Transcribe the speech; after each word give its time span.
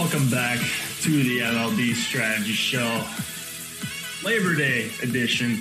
Welcome 0.00 0.30
back 0.30 0.58
to 1.02 1.10
the 1.10 1.40
MLB 1.40 1.92
Strategy 1.92 2.52
Show, 2.52 3.04
Labor 4.26 4.54
Day 4.54 4.90
edition. 5.02 5.58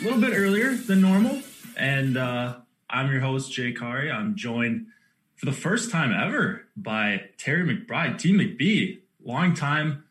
A 0.00 0.04
little 0.04 0.20
bit 0.20 0.32
earlier 0.32 0.76
than 0.76 1.00
normal, 1.00 1.42
and 1.76 2.16
uh, 2.16 2.54
I'm 2.88 3.10
your 3.10 3.20
host 3.20 3.50
Jake 3.52 3.76
Hari. 3.80 4.12
I'm 4.12 4.36
joined 4.36 4.86
for 5.34 5.46
the 5.46 5.52
first 5.52 5.90
time 5.90 6.12
ever 6.12 6.64
by 6.76 7.22
Terry 7.36 7.64
McBride, 7.64 8.16
Team 8.16 8.38
McBee. 8.38 9.00
Long 9.24 9.54
time, 9.54 10.04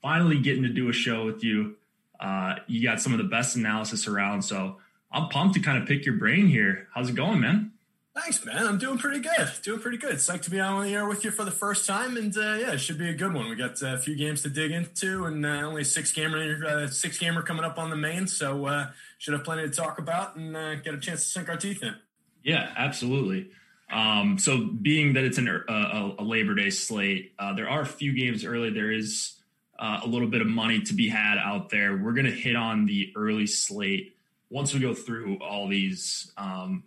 finally 0.00 0.38
getting 0.38 0.62
to 0.62 0.70
do 0.70 0.88
a 0.88 0.94
show 0.94 1.26
with 1.26 1.44
you. 1.44 1.76
Uh, 2.18 2.54
you 2.66 2.82
got 2.82 3.02
some 3.02 3.12
of 3.12 3.18
the 3.18 3.24
best 3.24 3.56
analysis 3.56 4.08
around, 4.08 4.40
so 4.40 4.78
I'm 5.12 5.28
pumped 5.28 5.54
to 5.56 5.60
kind 5.60 5.76
of 5.76 5.86
pick 5.86 6.06
your 6.06 6.16
brain 6.16 6.46
here. 6.46 6.88
How's 6.94 7.10
it 7.10 7.14
going, 7.14 7.40
man? 7.40 7.72
Thanks, 8.14 8.44
man. 8.44 8.66
I'm 8.66 8.76
doing 8.76 8.98
pretty 8.98 9.20
good. 9.20 9.50
Doing 9.62 9.80
pretty 9.80 9.96
good. 9.96 10.16
Psyched 10.16 10.42
to 10.42 10.50
be 10.50 10.60
on 10.60 10.84
the 10.84 10.92
air 10.92 11.06
with 11.06 11.24
you 11.24 11.30
for 11.30 11.44
the 11.44 11.50
first 11.50 11.86
time, 11.86 12.18
and 12.18 12.36
uh, 12.36 12.40
yeah, 12.40 12.72
it 12.72 12.78
should 12.78 12.98
be 12.98 13.08
a 13.08 13.14
good 13.14 13.32
one. 13.32 13.48
We 13.48 13.56
got 13.56 13.82
uh, 13.82 13.94
a 13.94 13.98
few 13.98 14.14
games 14.16 14.42
to 14.42 14.50
dig 14.50 14.70
into, 14.70 15.24
and 15.24 15.44
uh, 15.46 15.48
only 15.48 15.82
six 15.82 16.12
gamer, 16.12 16.62
uh, 16.66 16.88
six 16.88 17.18
gamer 17.18 17.40
coming 17.40 17.64
up 17.64 17.78
on 17.78 17.88
the 17.88 17.96
main, 17.96 18.26
so 18.26 18.66
uh, 18.66 18.88
should 19.16 19.32
have 19.32 19.44
plenty 19.44 19.62
to 19.62 19.70
talk 19.70 19.98
about 19.98 20.36
and 20.36 20.54
uh, 20.54 20.74
get 20.74 20.92
a 20.92 20.98
chance 20.98 21.24
to 21.24 21.30
sink 21.30 21.48
our 21.48 21.56
teeth 21.56 21.82
in. 21.82 21.94
Yeah, 22.42 22.70
absolutely. 22.76 23.50
Um, 23.90 24.38
so, 24.38 24.58
being 24.62 25.14
that 25.14 25.24
it's 25.24 25.38
an, 25.38 25.48
a, 25.48 26.14
a 26.18 26.22
Labor 26.22 26.54
Day 26.54 26.68
slate, 26.68 27.32
there 27.56 27.68
are 27.68 27.80
a 27.80 27.86
few 27.86 28.12
games 28.12 28.44
early. 28.44 28.68
There 28.68 28.92
is 28.92 29.38
a 29.78 30.06
little 30.06 30.28
bit 30.28 30.42
of 30.42 30.46
money 30.46 30.82
to 30.82 30.94
be 30.94 31.08
had 31.08 31.38
out 31.38 31.70
there. 31.70 31.96
We're 31.96 32.12
going 32.12 32.26
to 32.26 32.30
hit 32.30 32.56
on 32.56 32.84
the 32.84 33.10
early 33.16 33.46
slate 33.46 34.16
once 34.50 34.74
we 34.74 34.80
go 34.80 34.92
through 34.92 35.38
all 35.38 35.66
these. 35.66 36.30
Um, 36.36 36.84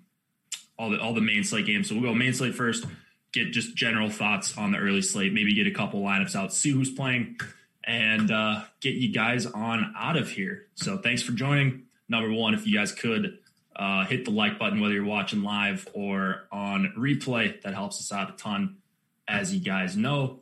all 0.78 0.90
the 0.90 1.00
all 1.00 1.14
the 1.14 1.22
main 1.22 1.44
slate 1.44 1.66
games. 1.66 1.90
So 1.90 1.96
we'll 1.96 2.04
go 2.04 2.14
main 2.14 2.34
slate 2.34 2.56
first. 2.56 2.86
Get 3.32 3.52
just 3.52 3.76
general 3.76 4.10
thoughts 4.10 4.58
on 4.58 4.72
the 4.72 4.78
early 4.78 5.02
slate. 5.02 5.34
Maybe 5.34 5.54
get 5.54 5.68
a 5.68 5.72
couple 5.72 6.02
lineups 6.02 6.36
out, 6.36 6.54
see 6.54 6.72
who's 6.72 6.90
playing, 6.90 7.38
and 7.84 8.32
uh, 8.32 8.64
get 8.80 8.96
you 8.96 9.14
guys 9.14 9.46
on 9.46 9.94
out 9.98 10.18
of 10.18 10.30
here. 10.30 10.68
So 10.76 10.98
thanks 10.98 11.22
for 11.22 11.34
joining. 11.34 11.84
Number 12.08 12.32
one, 12.32 12.54
if 12.54 12.66
you 12.66 12.78
guys 12.78 12.92
could 12.92 13.40
uh, 13.76 14.06
hit 14.06 14.26
the 14.26 14.32
like 14.32 14.58
button, 14.58 14.80
whether 14.80 14.94
you're 14.94 15.04
watching 15.04 15.44
live 15.44 15.88
or 15.94 16.48
on 16.52 16.94
replay, 16.98 17.62
that 17.64 17.74
helps 17.74 18.00
us 18.00 18.12
out 18.12 18.30
a 18.30 18.34
ton. 18.34 18.78
As 19.28 19.54
you 19.54 19.60
guys 19.60 19.98
know, 19.98 20.42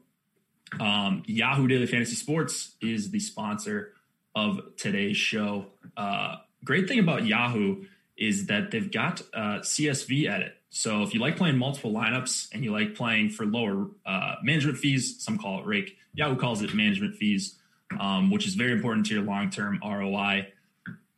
um, 0.80 1.24
Yahoo 1.26 1.68
Daily 1.68 1.88
Fantasy 1.88 2.16
Sports 2.16 2.76
is 2.82 3.12
the 3.12 3.20
sponsor 3.20 3.94
of 4.36 4.60
today's 4.78 5.18
show. 5.18 5.68
Uh, 5.96 6.36
great 6.64 6.88
thing 6.88 7.00
about 7.00 7.26
Yahoo 7.26 7.86
is 8.28 8.48
that 8.48 8.72
they've 8.72 8.92
got 8.92 9.22
uh, 9.34 9.60
CSV 9.60 10.30
edit. 10.30 10.56
So 10.70 11.04
if 11.04 11.14
you 11.14 11.20
like 11.20 11.38
playing 11.38 11.58
multiple 11.58 11.92
lineups 11.92 12.54
and 12.54 12.64
you 12.64 12.72
like 12.72 12.96
playing 12.96 13.30
for 13.30 13.46
lower 13.46 13.88
uh, 14.06 14.36
management 14.42 14.78
fees, 14.78 15.24
some 15.24 15.38
call 15.38 15.60
it 15.60 15.66
rake. 15.66 15.98
Yahoo 16.16 16.36
calls 16.36 16.62
it 16.62 16.74
management 16.74 17.16
fees, 17.16 17.58
um, 18.00 18.32
which 18.32 18.48
is 18.48 18.56
very 18.56 18.72
important 18.72 19.06
to 19.08 19.14
your 19.14 19.24
long 19.24 19.50
term 19.50 19.80
ROI. 19.84 20.48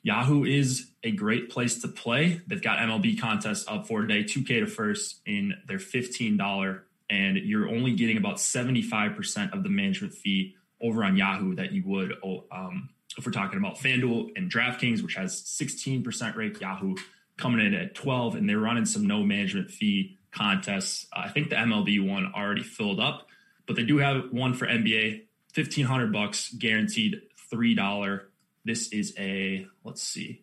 Yahoo 0.03 0.43
is 0.43 0.91
a 1.03 1.11
great 1.11 1.49
place 1.49 1.81
to 1.81 1.87
play. 1.87 2.41
They've 2.47 2.61
got 2.61 2.77
MLB 2.79 3.19
contests 3.19 3.65
up 3.67 3.87
for 3.87 4.01
today, 4.01 4.23
2K 4.23 4.59
to 4.59 4.67
first 4.67 5.21
in 5.25 5.55
their 5.67 5.79
$15, 5.79 6.81
and 7.09 7.37
you're 7.37 7.67
only 7.67 7.95
getting 7.95 8.17
about 8.17 8.35
75% 8.35 9.53
of 9.53 9.63
the 9.63 9.69
management 9.69 10.13
fee 10.13 10.55
over 10.81 11.03
on 11.03 11.17
Yahoo 11.17 11.55
that 11.55 11.71
you 11.71 11.83
would 11.85 12.13
um, 12.51 12.89
if 13.17 13.25
we're 13.25 13.31
talking 13.31 13.57
about 13.57 13.77
FanDuel 13.77 14.29
and 14.35 14.51
DraftKings, 14.51 15.01
which 15.01 15.15
has 15.15 15.41
16% 15.43 16.35
rate, 16.35 16.59
Yahoo 16.59 16.95
coming 17.37 17.65
in 17.65 17.73
at 17.73 17.95
12, 17.95 18.35
and 18.35 18.47
they're 18.47 18.59
running 18.59 18.85
some 18.85 19.07
no 19.07 19.23
management 19.23 19.71
fee 19.71 20.17
contests. 20.31 21.07
Uh, 21.15 21.21
I 21.25 21.29
think 21.29 21.49
the 21.49 21.55
MLB 21.55 22.05
one 22.07 22.31
already 22.35 22.63
filled 22.63 22.99
up, 22.99 23.27
but 23.67 23.75
they 23.75 23.83
do 23.83 23.97
have 23.97 24.31
one 24.31 24.53
for 24.53 24.67
NBA, 24.67 25.23
1500 25.53 26.11
bucks 26.11 26.53
guaranteed 26.53 27.21
$3. 27.51 28.21
This 28.63 28.89
is 28.89 29.13
a, 29.17 29.67
let's 29.83 30.01
see. 30.01 30.41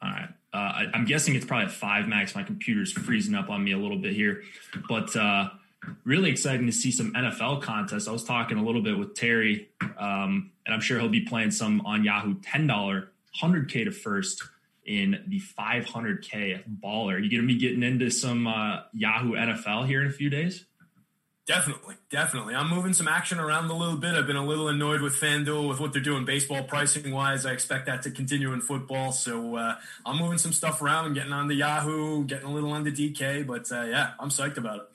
All 0.00 0.10
right. 0.10 0.28
Uh, 0.52 0.56
I, 0.56 0.86
am 0.94 1.04
guessing 1.04 1.34
it's 1.34 1.44
probably 1.44 1.66
a 1.66 1.70
five 1.70 2.08
max. 2.08 2.34
My 2.34 2.42
computer's 2.42 2.92
freezing 2.92 3.34
up 3.34 3.50
on 3.50 3.62
me 3.62 3.72
a 3.72 3.78
little 3.78 3.98
bit 3.98 4.14
here, 4.14 4.42
but 4.88 5.14
uh, 5.14 5.50
really 6.04 6.30
exciting 6.30 6.66
to 6.66 6.72
see 6.72 6.90
some 6.90 7.12
NFL 7.12 7.62
contests. 7.62 8.08
I 8.08 8.12
was 8.12 8.24
talking 8.24 8.58
a 8.58 8.64
little 8.64 8.82
bit 8.82 8.98
with 8.98 9.14
Terry, 9.14 9.68
um, 9.98 10.50
and 10.66 10.74
I'm 10.74 10.80
sure 10.80 10.98
he'll 10.98 11.08
be 11.08 11.22
playing 11.22 11.50
some 11.50 11.80
on 11.82 12.04
Yahoo. 12.04 12.34
Ten 12.42 12.66
dollar, 12.66 13.10
hundred 13.32 13.70
k 13.70 13.84
to 13.84 13.90
first 13.90 14.42
in 14.88 15.22
the 15.28 15.40
500k 15.40 16.62
baller. 16.82 17.22
You 17.22 17.30
going 17.30 17.42
to 17.42 17.46
be 17.46 17.58
getting 17.58 17.82
into 17.82 18.10
some 18.10 18.46
uh, 18.46 18.80
Yahoo 18.94 19.32
NFL 19.32 19.86
here 19.86 20.00
in 20.00 20.08
a 20.08 20.12
few 20.12 20.30
days? 20.30 20.64
Definitely, 21.46 21.94
definitely. 22.10 22.54
I'm 22.54 22.68
moving 22.68 22.92
some 22.92 23.08
action 23.08 23.38
around 23.38 23.70
a 23.70 23.74
little 23.74 23.96
bit. 23.96 24.14
I've 24.14 24.26
been 24.26 24.36
a 24.36 24.44
little 24.44 24.68
annoyed 24.68 25.00
with 25.00 25.14
FanDuel 25.14 25.66
with 25.66 25.80
what 25.80 25.94
they're 25.94 26.02
doing 26.02 26.26
baseball 26.26 26.62
pricing 26.62 27.10
wise. 27.10 27.46
I 27.46 27.52
expect 27.52 27.86
that 27.86 28.02
to 28.02 28.10
continue 28.10 28.52
in 28.52 28.60
football. 28.60 29.12
So 29.12 29.56
uh, 29.56 29.76
I'm 30.04 30.18
moving 30.18 30.36
some 30.36 30.52
stuff 30.52 30.82
around 30.82 31.06
and 31.06 31.14
getting 31.14 31.32
on 31.32 31.48
the 31.48 31.54
Yahoo, 31.54 32.24
getting 32.24 32.46
a 32.46 32.52
little 32.52 32.72
on 32.72 32.84
the 32.84 32.92
DK. 32.92 33.46
But 33.46 33.72
uh, 33.72 33.84
yeah, 33.84 34.10
I'm 34.20 34.28
psyched 34.28 34.58
about 34.58 34.76
it. 34.80 34.88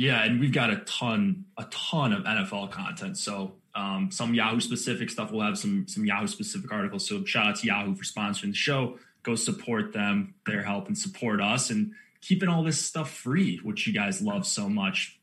Yeah, 0.00 0.24
and 0.24 0.40
we've 0.40 0.50
got 0.50 0.70
a 0.70 0.76
ton, 0.86 1.44
a 1.58 1.64
ton 1.64 2.14
of 2.14 2.24
NFL 2.24 2.70
content. 2.70 3.18
So 3.18 3.56
um, 3.74 4.10
some 4.10 4.32
Yahoo 4.32 4.58
specific 4.58 5.10
stuff. 5.10 5.30
We'll 5.30 5.44
have 5.44 5.58
some 5.58 5.86
some 5.88 6.06
Yahoo 6.06 6.26
specific 6.26 6.72
articles. 6.72 7.06
So 7.06 7.22
shout 7.26 7.48
out 7.48 7.56
to 7.56 7.66
Yahoo 7.66 7.94
for 7.94 8.04
sponsoring 8.04 8.52
the 8.52 8.54
show. 8.54 8.98
Go 9.24 9.34
support 9.34 9.92
them. 9.92 10.32
their 10.46 10.62
help, 10.62 10.86
and 10.86 10.96
support 10.96 11.42
us 11.42 11.68
and 11.68 11.92
keeping 12.22 12.48
all 12.48 12.62
this 12.62 12.82
stuff 12.82 13.10
free, 13.10 13.58
which 13.62 13.86
you 13.86 13.92
guys 13.92 14.22
love 14.22 14.46
so 14.46 14.70
much. 14.70 15.20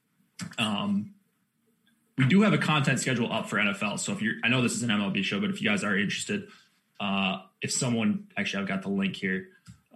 Um, 0.60 1.16
we 2.16 2.28
do 2.28 2.44
have 2.44 2.54
a 2.54 2.60
content 2.60 3.00
schedule 3.00 3.34
up 3.34 3.50
for 3.50 3.58
NFL. 3.58 3.98
So 3.98 4.12
if 4.12 4.22
you're, 4.22 4.36
I 4.44 4.50
know 4.50 4.62
this 4.62 4.74
is 4.74 4.84
an 4.84 4.92
MLB 4.92 5.24
show, 5.24 5.42
but 5.42 5.50
if 5.50 5.60
you 5.60 5.68
guys 5.68 5.84
are 5.84 5.98
interested, 5.98 6.50
uh, 7.00 7.40
if 7.64 7.72
someone 7.72 8.28
actually, 8.38 8.62
I've 8.62 8.70
got 8.70 8.84
the 8.84 8.90
link 8.90 9.16
here. 9.16 9.48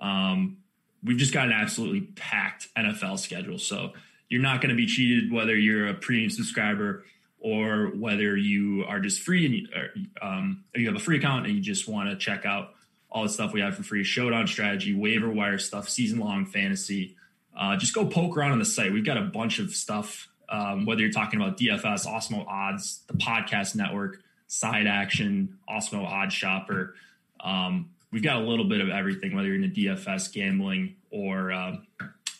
Um, 0.01 0.57
we've 1.03 1.17
just 1.17 1.33
got 1.33 1.45
an 1.45 1.51
absolutely 1.51 2.01
packed 2.01 2.67
NFL 2.75 3.19
schedule. 3.19 3.59
So 3.59 3.93
you're 4.31 4.41
not 4.41 4.61
going 4.61 4.69
to 4.69 4.75
be 4.75 4.85
cheated 4.85 5.29
whether 5.29 5.53
you're 5.53 5.89
a 5.89 5.93
premium 5.93 6.29
subscriber 6.29 7.03
or 7.41 7.87
whether 7.87 8.37
you 8.37 8.85
are 8.87 9.01
just 9.01 9.21
free 9.21 9.45
and 9.45 9.55
you, 9.55 9.67
or, 9.75 10.25
um, 10.25 10.63
you 10.73 10.87
have 10.87 10.95
a 10.95 10.99
free 10.99 11.17
account 11.17 11.45
and 11.45 11.53
you 11.53 11.61
just 11.61 11.85
want 11.85 12.09
to 12.09 12.15
check 12.15 12.45
out 12.45 12.73
all 13.09 13.23
the 13.23 13.29
stuff 13.29 13.51
we 13.51 13.59
have 13.59 13.75
for 13.75 13.83
free 13.83 14.05
showdown 14.05 14.47
strategy 14.47 14.93
waiver 14.93 15.29
wire 15.29 15.57
stuff 15.57 15.89
season 15.89 16.17
long 16.17 16.45
fantasy. 16.45 17.17
Uh, 17.55 17.75
just 17.75 17.93
go 17.93 18.05
poke 18.05 18.37
around 18.37 18.53
on 18.53 18.59
the 18.59 18.65
site. 18.65 18.93
We've 18.93 19.05
got 19.05 19.17
a 19.17 19.23
bunch 19.23 19.59
of 19.59 19.75
stuff 19.75 20.29
um, 20.47 20.85
whether 20.85 21.01
you're 21.01 21.11
talking 21.11 21.41
about 21.41 21.57
dfs 21.57 22.05
Awesemo 22.05 22.47
odds 22.47 23.03
the 23.07 23.13
podcast 23.13 23.75
network 23.75 24.21
side 24.47 24.87
action 24.87 25.57
Awesemo 25.69 26.05
odd 26.05 26.31
shopper. 26.31 26.95
Um, 27.41 27.89
we've 28.11 28.23
got 28.23 28.37
a 28.37 28.45
little 28.45 28.65
bit 28.65 28.79
of 28.79 28.87
everything 28.87 29.35
whether 29.35 29.47
you're 29.49 29.61
in 29.61 29.73
the 29.73 29.85
dfs 29.87 30.31
gambling 30.31 30.95
or 31.09 31.51
uh, 31.51 31.75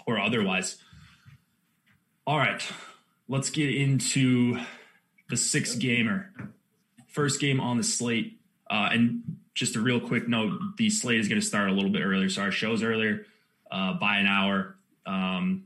or 0.05 0.19
otherwise 0.19 0.77
all 2.27 2.38
right, 2.38 2.62
let's 3.27 3.50
get 3.50 3.73
into 3.73 4.59
the 5.29 5.38
six 5.38 5.75
gamer. 5.75 6.31
First 7.07 7.41
game 7.41 7.59
on 7.59 7.77
the 7.77 7.83
slate. 7.83 8.39
Uh, 8.69 8.89
and 8.91 9.38
just 9.53 9.75
a 9.75 9.81
real 9.81 10.00
quick 10.00 10.27
note 10.27 10.57
the 10.77 10.89
slate 10.89 11.19
is 11.19 11.27
going 11.27 11.41
to 11.41 11.45
start 11.45 11.69
a 11.69 11.73
little 11.73 11.89
bit 11.89 12.01
earlier. 12.03 12.29
So 12.29 12.44
our 12.44 12.51
show's 12.51 12.83
earlier 12.83 13.25
uh, 13.69 13.94
by 13.94 14.18
an 14.18 14.27
hour. 14.27 14.75
Um, 15.06 15.65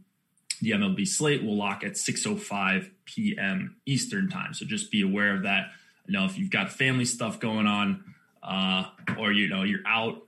the 0.61 0.71
MLB 0.71 1.07
slate 1.07 1.43
will 1.43 1.57
lock 1.57 1.83
at 1.83 1.93
6:05 1.93 2.89
p.m. 3.05 3.75
Eastern 3.85 4.29
time. 4.29 4.53
So 4.53 4.65
just 4.65 4.91
be 4.91 5.01
aware 5.01 5.35
of 5.35 5.43
that. 5.43 5.67
You 6.07 6.13
know, 6.13 6.25
if 6.25 6.37
you've 6.37 6.49
got 6.49 6.71
family 6.71 7.05
stuff 7.05 7.39
going 7.39 7.67
on, 7.67 8.03
uh, 8.41 8.85
or 9.19 9.31
you 9.31 9.49
know 9.49 9.63
you're 9.63 9.85
out, 9.85 10.23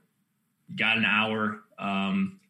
you 0.68 0.76
got 0.76 0.98
an 0.98 1.04
hour. 1.04 1.60
Um, 1.78 2.40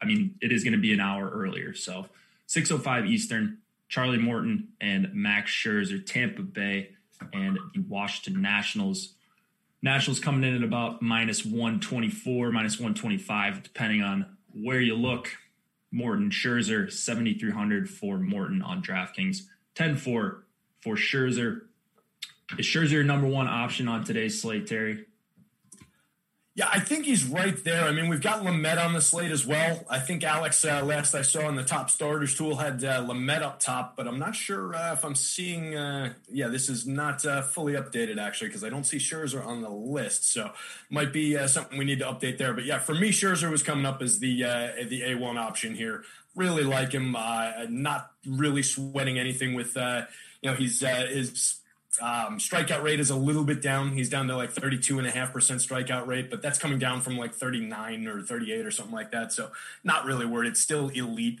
I 0.00 0.06
mean, 0.06 0.36
it 0.40 0.52
is 0.52 0.62
going 0.62 0.74
to 0.74 0.78
be 0.78 0.92
an 0.92 1.00
hour 1.00 1.28
earlier. 1.28 1.74
So 1.74 2.06
6:05 2.48 3.06
Eastern. 3.06 3.58
Charlie 3.88 4.18
Morton 4.18 4.68
and 4.80 5.14
Max 5.14 5.50
Scherzer, 5.50 6.04
Tampa 6.04 6.42
Bay, 6.42 6.90
and 7.32 7.58
the 7.74 7.80
Washington 7.80 8.42
Nationals. 8.42 9.14
Nationals 9.80 10.20
coming 10.20 10.44
in 10.44 10.56
at 10.56 10.62
about 10.62 11.00
minus 11.00 11.44
124, 11.44 12.50
minus 12.52 12.78
125, 12.78 13.62
depending 13.62 14.02
on 14.02 14.36
where 14.52 14.80
you 14.80 14.94
look. 14.94 15.30
Morton, 15.90 16.28
Scherzer, 16.28 16.92
7,300 16.92 17.88
for 17.88 18.18
Morton 18.18 18.60
on 18.60 18.82
DraftKings, 18.82 19.44
10 19.74 19.96
4 19.96 20.44
for 20.80 20.96
Scherzer. 20.96 21.62
Is 22.58 22.66
Scherzer 22.66 22.90
your 22.90 23.04
number 23.04 23.26
one 23.26 23.46
option 23.46 23.88
on 23.88 24.04
today's 24.04 24.40
slate, 24.40 24.66
Terry? 24.66 25.06
Yeah, 26.58 26.68
I 26.72 26.80
think 26.80 27.04
he's 27.04 27.24
right 27.24 27.62
there. 27.62 27.84
I 27.84 27.92
mean, 27.92 28.08
we've 28.08 28.20
got 28.20 28.42
Lamet 28.42 28.84
on 28.84 28.92
the 28.92 29.00
slate 29.00 29.30
as 29.30 29.46
well. 29.46 29.84
I 29.88 30.00
think 30.00 30.24
Alex, 30.24 30.64
uh, 30.64 30.84
last 30.84 31.14
I 31.14 31.22
saw 31.22 31.48
in 31.48 31.54
the 31.54 31.62
top 31.62 31.88
starters 31.88 32.34
tool, 32.34 32.56
had 32.56 32.82
uh, 32.82 33.00
Lamet 33.04 33.42
up 33.42 33.60
top, 33.60 33.94
but 33.94 34.08
I'm 34.08 34.18
not 34.18 34.34
sure 34.34 34.74
uh, 34.74 34.92
if 34.92 35.04
I'm 35.04 35.14
seeing. 35.14 35.76
Uh, 35.76 36.14
yeah, 36.28 36.48
this 36.48 36.68
is 36.68 36.84
not 36.84 37.24
uh, 37.24 37.42
fully 37.42 37.74
updated 37.74 38.18
actually 38.18 38.48
because 38.48 38.64
I 38.64 38.70
don't 38.70 38.82
see 38.82 38.96
Scherzer 38.96 39.46
on 39.46 39.62
the 39.62 39.70
list, 39.70 40.32
so 40.32 40.50
might 40.90 41.12
be 41.12 41.38
uh, 41.38 41.46
something 41.46 41.78
we 41.78 41.84
need 41.84 42.00
to 42.00 42.06
update 42.06 42.38
there. 42.38 42.52
But 42.52 42.64
yeah, 42.64 42.80
for 42.80 42.94
me, 42.96 43.10
Scherzer 43.10 43.52
was 43.52 43.62
coming 43.62 43.86
up 43.86 44.02
as 44.02 44.18
the 44.18 44.42
the 44.88 45.02
A1 45.02 45.36
option 45.38 45.76
here. 45.76 46.02
Really 46.34 46.64
like 46.64 46.90
him. 46.90 47.12
not 47.12 48.10
really 48.26 48.64
sweating 48.64 49.16
anything 49.16 49.54
with. 49.54 49.76
you 49.76 50.50
know, 50.50 50.54
he's 50.54 50.80
his 50.80 51.57
um, 52.00 52.38
strikeout 52.38 52.82
rate 52.82 53.00
is 53.00 53.10
a 53.10 53.16
little 53.16 53.44
bit 53.44 53.60
down. 53.60 53.92
He's 53.92 54.08
down 54.08 54.28
to 54.28 54.36
like 54.36 54.52
32.5% 54.52 55.12
strikeout 55.12 56.06
rate, 56.06 56.30
but 56.30 56.42
that's 56.42 56.58
coming 56.58 56.78
down 56.78 57.00
from 57.00 57.16
like 57.16 57.34
39 57.34 58.06
or 58.06 58.22
38 58.22 58.66
or 58.66 58.70
something 58.70 58.94
like 58.94 59.10
that. 59.12 59.32
So 59.32 59.50
not 59.84 60.04
really 60.04 60.26
worried. 60.26 60.48
It's 60.48 60.60
still 60.60 60.88
elite. 60.88 61.40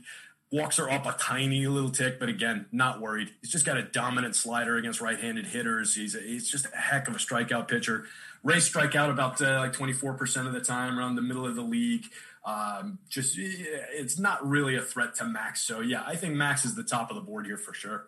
Walks 0.50 0.78
are 0.78 0.88
up 0.88 1.04
a 1.04 1.12
tiny 1.12 1.66
little 1.66 1.90
tick, 1.90 2.18
but 2.18 2.28
again, 2.28 2.66
not 2.72 3.00
worried. 3.00 3.30
He's 3.42 3.50
just 3.50 3.66
got 3.66 3.76
a 3.76 3.82
dominant 3.82 4.34
slider 4.34 4.76
against 4.76 5.00
right-handed 5.00 5.46
hitters. 5.46 5.94
He's 5.94 6.14
a, 6.14 6.20
he's 6.20 6.50
just 6.50 6.66
a 6.66 6.76
heck 6.76 7.06
of 7.06 7.14
a 7.14 7.18
strikeout 7.18 7.68
pitcher. 7.68 8.06
Ray 8.42 8.60
strike 8.60 8.94
out 8.94 9.10
about 9.10 9.40
uh, 9.42 9.58
like 9.58 9.74
24% 9.74 10.46
of 10.46 10.52
the 10.52 10.60
time 10.60 10.98
around 10.98 11.16
the 11.16 11.22
middle 11.22 11.46
of 11.46 11.54
the 11.54 11.62
league. 11.62 12.06
Um, 12.46 12.98
just 13.10 13.36
it's 13.36 14.18
not 14.18 14.48
really 14.48 14.76
a 14.76 14.80
threat 14.80 15.14
to 15.16 15.26
Max. 15.26 15.60
So 15.60 15.80
yeah, 15.80 16.02
I 16.06 16.16
think 16.16 16.34
Max 16.34 16.64
is 16.64 16.74
the 16.74 16.82
top 16.82 17.10
of 17.10 17.16
the 17.16 17.20
board 17.20 17.44
here 17.44 17.58
for 17.58 17.74
sure. 17.74 18.06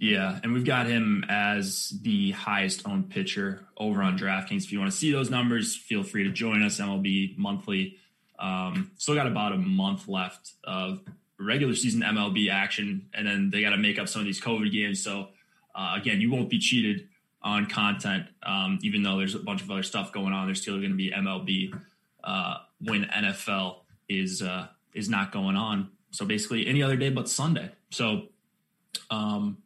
Yeah, 0.00 0.40
and 0.42 0.54
we've 0.54 0.64
got 0.64 0.86
him 0.86 1.26
as 1.28 1.92
the 2.00 2.30
highest 2.30 2.88
owned 2.88 3.10
pitcher 3.10 3.66
over 3.76 4.02
on 4.02 4.18
DraftKings. 4.18 4.64
If 4.64 4.72
you 4.72 4.78
want 4.78 4.90
to 4.90 4.96
see 4.96 5.12
those 5.12 5.28
numbers, 5.28 5.76
feel 5.76 6.02
free 6.02 6.24
to 6.24 6.30
join 6.30 6.62
us. 6.62 6.80
MLB 6.80 7.36
monthly. 7.36 7.98
Um, 8.38 8.92
still 8.96 9.14
got 9.14 9.26
about 9.26 9.52
a 9.52 9.58
month 9.58 10.08
left 10.08 10.54
of 10.64 11.00
regular 11.38 11.74
season 11.74 12.00
MLB 12.00 12.50
action, 12.50 13.10
and 13.12 13.26
then 13.26 13.50
they 13.50 13.60
got 13.60 13.70
to 13.70 13.76
make 13.76 13.98
up 13.98 14.08
some 14.08 14.20
of 14.20 14.26
these 14.26 14.40
COVID 14.40 14.72
games. 14.72 15.04
So 15.04 15.28
uh, 15.74 15.96
again, 16.00 16.22
you 16.22 16.32
won't 16.32 16.48
be 16.48 16.58
cheated 16.58 17.06
on 17.42 17.66
content, 17.66 18.24
um, 18.42 18.78
even 18.82 19.02
though 19.02 19.18
there's 19.18 19.34
a 19.34 19.38
bunch 19.38 19.60
of 19.60 19.70
other 19.70 19.82
stuff 19.82 20.12
going 20.12 20.32
on. 20.32 20.46
There's 20.46 20.62
still 20.62 20.78
going 20.78 20.92
to 20.92 20.96
be 20.96 21.10
MLB 21.10 21.78
uh, 22.24 22.54
when 22.80 23.04
NFL 23.04 23.80
is 24.08 24.40
uh, 24.40 24.68
is 24.94 25.10
not 25.10 25.30
going 25.30 25.56
on. 25.56 25.90
So 26.10 26.24
basically, 26.24 26.66
any 26.66 26.82
other 26.82 26.96
day 26.96 27.10
but 27.10 27.28
Sunday. 27.28 27.70
So. 27.90 28.28
Um, 29.10 29.58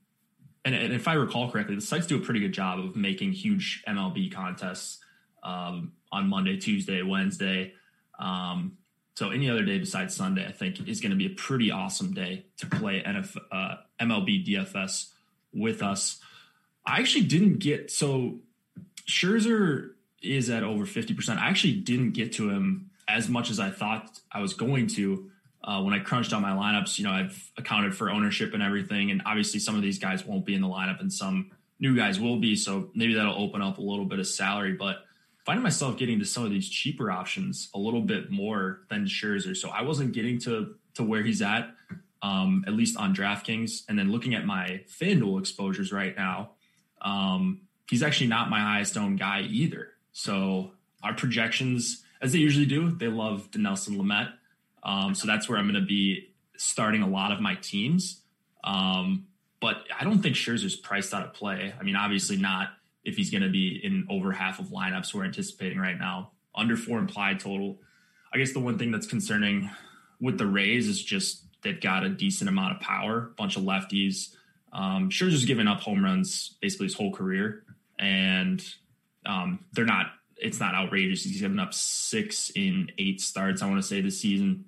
and, 0.65 0.75
and, 0.75 0.93
if 0.93 1.09
I 1.09 1.15
recall 1.15 1.51
correctly, 1.51 1.75
the 1.75 1.81
sites 1.81 2.07
do 2.07 2.17
a 2.17 2.21
pretty 2.21 2.41
good 2.41 2.53
job 2.53 2.79
of 2.79 2.97
making 2.97 3.33
huge 3.33 3.83
MLB 3.87 4.33
contests 4.33 4.99
um, 5.43 5.93
on 6.11 6.29
Monday, 6.29 6.57
Tuesday, 6.57 7.03
Wednesday. 7.03 7.75
Um, 8.19 8.79
so 9.15 9.31
any 9.31 9.49
other 9.49 9.63
day 9.63 9.79
besides 9.79 10.17
Sunday, 10.17 10.47
I 10.47 10.53
think 10.53 10.89
is 10.89 11.01
going 11.01 11.11
to 11.11 11.17
be 11.17 11.27
a 11.27 11.31
pretty 11.31 11.71
awesome 11.71 12.13
day 12.15 12.47
to 12.59 12.67
play 12.67 13.05
uh, 13.05 13.77
MLB 14.01 14.47
DFS 14.47 15.11
with 15.53 15.83
us. 15.83 16.21
I 16.87 16.99
actually 16.99 17.25
didn't 17.25 17.59
get 17.59 17.91
so 17.91 18.39
Scherzer 19.07 19.93
is 20.21 20.51
at 20.51 20.65
over 20.65 20.85
fifty 20.85 21.15
percent. 21.15 21.41
I 21.41 21.49
actually 21.49 21.75
didn't 21.75 22.13
get 22.13 22.33
to 22.35 22.51
him 22.51 22.91
as 23.07 23.29
much 23.29 23.51
as 23.51 23.61
I 23.61 23.71
thought 23.71 24.19
I 24.33 24.41
was 24.41 24.55
going 24.55 24.89
to 24.89 25.31
uh, 25.65 25.81
when 25.83 25.95
I 25.95 25.99
crunched 25.99 26.33
on 26.35 26.43
my 26.43 26.51
lineups, 26.51 26.99
you 26.99 27.05
know, 27.05 27.11
I've 27.11 27.51
accounted 27.57 27.97
for 27.97 28.11
ownership 28.11 28.53
and 28.53 28.63
everything. 28.63 29.11
And 29.11 29.23
obviously, 29.25 29.61
some 29.61 29.75
of 29.75 29.83
these 29.83 29.99
guys 29.99 30.25
won't 30.25 30.45
be 30.45 30.55
in 30.55 30.61
the 30.61 30.69
lineup 30.69 31.01
and 31.01 31.11
some 31.11 31.53
new 31.81 31.97
guys 31.97 32.21
will 32.21 32.39
be. 32.39 32.55
So 32.55 32.91
maybe 32.95 33.15
that'll 33.15 33.43
open 33.43 33.63
up 33.63 33.79
a 33.79 33.81
little 33.81 34.05
bit 34.05 34.19
of 34.19 34.27
salary. 34.27 34.75
But 34.75 34.99
finding 35.47 35.63
myself 35.63 35.97
getting 35.97 36.19
to 36.19 36.27
some 36.27 36.45
of 36.45 36.51
these 36.51 36.69
cheaper 36.69 37.11
options 37.11 37.71
a 37.75 37.79
little 37.79 38.03
bit 38.03 38.31
more 38.31 38.81
than 38.91 39.07
Scherzer. 39.07 39.57
So 39.57 39.71
I 39.71 39.83
wasn't 39.83 40.13
getting 40.13 40.39
to 40.41 40.75
to 40.95 41.03
where 41.03 41.23
he's 41.23 41.43
at, 41.43 41.75
um, 42.23 42.65
at 42.67 42.75
least 42.75 42.97
on 42.99 43.15
DraftKings. 43.15 43.85
And 43.89 43.99
then 43.99 44.13
looking 44.13 44.35
at 44.35 44.45
my 44.45 44.83
FanDuel 44.89 45.41
exposures 45.41 45.93
right 45.93 46.15
now, 46.15 46.51
um, 47.01 47.63
he's 47.89 48.03
actually 48.03 48.29
not 48.29 48.51
my 48.51 48.61
highest 48.61 48.97
owned 48.97 49.19
guy 49.19 49.41
either. 49.41 49.89
So 50.13 50.73
our 51.03 51.15
projections, 51.15 52.05
as 52.21 52.33
they 52.33 52.39
usually 52.39 52.67
do, 52.67 52.91
they 52.91 53.09
love 53.09 53.51
Dinelson 53.51 53.97
Lamet. 53.97 54.33
Um, 54.85 55.15
so 55.15 55.27
that's 55.27 55.49
where 55.49 55.59
I'm 55.59 55.65
going 55.65 55.81
to 55.81 55.87
be 55.87 56.29
starting 56.57 57.03
a 57.03 57.09
lot 57.09 57.33
of 57.33 57.41
my 57.41 57.55
teams. 57.57 58.23
Um, 58.63 59.27
but 59.61 59.85
I 59.99 60.05
don't 60.05 60.23
think 60.23 60.37
Scherzer's 60.37 60.77
priced 60.77 61.15
out 61.15 61.25
of 61.25 61.33
play. 61.33 61.73
I 61.79 61.83
mean, 61.83 61.97
obviously 61.97 62.37
not 62.37 62.69
if 63.05 63.17
he's 63.17 63.31
going 63.31 63.43
to 63.43 63.51
be 63.51 63.81
in 63.83 64.07
over 64.11 64.33
half 64.33 64.59
of 64.59 64.67
lineups 64.67 65.15
we're 65.15 65.25
anticipating 65.25 65.79
right 65.79 65.99
now. 65.99 66.31
Under 66.55 66.77
four 66.77 66.99
implied 66.99 67.41
total. 67.41 67.79
I 68.33 68.39
guess 68.39 68.53
the 68.53 68.61
one 68.61 68.79
thing 68.79 68.91
that's 68.91 69.07
concerning 69.07 69.71
with 70.21 70.39
the 70.39 70.47
Rays 70.47 70.89
is 70.89 71.03
just 71.03 71.45
they've 71.63 71.81
got 71.81 72.05
a 72.05 72.09
decent 72.09 72.49
amount 72.49 72.77
of 72.77 72.81
power, 72.81 73.33
bunch 73.37 73.57
of 73.57 73.63
lefties. 73.63 74.35
Um, 74.73 75.11
Scherzer's 75.11 75.45
given 75.45 75.69
up 75.69 75.81
home 75.81 76.05
runs 76.05 76.57
basically 76.61 76.87
his 76.87 76.95
whole 76.95 77.13
career, 77.13 77.65
and 77.99 78.65
um, 79.27 79.65
they're 79.73 79.85
not. 79.85 80.07
It's 80.37 80.59
not 80.61 80.75
outrageous. 80.75 81.23
He's 81.23 81.41
given 81.41 81.61
up 81.61 81.73
six 81.73 82.51
in 82.51 82.91
eight 82.99 83.21
starts. 83.21 83.63
I 83.63 83.67
want 83.67 83.81
to 83.81 83.87
say 83.87 84.01
this 84.01 84.21
season. 84.21 84.65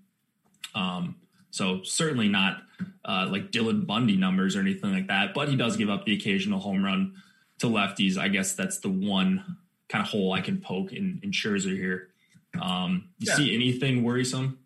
Um, 0.76 1.16
so 1.50 1.82
certainly 1.82 2.28
not 2.28 2.62
uh, 3.04 3.26
like 3.30 3.50
Dylan 3.50 3.86
Bundy 3.86 4.16
numbers 4.16 4.54
or 4.54 4.60
anything 4.60 4.92
like 4.92 5.08
that, 5.08 5.32
but 5.34 5.48
he 5.48 5.56
does 5.56 5.76
give 5.76 5.88
up 5.88 6.04
the 6.04 6.14
occasional 6.14 6.60
home 6.60 6.84
run 6.84 7.14
to 7.58 7.66
lefties. 7.66 8.18
I 8.18 8.28
guess 8.28 8.52
that's 8.52 8.78
the 8.78 8.90
one 8.90 9.56
kind 9.88 10.04
of 10.04 10.10
hole 10.10 10.32
I 10.32 10.42
can 10.42 10.60
poke 10.60 10.92
in, 10.92 11.20
in 11.22 11.30
Scherzer 11.30 11.74
here. 11.74 12.10
Um, 12.60 13.08
you 13.18 13.28
yeah. 13.28 13.36
see 13.36 13.54
anything 13.54 14.04
worrisome? 14.04 14.58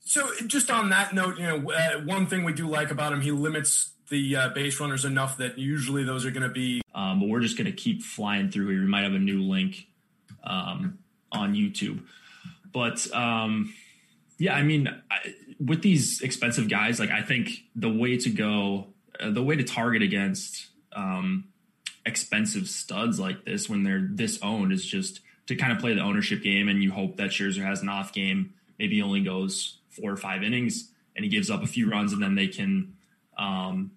So 0.00 0.30
just 0.46 0.70
on 0.70 0.90
that 0.90 1.14
note, 1.14 1.38
you 1.38 1.44
know, 1.44 1.70
uh, 1.70 2.00
one 2.00 2.26
thing 2.26 2.44
we 2.44 2.52
do 2.52 2.68
like 2.68 2.90
about 2.90 3.12
him, 3.12 3.20
he 3.20 3.32
limits 3.32 3.90
the 4.08 4.36
uh, 4.36 4.48
base 4.50 4.78
runners 4.80 5.04
enough 5.04 5.36
that 5.38 5.58
usually 5.58 6.04
those 6.04 6.24
are 6.24 6.30
going 6.30 6.44
to 6.44 6.48
be. 6.48 6.80
Um, 6.94 7.20
but 7.20 7.28
we're 7.28 7.40
just 7.40 7.58
going 7.58 7.66
to 7.66 7.72
keep 7.72 8.02
flying 8.02 8.50
through 8.50 8.68
here. 8.68 8.80
We 8.80 8.86
might 8.86 9.02
have 9.02 9.14
a 9.14 9.18
new 9.18 9.42
link 9.42 9.88
um, 10.44 10.98
on 11.32 11.54
YouTube, 11.54 12.04
but 12.72 13.12
um, 13.14 13.74
yeah, 14.38 14.54
I 14.54 14.62
mean, 14.62 14.88
I, 15.10 15.34
with 15.58 15.82
these 15.82 16.20
expensive 16.20 16.68
guys, 16.68 17.00
like 17.00 17.10
I 17.10 17.22
think 17.22 17.50
the 17.74 17.88
way 17.88 18.16
to 18.18 18.30
go, 18.30 18.88
uh, 19.18 19.30
the 19.30 19.42
way 19.42 19.56
to 19.56 19.64
target 19.64 20.02
against 20.02 20.66
um, 20.94 21.44
expensive 22.04 22.68
studs 22.68 23.18
like 23.18 23.44
this 23.44 23.68
when 23.68 23.82
they're 23.82 24.06
this 24.10 24.38
owned 24.42 24.72
is 24.72 24.84
just 24.84 25.20
to 25.46 25.56
kind 25.56 25.72
of 25.72 25.78
play 25.78 25.94
the 25.94 26.00
ownership 26.00 26.42
game, 26.42 26.68
and 26.68 26.82
you 26.82 26.92
hope 26.92 27.16
that 27.16 27.30
Scherzer 27.30 27.64
has 27.64 27.80
an 27.80 27.88
off 27.88 28.12
game, 28.12 28.54
maybe 28.78 29.00
only 29.00 29.22
goes 29.22 29.78
four 29.90 30.10
or 30.10 30.16
five 30.16 30.42
innings, 30.42 30.90
and 31.14 31.24
he 31.24 31.30
gives 31.30 31.50
up 31.50 31.62
a 31.62 31.66
few 31.66 31.88
runs, 31.90 32.12
and 32.12 32.22
then 32.22 32.34
they 32.34 32.48
can, 32.48 32.94
um, 33.38 33.92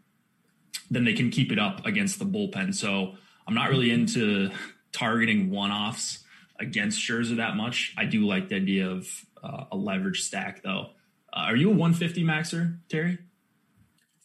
then 0.89 1.03
they 1.03 1.13
can 1.13 1.31
keep 1.31 1.51
it 1.51 1.59
up 1.59 1.85
against 1.85 2.19
the 2.19 2.25
bullpen. 2.25 2.73
So 2.73 3.15
I'm 3.47 3.55
not 3.55 3.69
really 3.69 3.91
into 3.91 4.51
targeting 4.91 5.49
one 5.49 5.71
offs 5.71 6.23
against 6.59 6.99
Scherzer 6.99 7.37
that 7.37 7.55
much. 7.55 7.93
I 7.97 8.05
do 8.05 8.25
like 8.25 8.49
the 8.49 8.55
idea 8.55 8.89
of 8.89 9.07
uh, 9.43 9.65
a 9.71 9.75
leverage 9.75 10.23
stack 10.23 10.63
though. 10.63 10.89
Uh, 11.31 11.45
are 11.47 11.55
you 11.55 11.69
a 11.69 11.73
150 11.73 12.23
maxer, 12.23 12.77
Terry? 12.89 13.19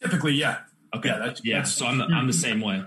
Typically, 0.01 0.33
yeah. 0.33 0.59
Okay. 0.95 1.09
Yeah. 1.09 1.19
That's, 1.19 1.45
yeah. 1.45 1.57
That's, 1.57 1.71
so 1.71 1.85
I'm 1.85 1.97
the, 1.97 2.05
I'm 2.05 2.27
the 2.27 2.33
same 2.33 2.61
way. 2.61 2.83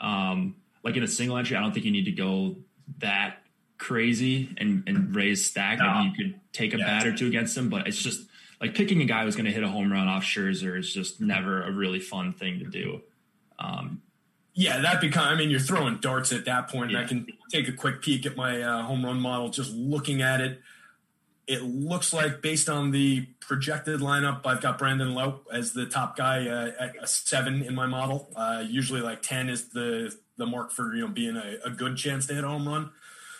Um, 0.00 0.56
like 0.82 0.96
in 0.96 1.02
a 1.02 1.08
single 1.08 1.36
entry, 1.36 1.56
I 1.56 1.60
don't 1.60 1.72
think 1.72 1.86
you 1.86 1.92
need 1.92 2.06
to 2.06 2.12
go 2.12 2.56
that 2.98 3.38
crazy 3.78 4.54
and, 4.58 4.84
and 4.86 5.14
raise 5.14 5.44
stack. 5.44 5.78
No. 5.78 5.92
Maybe 5.92 6.08
you 6.08 6.24
could 6.24 6.40
take 6.52 6.74
a 6.74 6.78
yeah. 6.78 6.86
bat 6.86 7.06
or 7.06 7.14
two 7.14 7.26
against 7.26 7.54
them, 7.54 7.68
but 7.68 7.86
it's 7.86 8.00
just 8.00 8.26
like 8.60 8.74
picking 8.74 9.00
a 9.02 9.04
guy 9.04 9.24
who's 9.24 9.36
going 9.36 9.46
to 9.46 9.52
hit 9.52 9.62
a 9.62 9.68
home 9.68 9.92
run 9.92 10.08
off 10.08 10.22
Scherzer 10.22 10.78
is 10.78 10.92
just 10.92 11.20
never 11.20 11.62
a 11.62 11.72
really 11.72 12.00
fun 12.00 12.32
thing 12.32 12.60
to 12.60 12.64
do. 12.64 13.00
Um, 13.58 14.02
yeah, 14.54 14.80
that 14.82 15.00
become. 15.00 15.26
I 15.26 15.34
mean, 15.34 15.50
you're 15.50 15.60
throwing 15.60 15.98
darts 15.98 16.32
at 16.32 16.44
that 16.44 16.68
point. 16.68 16.90
Yeah. 16.90 17.00
I 17.00 17.04
can 17.04 17.26
take 17.50 17.68
a 17.68 17.72
quick 17.72 18.02
peek 18.02 18.26
at 18.26 18.36
my 18.36 18.60
uh, 18.60 18.82
home 18.82 19.04
run 19.04 19.18
model. 19.20 19.48
Just 19.48 19.72
looking 19.72 20.22
at 20.22 20.40
it, 20.40 20.60
it 21.46 21.62
looks 21.62 22.12
like 22.12 22.40
based 22.40 22.68
on 22.68 22.92
the 22.92 23.26
projected 23.40 24.00
lineup, 24.00 24.46
I've 24.46 24.60
got 24.60 24.78
Brandon 24.78 25.14
Lowe 25.14 25.40
as 25.52 25.72
the 25.72 25.86
top 25.86 26.16
guy 26.16 26.46
uh, 26.46 26.70
at 26.78 26.94
a 27.00 27.06
seven 27.06 27.62
in 27.62 27.74
my 27.74 27.86
model. 27.86 28.30
Uh, 28.36 28.64
usually, 28.66 29.00
like 29.00 29.22
ten 29.22 29.48
is 29.48 29.68
the 29.70 30.14
the 30.36 30.46
mark 30.46 30.70
for 30.70 30.94
you 30.94 31.02
know 31.02 31.08
being 31.08 31.36
a, 31.36 31.56
a 31.64 31.70
good 31.70 31.96
chance 31.96 32.26
to 32.26 32.34
hit 32.34 32.44
a 32.44 32.48
home 32.48 32.68
run. 32.68 32.90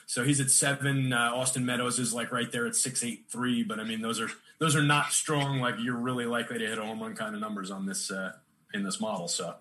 So 0.07 0.25
he's 0.25 0.41
at 0.41 0.51
seven. 0.51 1.13
Uh, 1.13 1.31
Austin 1.35 1.65
Meadows 1.65 1.99
is 1.99 2.13
like 2.13 2.33
right 2.33 2.51
there 2.51 2.67
at 2.67 2.75
six 2.75 3.05
eight 3.05 3.27
three. 3.31 3.63
But 3.63 3.79
I 3.79 3.85
mean, 3.85 4.03
those 4.03 4.21
are 4.21 4.29
those 4.59 4.75
are 4.75 4.83
not 4.83 5.13
strong. 5.13 5.61
Like 5.61 5.77
you're 5.79 5.97
really 5.97 6.27
likely 6.27 6.59
to 6.59 6.67
hit 6.67 6.79
a 6.79 6.85
home 6.85 7.01
run 7.01 7.15
kind 7.15 7.35
of 7.35 7.41
numbers 7.41 7.71
on 7.71 7.87
this 7.87 8.11
uh, 8.11 8.33
in 8.75 8.83
this 8.83 9.01
model. 9.01 9.29
So. 9.29 9.55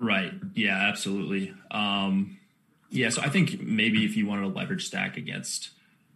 Right. 0.00 0.32
Yeah, 0.54 0.76
absolutely. 0.76 1.52
Um, 1.72 2.38
yeah, 2.90 3.08
so 3.10 3.20
I 3.20 3.28
think 3.28 3.60
maybe 3.60 4.04
if 4.04 4.16
you 4.16 4.26
wanted 4.26 4.42
to 4.42 4.48
leverage 4.48 4.86
stack 4.86 5.16
against 5.16 5.70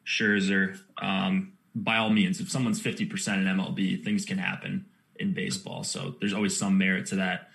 Scherzer, 0.06 0.78
um, 1.00 1.52
by 1.74 1.96
all 1.96 2.10
means, 2.10 2.40
if 2.40 2.50
someone's 2.50 2.82
50% 2.82 3.02
in 3.38 3.44
MLB, 3.44 4.02
things 4.04 4.24
can 4.24 4.38
happen 4.38 4.86
in 5.16 5.32
baseball. 5.32 5.84
So 5.84 6.14
there's 6.20 6.32
always 6.32 6.56
some 6.56 6.78
merit 6.78 7.06
to 7.06 7.16
that. 7.16 7.48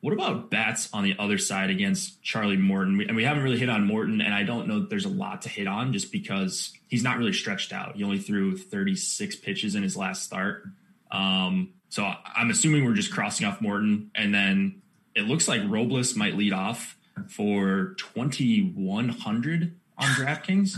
What 0.00 0.12
about 0.12 0.48
bats 0.48 0.88
on 0.92 1.02
the 1.02 1.16
other 1.18 1.38
side 1.38 1.70
against 1.70 2.22
Charlie 2.22 2.56
Morton? 2.56 2.98
We, 2.98 3.06
and 3.08 3.16
we 3.16 3.24
haven't 3.24 3.42
really 3.42 3.58
hit 3.58 3.68
on 3.68 3.84
Morton, 3.84 4.20
and 4.20 4.32
I 4.32 4.44
don't 4.44 4.68
know 4.68 4.80
that 4.80 4.90
there's 4.90 5.06
a 5.06 5.10
lot 5.10 5.42
to 5.42 5.48
hit 5.48 5.66
on 5.66 5.92
just 5.92 6.12
because 6.12 6.72
he's 6.86 7.02
not 7.02 7.18
really 7.18 7.32
stretched 7.32 7.72
out. 7.72 7.96
He 7.96 8.04
only 8.04 8.18
threw 8.18 8.56
36 8.56 9.36
pitches 9.36 9.74
in 9.74 9.82
his 9.82 9.96
last 9.96 10.22
start. 10.22 10.64
Um, 11.10 11.72
so 11.88 12.04
I'm 12.04 12.50
assuming 12.50 12.84
we're 12.84 12.94
just 12.94 13.12
crossing 13.12 13.46
off 13.46 13.60
Morton, 13.60 14.12
and 14.14 14.32
then 14.32 14.82
it 15.16 15.22
looks 15.22 15.48
like 15.48 15.62
Robles 15.66 16.14
might 16.14 16.36
lead 16.36 16.52
off 16.52 16.96
for 17.28 17.94
2100 17.98 19.74
on 19.98 20.06
DraftKings. 20.10 20.76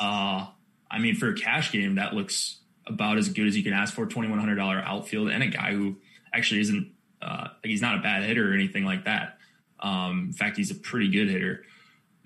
Uh, 0.00 0.46
I 0.90 0.98
mean, 0.98 1.14
for 1.14 1.28
a 1.28 1.34
cash 1.34 1.72
game, 1.72 1.96
that 1.96 2.14
looks 2.14 2.58
about 2.86 3.18
as 3.18 3.28
good 3.28 3.46
as 3.46 3.56
you 3.56 3.62
can 3.62 3.72
ask 3.72 3.94
for. 3.94 4.06
$2,100 4.06 4.84
outfield 4.84 5.30
and 5.30 5.42
a 5.42 5.48
guy 5.48 5.72
who 5.72 5.96
actually 6.32 6.60
isn't, 6.60 6.92
uh, 7.22 7.48
he's 7.62 7.82
not 7.82 7.98
a 7.98 8.02
bad 8.02 8.24
hitter 8.24 8.50
or 8.50 8.54
anything 8.54 8.84
like 8.84 9.04
that. 9.04 9.38
Um, 9.78 10.26
in 10.28 10.32
fact, 10.32 10.56
he's 10.56 10.70
a 10.70 10.74
pretty 10.74 11.08
good 11.08 11.28
hitter. 11.28 11.64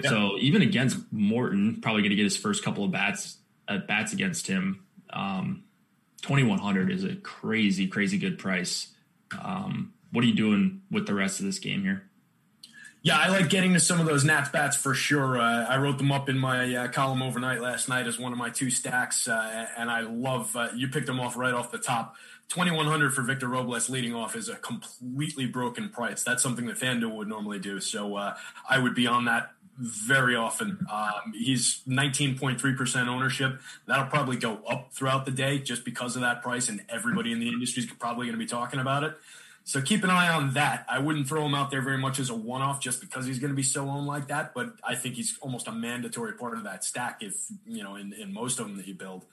Yeah. 0.02 0.10
So 0.10 0.36
even 0.40 0.62
against 0.62 0.98
Morton, 1.12 1.80
probably 1.80 2.02
going 2.02 2.10
to 2.10 2.16
get 2.16 2.24
his 2.24 2.36
first 2.36 2.64
couple 2.64 2.84
of 2.84 2.90
bats 2.90 3.38
at 3.68 3.86
bats 3.86 4.12
against 4.12 4.46
him. 4.46 4.84
Um, 5.10 5.64
2100 6.22 6.90
is 6.90 7.04
a 7.04 7.14
crazy, 7.16 7.86
crazy 7.86 8.18
good 8.18 8.38
price. 8.38 8.88
Um, 9.40 9.92
what 10.10 10.24
are 10.24 10.26
you 10.26 10.34
doing 10.34 10.82
with 10.90 11.06
the 11.06 11.14
rest 11.14 11.40
of 11.40 11.46
this 11.46 11.58
game 11.58 11.82
here? 11.82 12.08
Yeah, 13.04 13.18
I 13.18 13.28
like 13.28 13.50
getting 13.50 13.75
to 13.75 13.80
some 13.80 14.00
of 14.00 14.06
those 14.06 14.25
Nats 14.25 14.49
bats 14.49 14.78
for 14.78 14.94
sure. 14.94 15.38
Uh, 15.38 15.66
I 15.66 15.76
wrote 15.76 15.99
them 15.99 16.11
up 16.11 16.30
in 16.30 16.38
my 16.38 16.75
uh, 16.75 16.88
column 16.88 17.20
overnight 17.20 17.61
last 17.61 17.87
night 17.87 18.06
as 18.06 18.18
one 18.18 18.32
of 18.32 18.38
my 18.38 18.49
two 18.49 18.70
stacks, 18.70 19.28
uh, 19.28 19.66
and 19.76 19.90
I 19.90 20.00
love 20.00 20.56
uh, 20.56 20.68
you 20.75 20.88
picked 20.88 21.06
them 21.06 21.20
off 21.20 21.37
right 21.37 21.52
off 21.52 21.70
the 21.70 21.76
top. 21.76 22.16
Twenty 22.49 22.70
one 22.70 22.87
hundred 22.87 23.12
for 23.12 23.20
Victor 23.20 23.46
Robles 23.46 23.90
leading 23.90 24.14
off 24.14 24.34
is 24.34 24.49
a 24.49 24.56
completely 24.56 25.44
broken 25.44 25.90
price. 25.90 26.25
That's 26.25 26.42
something 26.42 26.64
that 26.64 26.78
FanDuel 26.78 27.14
would 27.14 27.28
normally 27.28 27.58
do. 27.58 27.78
So 27.78 28.16
uh, 28.16 28.37
I 28.70 28.78
would 28.78 28.94
be 28.94 29.06
on 29.06 29.26
that 29.26 29.50
very 29.76 30.34
often. 30.34 30.87
Um, 30.90 31.34
he's 31.34 31.82
19.3% 31.87 33.06
ownership. 33.08 33.61
That'll 33.87 34.06
probably 34.06 34.37
go 34.37 34.61
up 34.66 34.94
throughout 34.94 35.26
the 35.26 35.30
day 35.30 35.58
just 35.58 35.84
because 35.84 36.16
of 36.16 36.23
that 36.23 36.42
price, 36.42 36.70
and 36.70 36.82
everybody 36.88 37.32
in 37.32 37.38
the 37.38 37.49
industry 37.49 37.82
is 37.82 37.90
probably 37.90 38.26
going 38.28 38.38
to 38.38 38.42
be 38.42 38.49
talking 38.49 38.80
about 38.80 39.04
it. 39.04 39.14
So 39.66 39.80
keep 39.80 40.04
an 40.04 40.11
eye 40.11 40.28
on 40.28 40.52
that. 40.54 40.85
I 40.90 40.99
wouldn't 40.99 41.26
throw 41.26 41.44
him 41.47 41.54
out 41.54 41.71
there 41.71 41.80
very 41.80 41.97
much 41.97 42.18
as 42.18 42.28
a 42.28 42.35
one-off 42.35 42.80
just 42.80 43.00
because 43.00 43.25
he's 43.25 43.38
going 43.38 43.50
to 43.50 43.56
be 43.56 43.62
so 43.62 43.88
owned 43.88 44.06
like 44.06 44.28
that, 44.28 44.52
but 44.52 44.75
I 44.85 44.94
think 44.94 45.14
he's 45.14 45.38
almost 45.40 45.68
a 45.68 45.73
mandatory 45.73 46.35
part 46.35 46.59
of 46.59 46.64
that 46.64 46.85
stack 46.85 47.23
if, 47.23 47.35
you 47.66 47.83
know, 47.83 47.97
in, 47.97 48.12
in 48.12 48.33
most 48.33 48.61
of 48.61 48.66
them 48.66 48.76
that 48.76 48.87
you 48.87 48.94
build. 48.94 49.25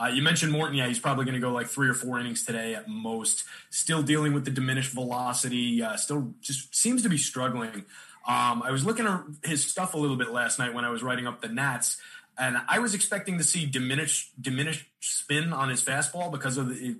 Uh, 0.00 0.06
you 0.06 0.22
mentioned 0.22 0.52
Morton. 0.52 0.76
Yeah, 0.76 0.86
he's 0.86 1.00
probably 1.00 1.24
going 1.24 1.34
to 1.34 1.40
go 1.40 1.52
like 1.52 1.66
three 1.66 1.88
or 1.88 1.94
four 1.94 2.20
innings 2.20 2.44
today 2.44 2.74
at 2.74 2.88
most. 2.88 3.44
Still 3.70 4.02
dealing 4.02 4.32
with 4.32 4.44
the 4.44 4.50
diminished 4.50 4.92
velocity. 4.92 5.82
Uh, 5.82 5.96
still 5.96 6.34
just 6.40 6.74
seems 6.76 7.02
to 7.02 7.08
be 7.08 7.18
struggling. 7.18 7.84
Um, 8.26 8.62
I 8.62 8.70
was 8.70 8.84
looking 8.84 9.06
at 9.06 9.22
his 9.42 9.64
stuff 9.64 9.94
a 9.94 9.98
little 9.98 10.16
bit 10.16 10.30
last 10.30 10.58
night 10.58 10.74
when 10.74 10.84
I 10.84 10.90
was 10.90 11.02
writing 11.02 11.26
up 11.26 11.40
the 11.40 11.48
Nats, 11.48 11.98
and 12.38 12.58
I 12.68 12.78
was 12.78 12.94
expecting 12.94 13.38
to 13.38 13.44
see 13.44 13.66
diminished 13.66 14.40
diminished 14.40 14.86
spin 15.00 15.52
on 15.52 15.70
his 15.70 15.82
fastball 15.82 16.30
because 16.30 16.58
of 16.58 16.68
the 16.68 16.98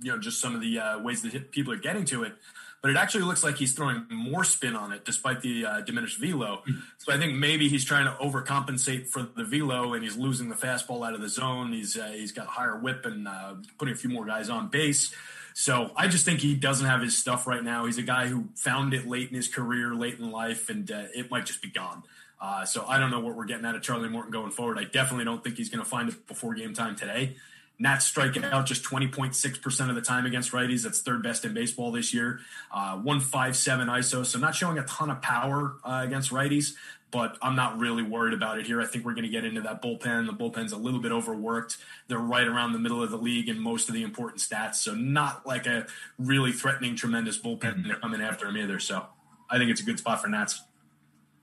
you 0.00 0.12
know 0.12 0.18
just 0.18 0.40
some 0.40 0.54
of 0.54 0.60
the 0.60 0.78
uh, 0.78 0.98
ways 1.00 1.22
that 1.22 1.50
people 1.50 1.72
are 1.72 1.78
getting 1.78 2.04
to 2.06 2.24
it. 2.24 2.34
But 2.82 2.90
it 2.90 2.96
actually 2.98 3.24
looks 3.24 3.42
like 3.42 3.56
he's 3.56 3.72
throwing 3.72 4.06
more 4.10 4.44
spin 4.44 4.76
on 4.76 4.92
it 4.92 5.04
despite 5.04 5.40
the 5.40 5.66
uh, 5.66 5.80
diminished 5.80 6.20
velo. 6.20 6.58
Mm-hmm. 6.58 6.78
So 6.98 7.12
I 7.12 7.18
think 7.18 7.34
maybe 7.34 7.68
he's 7.68 7.84
trying 7.84 8.04
to 8.04 8.12
overcompensate 8.22 9.08
for 9.08 9.22
the 9.22 9.44
velo 9.44 9.94
and 9.94 10.04
he's 10.04 10.16
losing 10.16 10.50
the 10.50 10.54
fastball 10.54 11.04
out 11.04 11.14
of 11.14 11.20
the 11.20 11.28
zone. 11.28 11.72
He's 11.72 11.96
uh, 11.96 12.08
he's 12.08 12.32
got 12.32 12.46
higher 12.46 12.78
whip 12.78 13.04
and 13.04 13.26
uh, 13.26 13.54
putting 13.78 13.94
a 13.94 13.96
few 13.96 14.10
more 14.10 14.24
guys 14.24 14.50
on 14.50 14.68
base. 14.68 15.12
So 15.54 15.90
I 15.96 16.06
just 16.06 16.26
think 16.26 16.40
he 16.40 16.54
doesn't 16.54 16.86
have 16.86 17.00
his 17.00 17.16
stuff 17.16 17.46
right 17.46 17.64
now. 17.64 17.86
He's 17.86 17.96
a 17.96 18.02
guy 18.02 18.26
who 18.26 18.48
found 18.54 18.92
it 18.92 19.06
late 19.06 19.30
in 19.30 19.34
his 19.34 19.48
career, 19.48 19.94
late 19.94 20.18
in 20.18 20.30
life, 20.30 20.68
and 20.68 20.90
uh, 20.90 21.04
it 21.14 21.30
might 21.30 21.46
just 21.46 21.62
be 21.62 21.70
gone. 21.70 22.02
Uh, 22.38 22.66
so 22.66 22.84
I 22.86 22.98
don't 22.98 23.10
know 23.10 23.20
what 23.20 23.34
we're 23.34 23.46
getting 23.46 23.64
out 23.64 23.74
of 23.74 23.80
Charlie 23.80 24.10
Morton 24.10 24.30
going 24.30 24.50
forward. 24.50 24.78
I 24.78 24.84
definitely 24.84 25.24
don't 25.24 25.42
think 25.42 25.56
he's 25.56 25.70
going 25.70 25.82
to 25.82 25.88
find 25.88 26.10
it 26.10 26.26
before 26.26 26.52
game 26.54 26.74
time 26.74 26.94
today. 26.94 27.36
Nats 27.78 28.06
strike 28.06 28.42
out 28.42 28.64
just 28.66 28.82
20.6% 28.84 29.88
of 29.88 29.94
the 29.94 30.00
time 30.00 30.24
against 30.24 30.52
righties. 30.52 30.82
That's 30.82 31.00
third 31.00 31.22
best 31.22 31.44
in 31.44 31.52
baseball 31.52 31.92
this 31.92 32.14
year. 32.14 32.40
Uh, 32.72 32.96
157 32.96 33.88
ISO. 33.88 34.24
So 34.24 34.38
not 34.38 34.54
showing 34.54 34.78
a 34.78 34.84
ton 34.84 35.10
of 35.10 35.20
power 35.20 35.76
uh, 35.84 36.02
against 36.04 36.30
righties, 36.30 36.72
but 37.10 37.36
I'm 37.42 37.54
not 37.54 37.78
really 37.78 38.02
worried 38.02 38.32
about 38.32 38.58
it 38.58 38.66
here. 38.66 38.80
I 38.80 38.86
think 38.86 39.04
we're 39.04 39.12
going 39.12 39.24
to 39.24 39.30
get 39.30 39.44
into 39.44 39.60
that 39.62 39.82
bullpen. 39.82 40.26
The 40.26 40.32
bullpen's 40.32 40.72
a 40.72 40.78
little 40.78 41.00
bit 41.00 41.12
overworked. 41.12 41.76
They're 42.08 42.18
right 42.18 42.46
around 42.46 42.72
the 42.72 42.78
middle 42.78 43.02
of 43.02 43.10
the 43.10 43.18
league 43.18 43.48
in 43.48 43.58
most 43.58 43.88
of 43.88 43.94
the 43.94 44.02
important 44.02 44.40
stats. 44.40 44.76
So 44.76 44.94
not 44.94 45.46
like 45.46 45.66
a 45.66 45.86
really 46.18 46.52
threatening, 46.52 46.96
tremendous 46.96 47.38
bullpen 47.38 47.60
mm-hmm. 47.60 48.00
coming 48.00 48.22
after 48.22 48.46
him 48.46 48.56
either. 48.56 48.78
So 48.78 49.06
I 49.50 49.58
think 49.58 49.70
it's 49.70 49.82
a 49.82 49.84
good 49.84 49.98
spot 49.98 50.22
for 50.22 50.28
Nats. 50.28 50.62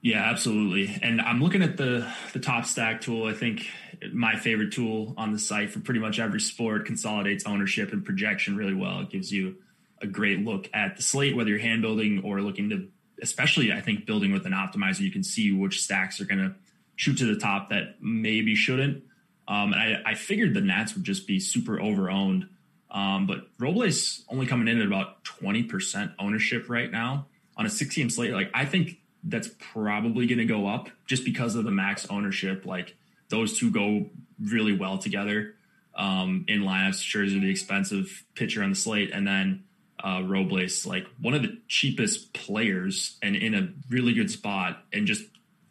Yeah, 0.04 0.22
absolutely. 0.30 0.98
And 1.00 1.18
I'm 1.22 1.42
looking 1.42 1.62
at 1.62 1.78
the 1.78 2.06
the 2.34 2.38
top 2.38 2.66
stack 2.66 3.00
tool. 3.00 3.26
I 3.26 3.32
think 3.32 3.66
my 4.12 4.36
favorite 4.36 4.72
tool 4.72 5.14
on 5.16 5.32
the 5.32 5.38
site 5.38 5.70
for 5.70 5.80
pretty 5.80 6.00
much 6.00 6.18
every 6.18 6.40
sport 6.40 6.86
consolidates 6.86 7.44
ownership 7.46 7.92
and 7.92 8.04
projection 8.04 8.56
really 8.56 8.74
well. 8.74 9.00
It 9.00 9.10
gives 9.10 9.32
you 9.32 9.56
a 10.00 10.06
great 10.06 10.40
look 10.40 10.68
at 10.74 10.96
the 10.96 11.02
slate, 11.02 11.36
whether 11.36 11.50
you're 11.50 11.58
hand 11.58 11.82
building 11.82 12.22
or 12.24 12.40
looking 12.40 12.70
to, 12.70 12.88
especially 13.22 13.72
I 13.72 13.80
think 13.80 14.06
building 14.06 14.32
with 14.32 14.46
an 14.46 14.52
optimizer, 14.52 15.00
you 15.00 15.10
can 15.10 15.22
see 15.22 15.52
which 15.52 15.82
stacks 15.82 16.20
are 16.20 16.24
going 16.24 16.40
to 16.40 16.54
shoot 16.96 17.18
to 17.18 17.26
the 17.26 17.40
top 17.40 17.70
that 17.70 17.96
maybe 18.00 18.54
shouldn't. 18.54 19.04
Um, 19.46 19.72
and 19.72 19.80
I, 20.06 20.10
I, 20.12 20.14
figured 20.14 20.54
the 20.54 20.62
Nats 20.62 20.94
would 20.94 21.04
just 21.04 21.26
be 21.26 21.38
super 21.38 21.78
over 21.78 22.10
owned. 22.10 22.48
Um, 22.90 23.26
but 23.26 23.48
Robles 23.58 24.24
only 24.30 24.46
coming 24.46 24.68
in 24.68 24.80
at 24.80 24.86
about 24.86 25.22
20% 25.24 26.14
ownership 26.18 26.70
right 26.70 26.90
now 26.90 27.26
on 27.56 27.66
a 27.66 27.70
16 27.70 28.08
slate. 28.08 28.32
Like, 28.32 28.50
I 28.54 28.64
think 28.64 29.00
that's 29.24 29.50
probably 29.72 30.26
going 30.26 30.38
to 30.38 30.44
go 30.44 30.66
up 30.66 30.88
just 31.06 31.24
because 31.24 31.56
of 31.56 31.64
the 31.64 31.70
max 31.70 32.06
ownership. 32.08 32.64
Like 32.66 32.96
those 33.28 33.58
two 33.58 33.70
go 33.70 34.10
really 34.40 34.76
well 34.76 34.98
together 34.98 35.54
um, 35.94 36.44
in 36.48 36.62
lineups. 36.62 37.02
Scherzer, 37.02 37.40
the 37.40 37.50
expensive 37.50 38.24
pitcher 38.34 38.62
on 38.62 38.70
the 38.70 38.76
slate, 38.76 39.10
and 39.12 39.26
then 39.26 39.64
uh, 40.02 40.22
Robles, 40.24 40.86
like 40.86 41.06
one 41.20 41.34
of 41.34 41.42
the 41.42 41.58
cheapest 41.68 42.32
players 42.32 43.16
and 43.22 43.36
in 43.36 43.54
a 43.54 43.68
really 43.88 44.12
good 44.12 44.30
spot, 44.30 44.82
and 44.92 45.06
just 45.06 45.24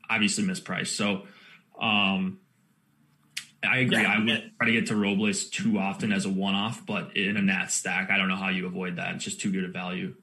obviously 0.10 0.43
mispriced. 0.43 0.88
So 0.88 1.24
um, 1.79 2.39
I 3.63 3.79
agree. 3.79 4.01
Yeah, 4.01 4.13
I 4.13 4.19
would 4.19 4.51
try 4.57 4.67
to 4.67 4.72
get 4.72 4.88
to 4.88 4.95
Robles 4.95 5.45
too 5.45 5.77
often 5.77 6.12
as 6.12 6.25
a 6.25 6.29
one-off, 6.29 6.86
but 6.86 7.15
in 7.15 7.38
a 7.38 7.41
Nat 7.41 7.67
stack, 7.67 8.10
I 8.10 8.17
don't 8.17 8.27
know 8.27 8.36
how 8.36 8.50
you 8.50 8.65
avoid 8.65 8.98
that. 8.98 9.15
It's 9.15 9.24
just 9.24 9.39
too 9.39 9.51
good 9.51 9.63
a 9.63 9.69
value. 9.69 10.15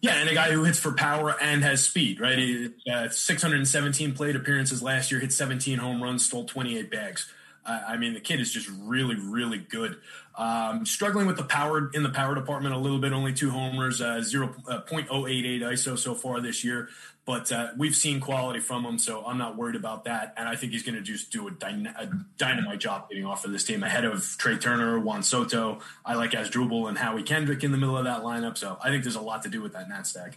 Yeah, 0.00 0.16
and 0.16 0.28
a 0.28 0.34
guy 0.34 0.52
who 0.52 0.64
hits 0.64 0.78
for 0.78 0.92
power 0.92 1.34
and 1.40 1.64
has 1.64 1.82
speed, 1.82 2.20
right? 2.20 2.38
He, 2.38 2.70
uh, 2.90 3.08
617 3.08 4.12
plate 4.12 4.36
appearances 4.36 4.82
last 4.82 5.10
year, 5.10 5.20
hit 5.20 5.32
17 5.32 5.78
home 5.78 6.02
runs, 6.02 6.26
stole 6.26 6.44
28 6.44 6.90
bags. 6.90 7.32
Uh, 7.64 7.80
I 7.88 7.96
mean, 7.96 8.14
the 8.14 8.20
kid 8.20 8.40
is 8.40 8.52
just 8.52 8.68
really, 8.82 9.16
really 9.16 9.58
good. 9.58 9.96
Um, 10.36 10.86
struggling 10.86 11.26
with 11.26 11.36
the 11.36 11.44
power 11.44 11.90
in 11.92 12.02
the 12.02 12.10
power 12.10 12.34
department 12.34 12.74
a 12.74 12.78
little 12.78 12.98
bit, 12.98 13.12
only 13.12 13.32
two 13.32 13.50
homers, 13.50 14.00
uh, 14.00 14.22
0, 14.22 14.54
uh, 14.68 14.82
0.088 14.82 15.62
ISO 15.62 15.98
so 15.98 16.14
far 16.14 16.40
this 16.40 16.62
year. 16.62 16.88
But 17.26 17.50
uh, 17.50 17.70
we've 17.76 17.94
seen 17.94 18.20
quality 18.20 18.60
from 18.60 18.84
him, 18.84 18.98
so 19.00 19.26
I'm 19.26 19.36
not 19.36 19.56
worried 19.56 19.74
about 19.74 20.04
that. 20.04 20.32
And 20.36 20.48
I 20.48 20.54
think 20.54 20.70
he's 20.70 20.84
going 20.84 20.94
to 20.94 21.02
just 21.02 21.32
do 21.32 21.48
a, 21.48 21.50
dyna- 21.50 21.94
a, 21.98 22.08
dynamite 22.38 22.78
job 22.78 23.08
getting 23.08 23.26
off 23.26 23.44
of 23.44 23.50
this 23.50 23.64
team 23.64 23.82
ahead 23.82 24.04
of 24.04 24.36
Trea 24.38 24.56
Turner, 24.56 25.00
Juan 25.00 25.24
Soto. 25.24 25.80
I 26.04 26.14
like 26.14 26.30
Asdrubal 26.30 26.88
and 26.88 26.96
Howie 26.96 27.24
Kendrick 27.24 27.64
in 27.64 27.72
the 27.72 27.78
middle 27.78 27.98
of 27.98 28.04
that 28.04 28.22
lineup. 28.22 28.56
So 28.56 28.78
I 28.80 28.90
think 28.90 29.02
there's 29.02 29.16
a 29.16 29.20
lot 29.20 29.42
to 29.42 29.48
do 29.48 29.60
with 29.60 29.72
that 29.72 29.88
Nat 29.88 30.04
stack. 30.04 30.36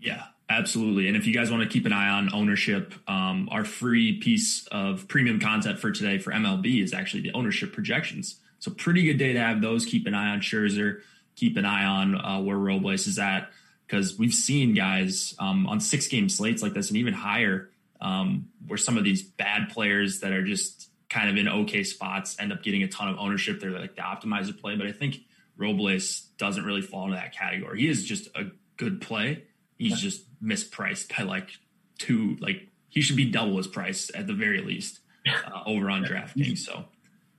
Yeah, 0.00 0.24
absolutely. 0.50 1.06
And 1.06 1.16
if 1.16 1.24
you 1.24 1.32
guys 1.32 1.52
want 1.52 1.62
to 1.62 1.68
keep 1.68 1.86
an 1.86 1.92
eye 1.92 2.08
on 2.08 2.34
ownership, 2.34 2.94
um, 3.08 3.48
our 3.52 3.64
free 3.64 4.18
piece 4.18 4.66
of 4.72 5.06
premium 5.06 5.38
content 5.38 5.78
for 5.78 5.92
today 5.92 6.18
for 6.18 6.32
MLB 6.32 6.82
is 6.82 6.92
actually 6.92 7.22
the 7.22 7.32
ownership 7.32 7.72
projections. 7.72 8.40
So 8.58 8.72
pretty 8.72 9.04
good 9.04 9.18
day 9.18 9.34
to 9.34 9.38
have 9.38 9.60
those. 9.60 9.86
Keep 9.86 10.08
an 10.08 10.14
eye 10.14 10.30
on 10.30 10.40
Scherzer. 10.40 11.02
Keep 11.36 11.58
an 11.58 11.64
eye 11.64 11.84
on 11.84 12.16
uh, 12.16 12.40
where 12.40 12.58
Robles 12.58 13.06
is 13.06 13.20
at 13.20 13.50
because 13.92 14.18
we've 14.18 14.32
seen 14.32 14.72
guys 14.72 15.34
um, 15.38 15.66
on 15.66 15.78
six 15.78 16.08
game 16.08 16.30
slates 16.30 16.62
like 16.62 16.72
this 16.72 16.88
and 16.88 16.96
even 16.96 17.12
higher 17.12 17.68
um, 18.00 18.48
where 18.66 18.78
some 18.78 18.96
of 18.96 19.04
these 19.04 19.22
bad 19.22 19.68
players 19.68 20.20
that 20.20 20.32
are 20.32 20.42
just 20.42 20.88
kind 21.10 21.28
of 21.28 21.36
in 21.36 21.46
okay 21.46 21.84
spots 21.84 22.34
end 22.40 22.54
up 22.54 22.62
getting 22.62 22.82
a 22.82 22.88
ton 22.88 23.10
of 23.10 23.18
ownership. 23.18 23.60
They're 23.60 23.70
like 23.70 23.94
the 23.94 24.00
optimizer 24.00 24.58
play, 24.58 24.76
but 24.76 24.86
I 24.86 24.92
think 24.92 25.18
Robles 25.58 26.20
doesn't 26.38 26.64
really 26.64 26.80
fall 26.80 27.04
into 27.04 27.16
that 27.16 27.36
category. 27.36 27.80
He 27.80 27.88
is 27.88 28.02
just 28.02 28.28
a 28.34 28.46
good 28.78 29.02
play. 29.02 29.44
He's 29.76 30.00
just 30.00 30.22
mispriced 30.42 31.14
by 31.14 31.24
like 31.24 31.50
two, 31.98 32.38
like 32.40 32.68
he 32.88 33.02
should 33.02 33.16
be 33.16 33.30
double 33.30 33.58
his 33.58 33.66
price 33.66 34.10
at 34.14 34.26
the 34.26 34.32
very 34.32 34.62
least 34.62 35.00
uh, 35.26 35.60
over 35.66 35.90
on 35.90 36.02
DraftKings. 36.04 36.60
So 36.60 36.86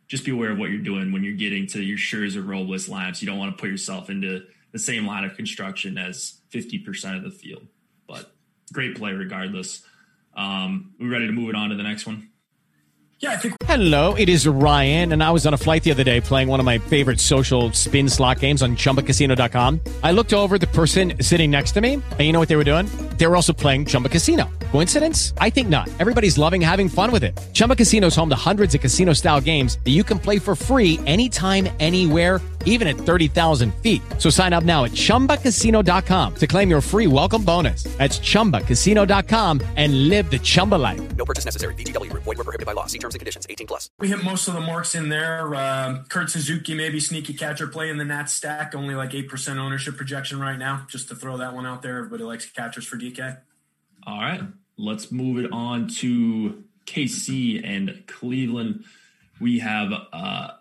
just 0.07 0.23
be 0.23 0.29
aware 0.29 0.51
of 0.51 0.59
what 0.59 0.69
you're 0.69 0.83
doing 0.83 1.11
when 1.13 1.23
you're 1.23 1.33
getting 1.33 1.65
to 1.67 1.81
your 1.81 1.97
Scherzer 1.97 2.47
Robles 2.47 2.87
lineups. 2.87 3.23
You 3.23 3.25
don't 3.25 3.39
want 3.39 3.57
to 3.57 3.59
put 3.59 3.71
yourself 3.71 4.11
into 4.11 4.45
the 4.71 4.79
same 4.79 5.07
line 5.07 5.23
of 5.23 5.35
construction 5.35 5.97
as 5.97 6.35
50% 6.53 7.17
of 7.17 7.23
the 7.23 7.31
field, 7.31 7.67
but 8.07 8.31
great 8.71 8.95
play 8.95 9.11
regardless. 9.11 9.81
Um, 10.35 10.93
we 10.99 11.07
ready 11.07 11.27
to 11.27 11.33
move 11.33 11.49
it 11.49 11.55
on 11.55 11.69
to 11.69 11.75
the 11.75 11.83
next 11.83 12.05
one? 12.05 12.29
Yeah, 13.23 13.31
I 13.31 13.37
think. 13.37 13.55
Hello, 13.63 14.15
it 14.15 14.27
is 14.27 14.45
Ryan, 14.45 15.13
and 15.13 15.23
I 15.23 15.31
was 15.31 15.47
on 15.47 15.53
a 15.53 15.57
flight 15.57 15.83
the 15.83 15.91
other 15.91 16.03
day 16.03 16.19
playing 16.19 16.49
one 16.49 16.59
of 16.59 16.65
my 16.65 16.77
favorite 16.77 17.21
social 17.21 17.71
spin 17.71 18.09
slot 18.09 18.39
games 18.39 18.61
on 18.61 18.75
chumbacasino.com. 18.75 19.79
I 20.03 20.11
looked 20.11 20.33
over 20.33 20.57
the 20.57 20.67
person 20.67 21.13
sitting 21.21 21.49
next 21.49 21.71
to 21.73 21.81
me, 21.81 21.93
and 21.93 22.19
you 22.19 22.33
know 22.33 22.39
what 22.39 22.49
they 22.49 22.57
were 22.57 22.65
doing? 22.65 22.87
They 23.17 23.25
were 23.25 23.37
also 23.37 23.53
playing 23.53 23.85
Chumba 23.85 24.09
Casino. 24.09 24.49
Coincidence? 24.71 25.33
I 25.37 25.49
think 25.49 25.69
not. 25.69 25.87
Everybody's 25.99 26.37
loving 26.37 26.59
having 26.59 26.89
fun 26.89 27.13
with 27.13 27.23
it. 27.23 27.39
Chumba 27.53 27.77
Casino 27.77 28.07
is 28.07 28.15
home 28.15 28.29
to 28.29 28.35
hundreds 28.35 28.75
of 28.75 28.81
casino 28.81 29.13
style 29.13 29.39
games 29.39 29.79
that 29.85 29.91
you 29.91 30.03
can 30.03 30.19
play 30.19 30.37
for 30.37 30.53
free 30.53 30.99
anytime, 31.05 31.69
anywhere, 31.79 32.41
even 32.65 32.87
at 32.89 32.97
30,000 32.97 33.73
feet. 33.75 34.01
So 34.17 34.29
sign 34.29 34.51
up 34.51 34.65
now 34.65 34.83
at 34.83 34.91
chumbacasino.com 34.91 36.35
to 36.35 36.47
claim 36.47 36.69
your 36.69 36.81
free 36.81 37.07
welcome 37.07 37.45
bonus. 37.45 37.83
That's 37.83 38.19
chumbacasino.com 38.19 39.61
and 39.77 40.09
live 40.09 40.29
the 40.29 40.39
Chumba 40.39 40.75
life. 40.75 41.15
No 41.15 41.23
purchase 41.23 41.45
necessary. 41.45 41.75
VGW, 41.75 42.11
void, 42.11 42.25
were 42.25 42.43
prohibited 42.43 42.65
by 42.65 42.73
law. 42.73 42.87
See 42.87 42.99
terms 42.99 43.13
and 43.13 43.19
conditions 43.19 43.47
18 43.47 43.67
plus. 43.67 43.89
We 43.99 44.07
hit 44.07 44.23
most 44.23 44.47
of 44.47 44.55
the 44.55 44.61
marks 44.61 44.95
in 44.95 45.09
there. 45.09 45.55
Um, 45.55 46.03
Kurt 46.09 46.29
Suzuki, 46.29 46.73
maybe 46.73 46.99
sneaky 46.99 47.33
catcher 47.33 47.67
play 47.67 47.89
in 47.89 47.97
the 47.97 48.05
Nat 48.05 48.25
stack, 48.25 48.73
only 48.75 48.95
like 48.95 49.11
8% 49.11 49.57
ownership 49.57 49.95
projection 49.95 50.39
right 50.39 50.57
now. 50.57 50.85
Just 50.89 51.07
to 51.09 51.15
throw 51.15 51.37
that 51.37 51.53
one 51.53 51.65
out 51.65 51.83
there. 51.83 51.99
Everybody 51.99 52.23
likes 52.23 52.45
catchers 52.49 52.85
for 52.85 52.97
DK. 52.97 53.37
All 54.05 54.19
right 54.19 54.41
let's 54.77 55.11
move 55.11 55.43
it 55.43 55.51
on 55.51 55.87
to 55.87 56.63
KC 56.85 57.61
and 57.63 58.03
Cleveland. 58.07 58.85
We 59.39 59.59
have 59.59 59.91
uh, 60.11 60.51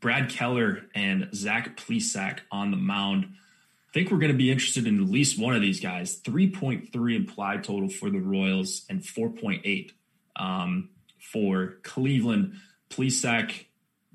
Brad 0.00 0.30
Keller 0.30 0.84
and 0.94 1.28
Zach 1.34 1.76
Plesac 1.76 2.40
on 2.50 2.70
the 2.70 2.76
mound. 2.76 3.24
I 3.24 3.92
think 3.92 4.10
we're 4.10 4.18
going 4.18 4.32
to 4.32 4.38
be 4.38 4.50
interested 4.50 4.86
in 4.86 5.02
at 5.02 5.08
least 5.08 5.38
one 5.38 5.54
of 5.54 5.62
these 5.62 5.80
guys. 5.80 6.20
3.3 6.20 7.16
implied 7.16 7.64
total 7.64 7.88
for 7.88 8.10
the 8.10 8.20
Royals 8.20 8.84
and 8.88 9.00
4.8 9.00 9.92
um, 10.36 10.90
for 11.18 11.78
Cleveland. 11.82 12.54
Plesac, 12.90 13.66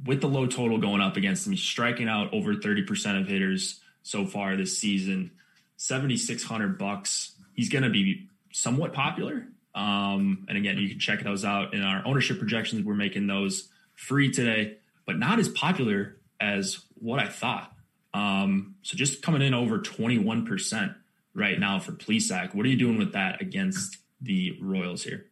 with 0.06 0.22
the 0.22 0.28
low 0.28 0.48
total 0.48 0.78
going 0.78 1.02
up 1.02 1.18
against 1.18 1.48
him, 1.48 1.56
striking 1.56 2.08
out 2.08 2.34
over 2.34 2.56
30% 2.56 3.22
of 3.22 3.28
hitters 3.28 3.82
so 4.04 4.26
far 4.26 4.56
this 4.56 4.78
season. 4.78 5.32
7600 5.78 6.78
bucks. 6.78 7.34
He's 7.54 7.70
going 7.70 7.84
to 7.84 7.90
be 7.90 8.30
somewhat 8.52 8.94
popular. 8.94 9.48
Um, 9.76 10.46
and 10.48 10.58
again, 10.58 10.78
you 10.78 10.90
can 10.90 11.00
check 11.00 11.24
those 11.24 11.44
out 11.44 11.74
in 11.74 11.82
our 11.82 12.06
ownership 12.06 12.38
projections. 12.38 12.86
We're 12.86 12.94
making 12.94 13.28
those 13.28 13.70
free 13.96 14.32
today, 14.32 14.78
but 15.06 15.18
not 15.18 15.40
as 15.40 15.50
popular 15.50 16.18
as 16.40 16.80
what 16.96 17.20
I 17.20 17.28
thought. 17.28 17.74
Um, 18.14 18.76
so 18.84 18.96
just 18.96 19.22
coming 19.22 19.42
in 19.42 19.54
over 19.54 19.80
21% 19.80 20.96
right 21.34 21.60
now 21.60 21.80
for 21.80 21.94
Plesac. 21.94 22.54
What 22.54 22.66
are 22.66 22.70
you 22.70 22.78
doing 22.78 22.98
with 22.98 23.14
that 23.14 23.42
against 23.42 23.98
the 24.22 24.58
Royals 24.62 25.04
here? 25.04 25.26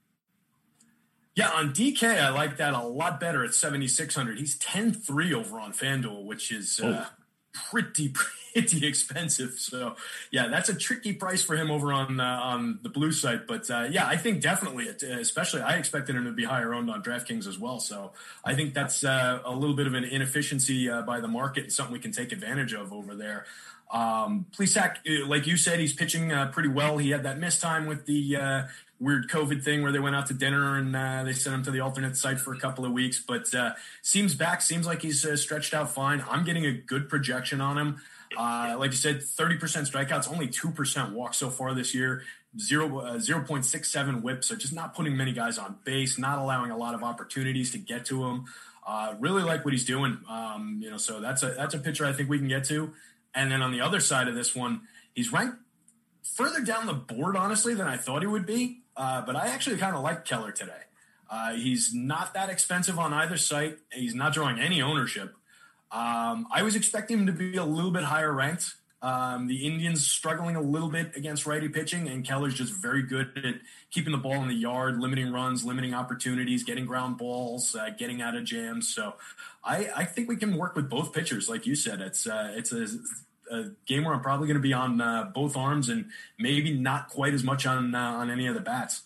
Yeah, 1.36 1.50
on 1.50 1.74
DK, 1.74 2.04
I 2.04 2.30
like 2.30 2.58
that 2.58 2.74
a 2.74 2.82
lot 2.84 3.20
better 3.20 3.46
at 3.46 3.54
7,600. 3.54 4.38
He's 4.38 4.58
10 4.58 4.94
3 4.94 5.34
over 5.34 5.60
on 5.60 5.72
FanDuel, 5.72 6.26
which 6.26 6.52
is 6.52 6.80
uh, 6.84 7.06
oh. 7.08 7.14
pretty, 7.54 8.10
pretty 8.10 8.41
expensive. 8.84 9.54
So 9.58 9.96
yeah, 10.32 10.48
that's 10.48 10.70
a 10.70 10.76
tricky 10.76 11.14
price 11.14 11.44
for 11.44 11.56
him 11.56 11.72
over 11.72 11.94
on 11.94 12.20
uh, 12.20 12.24
on 12.24 12.80
the 12.82 12.90
blue 12.90 13.12
site. 13.12 13.48
But 13.48 13.70
uh, 13.70 13.88
yeah, 13.90 14.08
I 14.08 14.18
think 14.18 14.42
definitely, 14.42 14.86
it, 14.86 15.04
especially 15.04 15.62
I 15.62 15.78
expected 15.78 16.16
him 16.16 16.26
to 16.26 16.32
be 16.32 16.44
higher 16.44 16.74
owned 16.74 16.90
on 16.90 17.04
DraftKings 17.04 17.48
as 17.48 17.58
well. 17.58 17.80
So 17.80 18.12
I 18.44 18.56
think 18.56 18.74
that's 18.74 19.04
uh, 19.04 19.40
a 19.46 19.56
little 19.56 19.76
bit 19.76 19.88
of 19.88 19.94
an 19.94 20.04
inefficiency 20.04 20.90
uh, 20.90 21.02
by 21.02 21.20
the 21.20 21.28
market 21.28 21.64
and 21.64 21.74
something 21.74 21.94
we 21.94 22.00
can 22.00 22.12
take 22.12 22.32
advantage 22.32 22.74
of 22.74 22.94
over 22.94 23.16
there. 23.16 23.46
Um, 23.92 24.46
Plesac, 24.58 24.98
uh, 25.08 25.28
like 25.28 25.48
you 25.48 25.58
said, 25.58 25.80
he's 25.80 25.94
pitching 25.94 26.32
uh, 26.32 26.48
pretty 26.48 26.70
well. 26.70 26.98
He 26.98 27.10
had 27.10 27.24
that 27.24 27.40
missed 27.40 27.62
time 27.62 27.88
with 27.88 28.06
the 28.06 28.38
uh, 28.38 28.64
weird 29.00 29.30
COVID 29.30 29.64
thing 29.64 29.82
where 29.82 29.92
they 29.92 30.00
went 30.00 30.16
out 30.16 30.28
to 30.28 30.34
dinner 30.34 30.78
and 30.78 30.96
uh, 30.96 31.24
they 31.24 31.34
sent 31.34 31.56
him 31.56 31.64
to 31.64 31.72
the 31.72 31.82
alternate 31.82 32.16
site 32.16 32.40
for 32.40 32.54
a 32.54 32.60
couple 32.60 32.86
of 32.86 32.92
weeks. 32.92 33.20
But 33.20 33.54
uh, 33.54 33.74
seems 34.02 34.34
back, 34.34 34.62
seems 34.62 34.88
like 34.88 35.02
he's 35.02 35.26
uh, 35.26 35.36
stretched 35.36 35.74
out 35.74 35.94
fine. 35.94 36.24
I'm 36.30 36.46
getting 36.46 36.66
a 36.66 36.72
good 36.72 37.10
projection 37.10 37.60
on 37.60 37.78
him. 37.78 38.02
Uh, 38.38 38.76
like 38.78 38.92
you 38.92 38.98
said, 38.98 39.20
30% 39.20 39.60
strikeouts, 39.60 40.32
only 40.32 40.48
2% 40.48 41.12
walk 41.12 41.34
so 41.34 41.50
far 41.50 41.74
this 41.74 41.94
year, 41.94 42.24
zero, 42.60 43.00
uh, 43.00 43.16
0.67 43.18 44.22
whip. 44.22 44.44
So 44.44 44.56
just 44.56 44.74
not 44.74 44.96
putting 44.96 45.18
many 45.18 45.34
guys 45.34 45.58
on 45.58 45.78
base, 45.84 46.18
not 46.18 46.40
allowing 46.40 46.72
a 46.72 46.78
lot 46.78 46.94
of 46.94 47.04
opportunities 47.04 47.72
to 47.72 47.78
get 47.78 48.06
to 48.06 48.24
him. 48.26 48.46
Uh, 48.86 49.16
really 49.20 49.44
like 49.44 49.64
what 49.64 49.74
he's 49.74 49.86
doing. 49.86 50.18
Um, 50.30 50.80
you 50.82 50.90
know, 50.90 50.98
so 50.98 51.20
that's 51.20 51.44
a, 51.44 51.52
that's 51.52 51.74
a 51.74 51.80
pitcher 51.80 52.06
I 52.06 52.14
think 52.14 52.30
we 52.30 52.38
can 52.38 52.48
get 52.48 52.64
to. 52.66 52.94
And 53.36 53.52
then 53.52 53.62
on 53.62 53.72
the 53.72 53.82
other 53.82 54.00
side 54.00 54.28
of 54.28 54.36
this 54.36 54.56
one, 54.56 54.82
he's 55.14 55.32
ranked 55.32 55.58
further 56.24 56.62
down 56.62 56.86
the 56.86 56.94
board, 56.94 57.36
honestly, 57.36 57.74
than 57.74 57.88
I 57.88 57.98
thought 57.98 58.22
he 58.22 58.28
would 58.28 58.46
be. 58.46 58.82
Uh, 58.96 59.22
but 59.22 59.36
I 59.36 59.48
actually 59.48 59.78
kind 59.78 59.96
of 59.96 60.04
like 60.04 60.26
Keller 60.26 60.52
today. 60.52 60.74
Uh, 61.30 61.54
he's 61.54 61.94
not 61.94 62.34
that 62.34 62.50
expensive 62.50 63.00
on 63.00 63.14
either 63.14 63.38
site. 63.38 63.78
He's 63.92 64.14
not 64.14 64.34
drawing 64.34 64.60
any 64.60 64.82
ownership. 64.82 65.34
Um, 65.92 66.48
I 66.52 66.64
was 66.64 66.76
expecting 66.76 67.20
him 67.20 67.26
to 67.26 67.34
be 67.34 67.58
a 67.58 67.66
little 67.66 67.92
bit 67.92 68.04
higher 68.04 68.32
ranked. 68.32 68.76
Um, 69.04 69.48
the 69.48 69.66
Indians 69.66 70.06
struggling 70.06 70.56
a 70.56 70.62
little 70.62 70.88
bit 70.88 71.16
against 71.16 71.48
righty 71.48 71.68
pitching, 71.70 72.08
and 72.08 72.24
Keller's 72.24 72.54
just 72.54 72.72
very 72.72 73.02
good 73.02 73.32
at 73.44 73.56
keeping 73.90 74.12
the 74.12 74.18
ball 74.20 74.36
in 74.36 74.48
the 74.48 74.54
yard, 74.54 75.00
limiting 75.00 75.34
runs, 75.34 75.66
limiting 75.66 75.96
opportunities, 75.96 76.64
getting 76.64 76.86
ground 76.86 77.18
balls, 77.18 77.76
uh, 77.76 77.90
getting 77.98 78.22
out 78.22 78.36
of 78.36 78.44
jams. 78.44 78.88
So 78.88 79.16
I, 79.64 79.90
I, 79.96 80.06
think 80.06 80.30
we 80.30 80.36
can 80.36 80.56
work 80.56 80.76
with 80.76 80.88
both 80.88 81.14
pitchers, 81.14 81.50
like 81.50 81.66
you 81.66 81.74
said. 81.74 82.00
It's 82.00 82.28
uh, 82.28 82.54
it's 82.56 82.72
a, 82.72 82.88
a, 83.52 83.72
game 83.88 84.04
where 84.04 84.14
I'm 84.14 84.22
probably 84.22 84.46
going 84.48 84.58
to 84.58 84.62
be 84.62 84.74
on 84.74 85.02
uh, 85.02 85.32
both 85.34 85.58
arms, 85.58 85.90
and 85.90 86.12
maybe 86.38 86.78
not 86.78 87.10
quite 87.10 87.34
as 87.34 87.44
much 87.44 87.66
on 87.66 87.96
uh, 87.96 88.00
on 88.00 88.30
any 88.30 88.46
of 88.46 88.54
the 88.54 88.62
bats. 88.62 89.02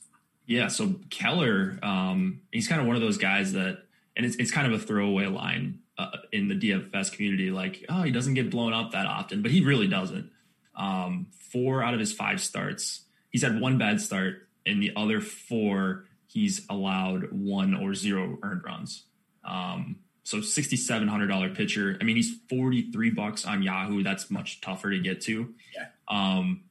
Yeah. 0.45 0.67
So 0.67 0.95
Keller, 1.09 1.79
um, 1.81 2.41
he's 2.51 2.67
kind 2.67 2.81
of 2.81 2.87
one 2.87 2.97
of 2.97 3.01
those 3.01 3.17
guys 3.17 3.53
that, 3.53 3.85
and 4.17 4.25
it's 4.25 4.35
it's 4.35 4.51
kind 4.51 4.67
of 4.67 4.73
a 4.73 4.83
throwaway 4.83 5.27
line 5.27 5.79
uh, 5.97 6.17
in 6.31 6.47
the 6.47 6.55
DFS 6.55 7.11
community, 7.11 7.51
like, 7.51 7.85
oh, 7.89 8.03
he 8.03 8.11
doesn't 8.11 8.33
get 8.33 8.49
blown 8.49 8.73
up 8.73 8.91
that 8.91 9.05
often, 9.05 9.41
but 9.41 9.51
he 9.51 9.63
really 9.63 9.87
doesn't. 9.87 10.29
Um, 10.75 11.27
four 11.51 11.83
out 11.83 11.93
of 11.93 11.99
his 11.99 12.11
five 12.11 12.41
starts, 12.41 13.01
he's 13.29 13.43
had 13.43 13.59
one 13.59 13.77
bad 13.77 14.01
start. 14.01 14.47
In 14.65 14.79
the 14.79 14.91
other 14.95 15.21
four, 15.21 16.05
he's 16.27 16.65
allowed 16.69 17.31
one 17.31 17.75
or 17.75 17.93
zero 17.93 18.37
earned 18.43 18.63
runs. 18.63 19.03
Um, 19.43 19.97
so 20.23 20.39
$6,700 20.39 21.55
pitcher. 21.55 21.97
I 22.01 22.03
mean, 22.03 22.15
he's 22.15 22.35
43 22.49 23.11
bucks 23.11 23.45
on 23.45 23.61
Yahoo. 23.61 24.01
That's 24.01 24.31
much 24.31 24.59
tougher 24.59 24.89
to 24.89 24.99
get 24.99 25.21
to. 25.21 25.53
Yeah. 25.73 25.85
Um, 26.07 26.63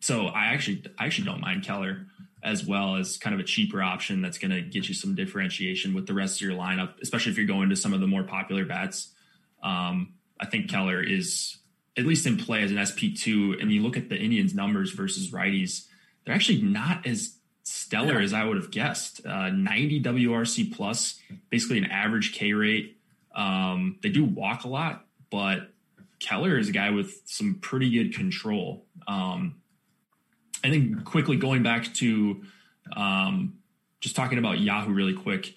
so 0.00 0.26
I 0.26 0.46
actually, 0.46 0.84
I 0.98 1.06
actually 1.06 1.24
don't 1.24 1.40
mind 1.40 1.64
Keller 1.64 2.06
as 2.42 2.64
well 2.64 2.96
as 2.96 3.16
kind 3.16 3.34
of 3.34 3.40
a 3.40 3.44
cheaper 3.44 3.82
option 3.82 4.22
that's 4.22 4.38
going 4.38 4.50
to 4.50 4.60
get 4.60 4.88
you 4.88 4.94
some 4.94 5.14
differentiation 5.14 5.94
with 5.94 6.06
the 6.06 6.14
rest 6.14 6.40
of 6.40 6.46
your 6.46 6.56
lineup, 6.56 7.00
especially 7.02 7.32
if 7.32 7.38
you're 7.38 7.46
going 7.46 7.70
to 7.70 7.76
some 7.76 7.92
of 7.92 8.00
the 8.00 8.06
more 8.06 8.22
popular 8.22 8.64
bats. 8.64 9.12
Um, 9.62 10.14
I 10.38 10.46
think 10.46 10.70
Keller 10.70 11.02
is 11.02 11.58
at 11.96 12.04
least 12.04 12.26
in 12.26 12.36
play 12.36 12.62
as 12.62 12.70
an 12.70 12.76
SP2. 12.76 13.60
And 13.60 13.72
you 13.72 13.82
look 13.82 13.96
at 13.96 14.08
the 14.08 14.16
Indians' 14.16 14.54
numbers 14.54 14.92
versus 14.92 15.30
righties, 15.30 15.86
they're 16.24 16.34
actually 16.34 16.62
not 16.62 17.06
as 17.06 17.36
stellar 17.62 18.18
yeah. 18.18 18.24
as 18.24 18.32
I 18.32 18.44
would 18.44 18.56
have 18.56 18.70
guessed. 18.70 19.24
Uh, 19.26 19.48
90 19.48 20.02
WRC 20.02 20.74
plus, 20.74 21.18
basically 21.50 21.78
an 21.78 21.86
average 21.86 22.32
K 22.32 22.52
rate. 22.52 22.98
Um, 23.34 23.98
they 24.02 24.08
do 24.08 24.24
walk 24.24 24.64
a 24.64 24.68
lot, 24.68 25.06
but 25.30 25.70
Keller 26.18 26.58
is 26.58 26.68
a 26.68 26.72
guy 26.72 26.90
with 26.90 27.22
some 27.24 27.58
pretty 27.60 27.90
good 27.90 28.14
control. 28.14 28.86
Um, 29.06 29.56
I 30.66 30.70
think 30.70 31.04
quickly 31.04 31.36
going 31.36 31.62
back 31.62 31.94
to 31.94 32.42
um, 32.94 33.58
just 34.00 34.16
talking 34.16 34.38
about 34.38 34.58
Yahoo 34.58 34.92
really 34.92 35.14
quick. 35.14 35.54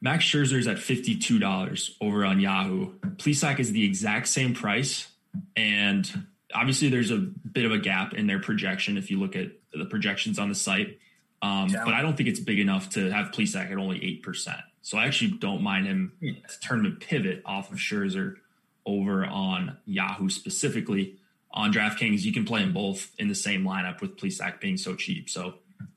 Max 0.00 0.24
Scherzer 0.24 0.58
is 0.58 0.66
at 0.66 0.78
$52 0.78 1.90
over 2.00 2.24
on 2.24 2.40
Yahoo. 2.40 2.92
Plesac 3.16 3.60
is 3.60 3.72
the 3.72 3.84
exact 3.84 4.28
same 4.28 4.52
price. 4.52 5.08
And 5.56 6.26
obviously, 6.54 6.88
there's 6.88 7.10
a 7.10 7.18
bit 7.18 7.64
of 7.64 7.72
a 7.72 7.78
gap 7.78 8.12
in 8.12 8.26
their 8.26 8.40
projection 8.40 8.98
if 8.98 9.10
you 9.10 9.18
look 9.18 9.36
at 9.36 9.52
the 9.72 9.84
projections 9.84 10.38
on 10.38 10.48
the 10.48 10.54
site. 10.54 10.98
Um, 11.40 11.68
but 11.72 11.94
I 11.94 12.02
don't 12.02 12.16
think 12.16 12.28
it's 12.28 12.40
big 12.40 12.58
enough 12.58 12.90
to 12.90 13.10
have 13.10 13.32
Plesac 13.32 13.70
at 13.70 13.78
only 13.78 13.98
8%. 14.24 14.60
So 14.82 14.98
I 14.98 15.06
actually 15.06 15.32
don't 15.32 15.62
mind 15.62 15.86
him 15.86 16.12
as 16.44 16.58
tournament 16.58 17.00
pivot 17.00 17.42
off 17.44 17.70
of 17.72 17.78
Scherzer 17.78 18.36
over 18.84 19.24
on 19.24 19.78
Yahoo 19.86 20.28
specifically. 20.28 21.16
On 21.54 21.72
DraftKings, 21.72 22.22
you 22.22 22.32
can 22.32 22.44
play 22.44 22.60
them 22.60 22.72
both 22.72 23.10
in 23.18 23.28
the 23.28 23.34
same 23.34 23.64
lineup 23.64 24.00
with 24.00 24.16
Plesac 24.16 24.60
being 24.60 24.76
so 24.76 24.94
cheap. 24.94 25.28
So, 25.28 25.54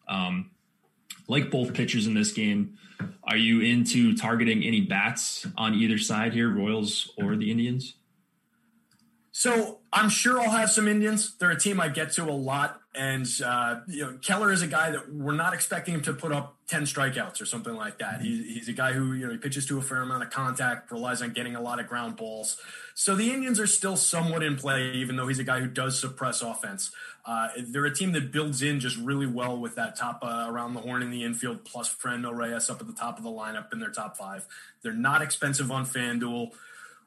um, 0.07 0.51
like 1.27 1.49
both 1.49 1.73
pitchers 1.73 2.07
in 2.07 2.13
this 2.13 2.33
game, 2.33 2.77
are 3.23 3.37
you 3.37 3.61
into 3.61 4.15
targeting 4.15 4.63
any 4.63 4.81
bats 4.81 5.47
on 5.57 5.73
either 5.73 5.97
side 5.97 6.33
here, 6.33 6.49
Royals 6.49 7.11
or 7.17 7.35
the 7.35 7.49
Indians? 7.51 7.95
So 9.31 9.79
I'm 9.91 10.09
sure 10.09 10.39
I'll 10.39 10.51
have 10.51 10.71
some 10.71 10.87
Indians. 10.87 11.35
They're 11.37 11.51
a 11.51 11.59
team 11.59 11.81
I 11.81 11.89
get 11.89 12.11
to 12.13 12.23
a 12.23 12.31
lot, 12.31 12.79
and 12.97 13.27
uh, 13.43 13.81
you 13.87 14.03
know 14.03 14.17
Keller 14.21 14.51
is 14.51 14.61
a 14.61 14.67
guy 14.67 14.91
that 14.91 15.13
we're 15.13 15.33
not 15.33 15.53
expecting 15.53 15.95
him 15.95 16.01
to 16.01 16.13
put 16.13 16.31
up 16.31 16.57
ten 16.67 16.83
strikeouts 16.83 17.41
or 17.41 17.45
something 17.45 17.75
like 17.75 17.99
that. 17.99 18.21
He, 18.21 18.53
he's 18.53 18.69
a 18.69 18.73
guy 18.73 18.93
who 18.93 19.13
you 19.13 19.25
know 19.25 19.31
he 19.31 19.37
pitches 19.37 19.65
to 19.67 19.77
a 19.77 19.81
fair 19.81 20.01
amount 20.01 20.23
of 20.23 20.29
contact, 20.29 20.91
relies 20.91 21.21
on 21.21 21.31
getting 21.31 21.55
a 21.55 21.61
lot 21.61 21.79
of 21.79 21.87
ground 21.87 22.15
balls. 22.15 22.57
So 22.93 23.15
the 23.15 23.31
Indians 23.31 23.59
are 23.59 23.67
still 23.67 23.97
somewhat 23.97 24.43
in 24.43 24.55
play, 24.55 24.91
even 24.93 25.15
though 25.15 25.27
he's 25.27 25.39
a 25.39 25.43
guy 25.43 25.59
who 25.59 25.67
does 25.67 25.99
suppress 25.99 26.41
offense. 26.41 26.91
Uh, 27.25 27.49
they're 27.57 27.85
a 27.85 27.93
team 27.93 28.11
that 28.11 28.31
builds 28.31 28.61
in 28.61 28.79
just 28.79 28.97
really 28.97 29.25
well 29.25 29.57
with 29.57 29.75
that 29.75 29.95
top 29.95 30.19
uh, 30.23 30.45
around 30.47 30.75
the 30.75 30.79
horn 30.79 31.01
in 31.01 31.09
the 31.09 31.23
infield, 31.23 31.65
plus 31.65 31.93
Franmil 31.93 32.33
Reyes 32.33 32.69
up 32.69 32.79
at 32.79 32.87
the 32.87 32.93
top 32.93 33.17
of 33.17 33.23
the 33.23 33.31
lineup 33.31 33.73
in 33.73 33.79
their 33.79 33.89
top 33.89 34.15
five. 34.15 34.45
They're 34.83 34.93
not 34.93 35.21
expensive 35.21 35.71
on 35.71 35.85
FanDuel. 35.85 36.51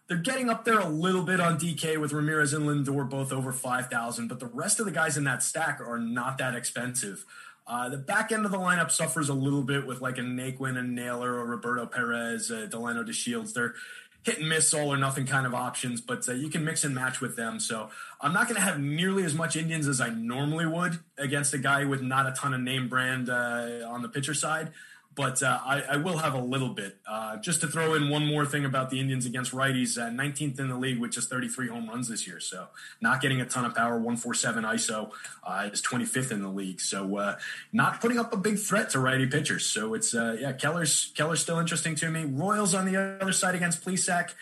They're 0.09 0.16
getting 0.16 0.49
up 0.49 0.64
there 0.64 0.79
a 0.79 0.88
little 0.88 1.23
bit 1.23 1.38
on 1.38 1.59
DK 1.59 2.01
with 2.01 2.12
Ramirez 2.12 2.55
and 2.55 2.64
Lindor 2.64 3.09
both 3.09 3.31
over 3.31 3.53
5,000, 3.53 4.27
but 4.27 4.40
the 4.40 4.47
rest 4.47 4.81
of 4.81 4.87
the 4.87 4.92
guys 4.92 5.18
in 5.18 5.25
that 5.25 5.42
stack 5.42 5.81
are 5.81 5.99
not 5.99 6.38
that 6.38 6.55
expensive. 6.55 7.27
Uh, 7.66 7.90
the 7.90 7.99
back 7.99 8.33
end 8.33 8.47
of 8.47 8.51
the 8.51 8.59
lineup 8.59 8.90
suffers 8.90 9.29
a 9.29 9.35
little 9.35 9.62
bit 9.62 9.87
with 9.87 10.01
like 10.01 10.16
a 10.16 10.23
Naquin 10.23 10.79
and 10.79 10.94
Naylor 10.94 11.35
or 11.35 11.44
Roberto 11.44 11.85
Perez, 11.85 12.51
uh, 12.51 12.66
Delino 12.71 13.07
DeShields. 13.07 13.53
They're 13.53 13.75
hit 14.23 14.38
and 14.38 14.49
miss, 14.49 14.73
all 14.73 14.90
or 14.90 14.97
nothing 14.97 15.27
kind 15.27 15.47
of 15.47 15.55
options, 15.55 16.01
but 16.01 16.27
uh, 16.27 16.33
you 16.33 16.49
can 16.49 16.64
mix 16.64 16.85
and 16.85 16.94
match 16.94 17.21
with 17.21 17.37
them. 17.37 17.61
So 17.61 17.90
I'm 18.23 18.33
not 18.33 18.44
going 18.44 18.57
to 18.57 18.62
have 18.62 18.81
nearly 18.81 19.25
as 19.25 19.35
much 19.35 19.57
Indians 19.57 19.87
as 19.87 20.01
I 20.01 20.09
normally 20.09 20.66
would 20.66 21.01
against 21.18 21.53
a 21.53 21.59
guy 21.59 21.85
with 21.85 22.01
not 22.01 22.27
a 22.27 22.33
ton 22.33 22.55
of 22.55 22.61
name 22.62 22.88
brand 22.88 23.29
uh, 23.29 23.87
on 23.87 24.01
the 24.01 24.09
pitcher 24.09 24.35
side 24.35 24.73
but 25.19 25.43
uh, 25.43 25.59
I, 25.67 25.81
I, 25.81 25.97
will 25.97 26.19
have 26.19 26.35
a 26.35 26.41
little 26.41 26.69
bit. 26.69 26.97
Uh, 27.05 27.39
just 27.39 27.61
to 27.63 27.67
throw 27.67 27.95
in 27.95 28.09
one 28.09 28.25
more 28.25 28.47
thing 28.47 28.65
about 28.65 28.89
the 28.89 29.01
Indians 29.01 29.27
against 29.27 29.51
righties, 29.51 29.99
uh, 29.99 30.11
19th 30.11 30.61
in 30.61 30.69
the 30.69 30.77
league 30.77 31.01
with 31.01 31.11
just 31.11 31.29
33 31.29 31.67
home 31.67 31.89
runs 31.89 32.07
this 32.07 32.25
year. 32.25 32.39
So 32.39 32.69
not 33.01 33.21
getting 33.21 33.41
a 33.41 33.45
ton 33.45 33.65
of 33.65 33.75
power, 33.75 33.95
147 33.95 34.63
ISO 34.63 35.11
uh, 35.45 35.71
is 35.73 35.83
25th 35.83 36.31
in 36.31 36.41
the 36.41 36.49
league. 36.49 36.81
So 36.81 37.17
uh, 37.17 37.37
not 37.73 38.01
putting 38.01 38.17
up 38.17 38.33
a 38.33 38.37
big 38.37 38.61
threat 38.61 38.91
to 38.91 39.01
righty 39.01 39.27
pitchers. 39.27 39.67
So 39.67 39.95
it's 39.95 40.15
uh, 40.15 40.37
yeah, 40.39 40.53
Keller's 40.53 41.11
Keller's 41.17 41.41
still 41.41 41.59
interesting 41.59 41.97
to 41.97 42.09
me. 42.09 42.25
Royals 42.25 42.73
on 42.73 42.87
the 42.87 43.19
other 43.21 43.33
side 43.33 43.57
against 43.57 43.85
Plesac. 43.85 44.35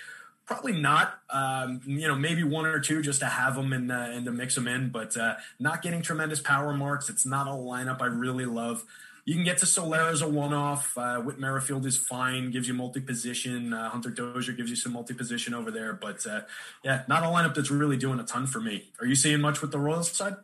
Probably 0.44 0.78
not. 0.78 1.20
Um, 1.30 1.80
you 1.86 2.06
know, 2.06 2.16
maybe 2.16 2.44
one 2.44 2.66
or 2.66 2.80
two 2.80 3.00
just 3.00 3.20
to 3.20 3.26
have 3.26 3.56
them 3.56 3.72
and, 3.72 3.90
and 3.90 4.26
to 4.26 4.30
mix 4.30 4.54
them 4.54 4.68
in, 4.68 4.90
but 4.90 5.16
not 5.58 5.80
getting 5.80 6.02
tremendous 6.02 6.38
power 6.38 6.74
marks. 6.74 7.08
It's 7.08 7.24
not 7.24 7.46
a 7.46 7.50
lineup 7.50 8.02
I 8.02 8.06
really 8.06 8.44
love. 8.44 8.84
You 9.26 9.34
can 9.34 9.42
get 9.42 9.58
to 9.58 9.66
Soler 9.66 10.02
as 10.02 10.22
a 10.22 10.28
one-off. 10.28 10.96
Uh, 10.96 11.16
Whit 11.16 11.36
Merrifield 11.36 11.84
is 11.84 11.98
fine, 11.98 12.52
gives 12.52 12.68
you 12.68 12.74
multi-position. 12.74 13.72
Uh, 13.72 13.90
Hunter 13.90 14.08
Dozier 14.08 14.54
gives 14.54 14.70
you 14.70 14.76
some 14.76 14.92
multi-position 14.92 15.52
over 15.52 15.72
there. 15.72 15.94
But 15.94 16.24
uh, 16.24 16.42
yeah, 16.84 17.02
not 17.08 17.24
a 17.24 17.26
lineup 17.26 17.56
that's 17.56 17.70
really 17.70 17.96
doing 17.96 18.20
a 18.20 18.22
ton 18.22 18.46
for 18.46 18.60
me. 18.60 18.84
Are 19.00 19.06
you 19.06 19.16
seeing 19.16 19.40
much 19.40 19.60
with 19.60 19.72
the 19.72 19.80
Royals 19.80 20.12
side? 20.12 20.36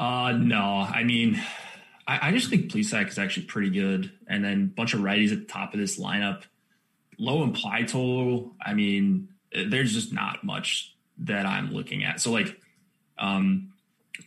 Uh, 0.00 0.32
no. 0.32 0.62
I 0.62 1.04
mean, 1.04 1.40
I, 2.08 2.28
I 2.28 2.32
just 2.32 2.50
think 2.50 2.72
Plesac 2.72 3.08
is 3.08 3.20
actually 3.20 3.46
pretty 3.46 3.70
good. 3.70 4.10
And 4.26 4.44
then 4.44 4.62
a 4.62 4.74
bunch 4.74 4.92
of 4.92 5.00
righties 5.00 5.30
at 5.30 5.38
the 5.38 5.44
top 5.44 5.72
of 5.72 5.78
this 5.78 5.96
lineup. 5.96 6.42
Low 7.18 7.44
implied 7.44 7.86
total. 7.86 8.56
I 8.60 8.74
mean, 8.74 9.28
there's 9.52 9.94
just 9.94 10.12
not 10.12 10.42
much 10.42 10.92
that 11.18 11.46
I'm 11.46 11.72
looking 11.72 12.02
at. 12.02 12.20
So 12.20 12.32
like, 12.32 12.60
um, 13.16 13.72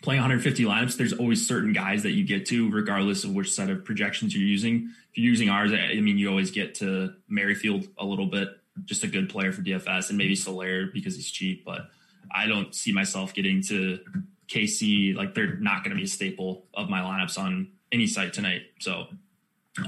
playing 0.02 0.22
150 0.22 0.64
lineups, 0.64 0.98
there's 0.98 1.14
always 1.14 1.46
certain 1.48 1.74
guys 1.74 2.04
that 2.04 2.12
you 2.12 2.24
get 2.24 2.46
to, 2.48 2.70
regardless 2.72 3.24
of 3.24 3.34
which 3.34 3.52
set 3.52 3.70
of 3.70 3.84
projections 3.84 4.36
you're 4.36 4.48
using. 4.48 4.90
If 5.12 5.18
you're 5.18 5.30
using 5.30 5.50
ours, 5.50 5.72
I 5.72 6.00
mean, 6.00 6.18
you 6.18 6.30
always 6.30 6.52
get 6.52 6.76
to 6.76 7.14
Merrifield 7.28 7.88
a 7.98 8.06
little 8.06 8.28
bit, 8.28 8.50
just 8.86 9.04
a 9.04 9.08
good 9.08 9.30
player 9.30 9.52
for 9.52 9.62
DFS, 9.62 10.10
and 10.10 10.18
maybe 10.18 10.36
Soler 10.36 10.88
because 10.88 11.16
he's 11.16 11.30
cheap. 11.30 11.66
But 11.66 11.90
I 12.34 12.46
don't 12.48 12.74
see 12.74 12.92
myself 12.92 13.34
getting 13.34 13.62
to 13.64 14.00
KC. 14.48 15.16
Like 15.16 15.34
they're 15.34 15.58
not 15.58 15.84
going 15.84 15.92
to 15.92 15.98
be 15.98 16.04
a 16.04 16.08
staple 16.08 16.66
of 16.74 16.90
my 16.90 17.02
lineups 17.02 17.38
on 17.38 17.70
any 17.92 18.08
site 18.08 18.34
tonight. 18.34 18.64
So 18.80 19.08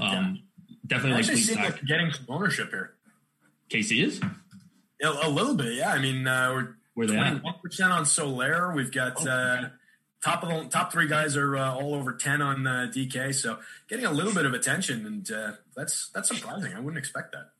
yeah. 0.00 0.34
definitely 0.86 1.22
like, 1.22 1.56
like 1.56 1.84
getting 1.84 2.12
some 2.12 2.26
ownership 2.28 2.70
here. 2.70 2.94
KC 3.70 4.04
is 4.04 4.20
a, 5.02 5.08
a 5.26 5.30
little 5.30 5.54
bit, 5.54 5.74
yeah. 5.74 5.92
I 5.92 5.98
mean, 5.98 6.26
uh, 6.26 6.52
we're. 6.52 6.76
Where 6.94 7.06
they 7.06 7.14
21% 7.14 7.90
on 7.90 8.04
Soler. 8.04 8.74
We've 8.74 8.92
got 8.92 9.26
oh. 9.26 9.30
uh, 9.30 9.68
top 10.22 10.42
of 10.42 10.48
the 10.48 10.68
top 10.68 10.92
three 10.92 11.08
guys 11.08 11.36
are 11.36 11.56
uh, 11.56 11.74
all 11.74 11.94
over 11.94 12.12
10 12.12 12.40
on 12.40 12.66
uh, 12.66 12.90
DK. 12.94 13.34
So 13.34 13.58
getting 13.88 14.06
a 14.06 14.10
little 14.10 14.32
bit 14.32 14.46
of 14.46 14.54
attention, 14.54 15.04
and 15.04 15.30
uh, 15.30 15.52
that's 15.76 16.08
that's 16.14 16.28
surprising. 16.28 16.74
I 16.74 16.80
wouldn't 16.80 16.98
expect 16.98 17.32
that. 17.32 17.50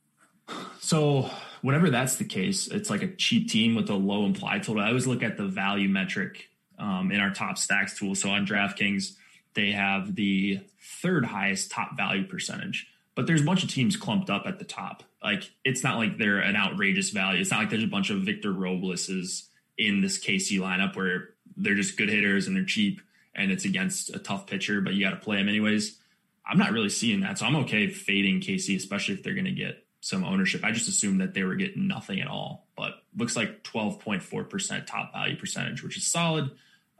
So 0.79 1.29
whenever 1.61 1.89
that's 1.89 2.17
the 2.17 2.25
case, 2.25 2.67
it's 2.67 2.89
like 2.89 3.01
a 3.01 3.07
cheap 3.07 3.49
team 3.49 3.75
with 3.75 3.89
a 3.89 3.95
low 3.95 4.25
implied 4.25 4.63
total. 4.63 4.83
I 4.83 4.87
always 4.87 5.07
look 5.07 5.23
at 5.23 5.37
the 5.37 5.47
value 5.47 5.87
metric 5.89 6.49
um, 6.79 7.11
in 7.11 7.19
our 7.19 7.31
top 7.31 7.57
stacks 7.57 7.97
tool. 7.97 8.15
So 8.15 8.29
on 8.29 8.45
DraftKings, 8.45 9.13
they 9.53 9.71
have 9.71 10.15
the 10.15 10.59
third 11.01 11.25
highest 11.25 11.71
top 11.71 11.95
value 11.95 12.25
percentage. 12.25 12.87
But 13.15 13.27
there's 13.27 13.41
a 13.41 13.45
bunch 13.45 13.63
of 13.63 13.69
teams 13.69 13.95
clumped 13.95 14.29
up 14.29 14.43
at 14.47 14.59
the 14.59 14.65
top. 14.65 15.03
Like 15.23 15.49
it's 15.63 15.83
not 15.83 15.97
like 15.97 16.17
they're 16.17 16.39
an 16.39 16.55
outrageous 16.55 17.11
value. 17.11 17.39
It's 17.39 17.51
not 17.51 17.59
like 17.59 17.69
there's 17.69 17.83
a 17.83 17.87
bunch 17.87 18.09
of 18.09 18.21
Victor 18.21 18.51
Robles's 18.51 19.49
in 19.77 20.01
this 20.01 20.19
KC 20.19 20.59
lineup 20.59 20.95
where 20.95 21.29
they're 21.57 21.75
just 21.75 21.97
good 21.97 22.09
hitters 22.09 22.47
and 22.47 22.55
they're 22.55 22.65
cheap 22.65 23.01
and 23.35 23.51
it's 23.51 23.65
against 23.65 24.13
a 24.15 24.19
tough 24.19 24.47
pitcher, 24.47 24.81
but 24.81 24.93
you 24.93 25.03
got 25.03 25.11
to 25.11 25.17
play 25.17 25.37
them 25.37 25.49
anyways. 25.49 25.99
I'm 26.45 26.57
not 26.57 26.71
really 26.71 26.89
seeing 26.89 27.21
that. 27.21 27.39
So 27.39 27.45
I'm 27.45 27.55
okay 27.57 27.87
fading 27.87 28.41
KC, 28.41 28.75
especially 28.75 29.15
if 29.15 29.23
they're 29.23 29.33
going 29.33 29.45
to 29.45 29.51
get 29.51 29.85
some 30.01 30.23
ownership. 30.23 30.63
I 30.63 30.71
just 30.71 30.89
assumed 30.89 31.21
that 31.21 31.33
they 31.33 31.43
were 31.43 31.55
getting 31.55 31.87
nothing 31.87 32.19
at 32.19 32.27
all, 32.27 32.67
but 32.75 33.03
looks 33.15 33.35
like 33.35 33.63
12.4% 33.63 34.85
top 34.85 35.13
value 35.13 35.37
percentage, 35.37 35.81
which 35.81 35.97
is 35.97 36.05
solid. 36.05 36.51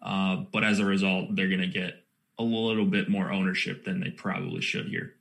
Uh, 0.01 0.37
but 0.51 0.63
as 0.63 0.79
a 0.79 0.85
result, 0.85 1.35
they're 1.35 1.49
going 1.49 1.61
to 1.61 1.67
get 1.67 2.03
a 2.39 2.43
little 2.43 2.85
bit 2.85 3.09
more 3.09 3.31
ownership 3.31 3.85
than 3.85 3.99
they 3.99 4.09
probably 4.09 4.61
should 4.61 4.87
here. 4.87 5.15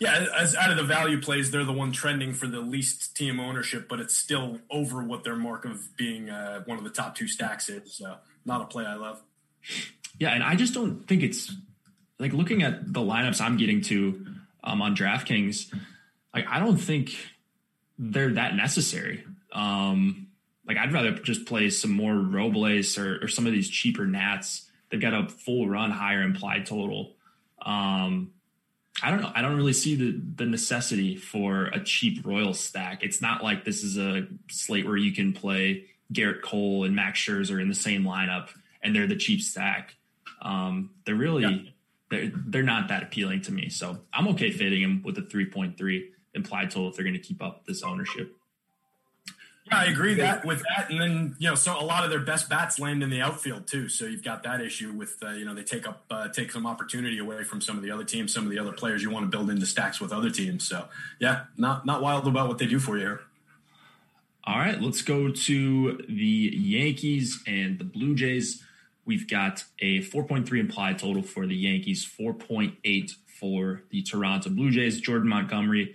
Yeah, 0.00 0.26
as 0.38 0.54
out 0.54 0.70
of 0.70 0.76
the 0.76 0.84
value 0.84 1.20
plays, 1.20 1.50
they're 1.50 1.64
the 1.64 1.72
one 1.72 1.90
trending 1.90 2.32
for 2.32 2.46
the 2.46 2.60
least 2.60 3.16
team 3.16 3.40
ownership, 3.40 3.88
but 3.88 3.98
it's 3.98 4.16
still 4.16 4.60
over 4.70 5.02
what 5.02 5.24
their 5.24 5.34
mark 5.34 5.64
of 5.64 5.96
being 5.96 6.30
uh, 6.30 6.62
one 6.64 6.78
of 6.78 6.84
the 6.84 6.90
top 6.90 7.16
two 7.16 7.26
stacks 7.26 7.68
is. 7.68 7.94
So 7.94 8.16
not 8.44 8.62
a 8.62 8.66
play 8.66 8.86
I 8.86 8.94
love. 8.94 9.20
Yeah, 10.18 10.30
and 10.30 10.42
I 10.42 10.54
just 10.54 10.74
don't 10.74 11.06
think 11.06 11.22
it's 11.22 11.52
like 12.18 12.32
looking 12.32 12.62
at 12.62 12.92
the 12.92 13.00
lineups 13.00 13.40
I'm 13.40 13.56
getting 13.56 13.80
to 13.82 14.26
um, 14.62 14.82
on 14.82 14.94
DraftKings. 14.94 15.74
Like 16.34 16.46
I 16.48 16.60
don't 16.60 16.76
think 16.76 17.16
they're 17.98 18.34
that 18.34 18.54
necessary. 18.54 19.24
Um, 19.52 20.28
like 20.66 20.76
I'd 20.76 20.92
rather 20.92 21.12
just 21.12 21.46
play 21.46 21.70
some 21.70 21.92
more 21.92 22.14
Robles 22.14 22.98
or, 22.98 23.24
or 23.24 23.28
some 23.28 23.46
of 23.46 23.52
these 23.52 23.68
cheaper 23.68 24.06
Nats. 24.06 24.68
They've 24.90 25.00
got 25.00 25.14
a 25.14 25.28
full 25.28 25.68
run 25.68 25.90
higher 25.90 26.22
implied 26.22 26.66
total. 26.66 27.14
Um, 27.60 28.32
I 29.02 29.10
don't 29.10 29.20
know. 29.20 29.30
I 29.34 29.42
don't 29.42 29.56
really 29.56 29.72
see 29.72 29.94
the 29.94 30.20
the 30.36 30.46
necessity 30.46 31.16
for 31.16 31.66
a 31.66 31.82
cheap 31.82 32.26
Royal 32.26 32.54
stack. 32.54 33.02
It's 33.02 33.20
not 33.20 33.42
like 33.42 33.64
this 33.64 33.82
is 33.82 33.96
a 33.96 34.26
slate 34.50 34.86
where 34.86 34.96
you 34.96 35.12
can 35.12 35.32
play 35.32 35.86
Gerrit 36.12 36.42
Cole 36.42 36.84
and 36.84 36.96
Max 36.96 37.20
Scherzer 37.20 37.60
in 37.60 37.68
the 37.68 37.74
same 37.74 38.04
lineup 38.04 38.48
and 38.82 38.94
they're 38.94 39.06
the 39.06 39.16
cheap 39.16 39.40
stack. 39.40 39.94
Um, 40.42 40.90
they're 41.04 41.14
really 41.14 41.42
yeah. 41.42 41.70
they're 42.10 42.32
they're 42.34 42.62
not 42.62 42.88
that 42.88 43.02
appealing 43.02 43.42
to 43.42 43.52
me. 43.52 43.68
So 43.68 43.98
I'm 44.12 44.28
okay 44.28 44.50
fitting 44.50 44.82
them 44.82 45.02
with 45.04 45.18
a 45.18 45.22
3.3 45.22 46.04
implied 46.34 46.70
total 46.70 46.90
if 46.90 46.96
they're 46.96 47.04
going 47.04 47.14
to 47.14 47.20
keep 47.20 47.42
up 47.42 47.66
this 47.66 47.82
ownership. 47.82 48.34
Yeah, 49.70 49.78
I 49.78 49.84
agree 49.86 50.14
that 50.14 50.44
with 50.44 50.62
that, 50.76 50.90
and 50.90 51.00
then 51.00 51.36
you 51.38 51.48
know, 51.48 51.54
so 51.54 51.78
a 51.78 51.84
lot 51.84 52.04
of 52.04 52.10
their 52.10 52.20
best 52.20 52.48
bats 52.48 52.78
land 52.78 53.02
in 53.02 53.10
the 53.10 53.20
outfield 53.20 53.66
too. 53.66 53.88
So 53.88 54.06
you've 54.06 54.24
got 54.24 54.42
that 54.44 54.60
issue 54.60 54.92
with 54.92 55.16
uh, 55.22 55.30
you 55.30 55.44
know 55.44 55.54
they 55.54 55.62
take 55.62 55.86
up 55.86 56.04
uh, 56.10 56.28
take 56.28 56.50
some 56.52 56.66
opportunity 56.66 57.18
away 57.18 57.44
from 57.44 57.60
some 57.60 57.76
of 57.76 57.82
the 57.82 57.90
other 57.90 58.04
teams, 58.04 58.32
some 58.32 58.44
of 58.44 58.50
the 58.50 58.58
other 58.58 58.72
players 58.72 59.02
you 59.02 59.10
want 59.10 59.24
to 59.24 59.30
build 59.30 59.50
into 59.50 59.66
stacks 59.66 60.00
with 60.00 60.12
other 60.12 60.30
teams. 60.30 60.66
So 60.66 60.86
yeah, 61.18 61.44
not 61.56 61.86
not 61.86 62.02
wild 62.02 62.26
about 62.26 62.48
what 62.48 62.58
they 62.58 62.66
do 62.66 62.78
for 62.78 62.96
you 62.96 63.04
here. 63.04 63.20
All 64.44 64.58
right, 64.58 64.80
let's 64.80 65.02
go 65.02 65.30
to 65.30 66.04
the 66.08 66.50
Yankees 66.54 67.42
and 67.46 67.78
the 67.78 67.84
Blue 67.84 68.14
Jays. 68.14 68.64
We've 69.04 69.28
got 69.28 69.64
a 69.78 70.00
4.3 70.00 70.58
implied 70.58 70.98
total 70.98 71.22
for 71.22 71.46
the 71.46 71.54
Yankees, 71.54 72.10
4.8 72.18 73.10
for 73.38 73.82
the 73.90 74.02
Toronto 74.02 74.48
Blue 74.48 74.70
Jays. 74.70 75.00
Jordan 75.00 75.28
Montgomery, 75.28 75.94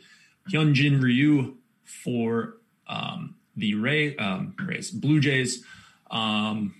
Hyunjin 0.52 1.02
Ryu 1.02 1.56
for 1.84 2.58
um, 2.88 3.36
the 3.56 3.76
Ray 3.76 4.16
um, 4.18 4.56
Rays, 4.66 4.92
Blue 4.92 5.20
Jays, 5.20 5.64
um, 6.12 6.76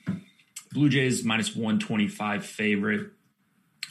Blue 0.72 0.90
Jays 0.90 1.24
minus 1.24 1.56
one 1.56 1.80
twenty 1.80 2.08
five 2.08 2.46
favorite. 2.46 3.12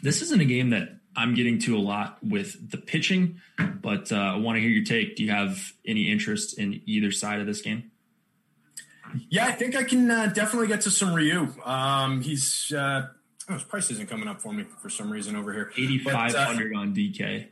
This 0.03 0.23
isn't 0.23 0.41
a 0.41 0.45
game 0.45 0.71
that 0.71 0.97
I'm 1.15 1.35
getting 1.35 1.59
to 1.61 1.77
a 1.77 1.81
lot 1.81 2.19
with 2.23 2.71
the 2.71 2.79
pitching, 2.79 3.41
but 3.59 4.11
uh, 4.11 4.17
I 4.17 4.37
want 4.37 4.57
to 4.57 4.61
hear 4.61 4.71
your 4.71 4.85
take. 4.85 5.17
Do 5.17 5.25
you 5.25 5.31
have 5.31 5.73
any 5.87 6.11
interest 6.11 6.59
in 6.59 6.81
either 6.87 7.13
side 7.13 7.41
of 7.41 7.47
this 7.47 7.61
game? 7.61 7.91
Yeah, 9.29 9.47
I 9.47 9.53
think 9.53 9.77
I 9.77 9.85
can 9.85 10.11
uh, 10.11 10.27
definitely 10.27 10.69
get 10.69 10.83
to 10.83 10.91
some 10.91 11.13
Ryu. 11.13 11.49
Um, 11.65 12.23
he's 12.23 12.73
uh, 12.73 13.09
oh, 13.49 13.53
his 13.53 13.63
price 13.63 13.91
isn't 13.91 14.09
coming 14.09 14.27
up 14.27 14.41
for 14.41 14.53
me 14.53 14.65
for 14.81 14.89
some 14.89 15.11
reason 15.11 15.37
over 15.37 15.53
here. 15.53 15.71
Eighty 15.77 15.99
five 15.99 16.35
hundred 16.35 16.75
uh, 16.75 16.79
on 16.79 16.95
DK. 16.95 17.49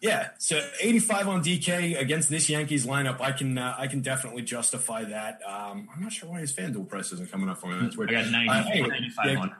Yeah, 0.00 0.30
so 0.38 0.58
85 0.80 1.28
on 1.28 1.44
DK 1.44 2.00
against 2.00 2.30
this 2.30 2.48
Yankees 2.48 2.86
lineup, 2.86 3.20
I 3.20 3.32
can 3.32 3.58
uh, 3.58 3.74
I 3.76 3.86
can 3.86 4.00
definitely 4.00 4.42
justify 4.42 5.04
that. 5.04 5.40
Um, 5.46 5.90
I'm 5.94 6.02
not 6.02 6.10
sure 6.10 6.30
why 6.30 6.40
his 6.40 6.54
FanDuel 6.54 6.88
price 6.88 7.12
isn't 7.12 7.30
coming 7.30 7.50
up 7.50 7.58
for 7.58 7.66
me. 7.66 7.78
That's 7.82 7.98
weird. 7.98 8.10
I 8.10 8.22
got 8.22 8.30
90, 8.30 8.48
uh, 8.48 8.64
anyway, 8.70 8.88
95 8.88 9.26
yeah, 9.26 9.40
on. 9.40 9.54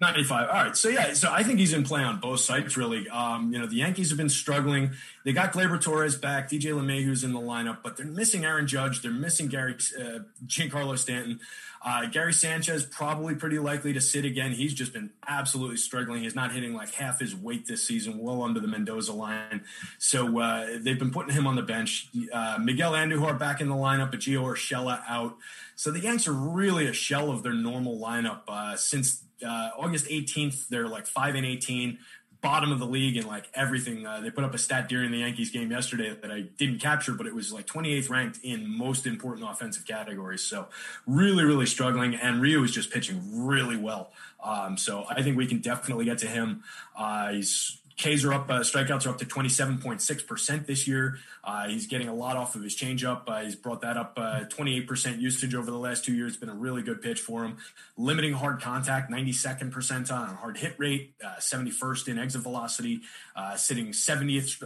95. 0.00 0.48
All 0.48 0.54
right. 0.54 0.76
So 0.76 0.88
yeah, 0.88 1.12
so 1.12 1.30
I 1.30 1.42
think 1.44 1.60
he's 1.60 1.72
in 1.72 1.84
play 1.84 2.02
on 2.02 2.20
both 2.20 2.40
sides 2.40 2.76
really. 2.76 3.08
Um, 3.08 3.52
you 3.52 3.58
know, 3.58 3.66
the 3.66 3.76
Yankees 3.76 4.08
have 4.08 4.16
been 4.16 4.28
struggling. 4.28 4.92
They 5.24 5.32
got 5.32 5.52
Gleyber 5.52 5.80
Torres 5.80 6.16
back, 6.16 6.50
DJ 6.50 6.72
LeMahieu's 6.72 7.22
in 7.22 7.32
the 7.32 7.40
lineup, 7.40 7.78
but 7.84 7.96
they're 7.96 8.04
missing 8.04 8.44
Aaron 8.44 8.66
Judge. 8.66 9.00
They're 9.00 9.12
missing 9.12 9.46
Gary 9.46 9.74
uh, 9.98 10.20
Giancarlo 10.46 10.98
Stanton. 10.98 11.38
Uh, 11.84 12.06
Gary 12.06 12.32
Sanchez 12.32 12.84
probably 12.84 13.34
pretty 13.34 13.58
likely 13.58 13.92
to 13.92 14.00
sit 14.00 14.24
again. 14.24 14.52
He's 14.52 14.72
just 14.72 14.92
been 14.92 15.10
absolutely 15.26 15.76
struggling. 15.76 16.22
He's 16.22 16.34
not 16.34 16.52
hitting 16.52 16.74
like 16.74 16.94
half 16.94 17.18
his 17.18 17.34
weight 17.34 17.66
this 17.66 17.86
season, 17.86 18.18
well 18.18 18.42
under 18.42 18.60
the 18.60 18.68
Mendoza 18.68 19.12
line. 19.12 19.62
So 19.98 20.38
uh, 20.38 20.78
they've 20.80 20.98
been 20.98 21.10
putting 21.10 21.34
him 21.34 21.46
on 21.46 21.56
the 21.56 21.62
bench. 21.62 22.08
Uh, 22.32 22.58
Miguel 22.60 22.92
Andujar 22.92 23.38
back 23.38 23.60
in 23.60 23.68
the 23.68 23.74
lineup, 23.74 24.10
but 24.12 24.20
Gio 24.20 24.42
Urshela 24.42 25.02
out. 25.08 25.36
So 25.74 25.90
the 25.90 26.00
Yanks 26.00 26.28
are 26.28 26.32
really 26.32 26.86
a 26.86 26.92
shell 26.92 27.30
of 27.30 27.42
their 27.42 27.54
normal 27.54 27.98
lineup 27.98 28.42
uh, 28.46 28.76
since 28.76 29.24
uh, 29.44 29.70
August 29.76 30.06
18th, 30.06 30.68
they're 30.68 30.88
like 30.88 31.06
five 31.06 31.34
and 31.34 31.44
18, 31.44 31.98
bottom 32.42 32.72
of 32.72 32.80
the 32.80 32.86
league 32.86 33.16
and 33.16 33.26
like 33.26 33.48
everything. 33.54 34.04
Uh, 34.04 34.20
they 34.20 34.30
put 34.30 34.42
up 34.42 34.52
a 34.52 34.58
stat 34.58 34.88
during 34.88 35.12
the 35.12 35.18
Yankees 35.18 35.50
game 35.50 35.70
yesterday 35.70 36.14
that 36.20 36.30
I 36.30 36.40
didn't 36.40 36.80
capture, 36.80 37.12
but 37.12 37.26
it 37.26 37.34
was 37.34 37.52
like 37.52 37.66
28th 37.66 38.10
ranked 38.10 38.40
in 38.42 38.68
most 38.68 39.06
important 39.06 39.48
offensive 39.48 39.86
categories. 39.86 40.42
So 40.42 40.66
really, 41.06 41.44
really 41.44 41.66
struggling. 41.66 42.16
And 42.16 42.42
Ryu 42.42 42.62
is 42.64 42.72
just 42.72 42.90
pitching 42.90 43.46
really 43.46 43.76
well. 43.76 44.12
Um, 44.42 44.76
so 44.76 45.06
I 45.08 45.22
think 45.22 45.36
we 45.36 45.46
can 45.46 45.60
definitely 45.60 46.04
get 46.04 46.18
to 46.18 46.26
him. 46.26 46.64
Uh, 46.96 47.30
he's 47.30 47.78
Ks 48.02 48.24
are 48.24 48.32
up, 48.32 48.50
uh, 48.50 48.60
strikeouts 48.60 49.06
are 49.06 49.10
up 49.10 49.18
to 49.18 49.24
27.6% 49.24 50.66
this 50.66 50.88
year. 50.88 51.18
Uh, 51.44 51.68
he's 51.68 51.86
getting 51.86 52.08
a 52.08 52.14
lot 52.14 52.36
off 52.36 52.56
of 52.56 52.62
his 52.62 52.74
changeup. 52.74 53.22
Uh, 53.28 53.42
he's 53.42 53.54
brought 53.54 53.80
that 53.82 53.96
up 53.96 54.16
28% 54.16 55.06
uh, 55.06 55.18
usage 55.18 55.54
over 55.54 55.70
the 55.70 55.78
last 55.78 56.04
two 56.04 56.12
years. 56.12 56.32
It's 56.32 56.40
been 56.40 56.48
a 56.48 56.54
really 56.54 56.82
good 56.82 57.00
pitch 57.00 57.20
for 57.20 57.44
him. 57.44 57.58
Limiting 57.96 58.32
hard 58.32 58.60
contact, 58.60 59.08
92nd 59.08 59.70
percentile 59.70 60.28
on 60.28 60.34
hard 60.34 60.56
hit 60.56 60.74
rate, 60.78 61.14
71st 61.22 62.08
uh, 62.08 62.10
in 62.10 62.18
exit 62.18 62.42
velocity, 62.42 63.02
uh, 63.36 63.54
sitting 63.56 63.88
70th 63.88 64.58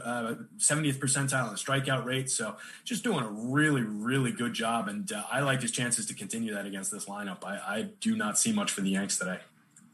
70th 0.59 0.99
percentile 0.99 1.51
in 1.51 1.57
strikeout 1.57 2.07
rate. 2.07 2.31
So 2.31 2.57
just 2.85 3.05
doing 3.05 3.23
a 3.23 3.29
really, 3.29 3.83
really 3.83 4.33
good 4.33 4.55
job. 4.55 4.89
And 4.89 5.13
I 5.31 5.41
like 5.41 5.61
his 5.61 5.73
chances 5.73 6.07
to 6.07 6.15
continue 6.15 6.55
that 6.55 6.65
against 6.65 6.91
this 6.91 7.05
lineup. 7.05 7.45
I, 7.45 7.57
I 7.57 7.83
do 8.01 8.17
not 8.17 8.39
see 8.39 8.53
much 8.53 8.71
for 8.71 8.81
the 8.81 8.91
Yanks 8.91 9.19
today. 9.19 9.41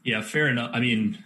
Yeah, 0.03 0.21
fair 0.21 0.47
enough. 0.47 0.71
I 0.73 0.79
mean, 0.79 1.23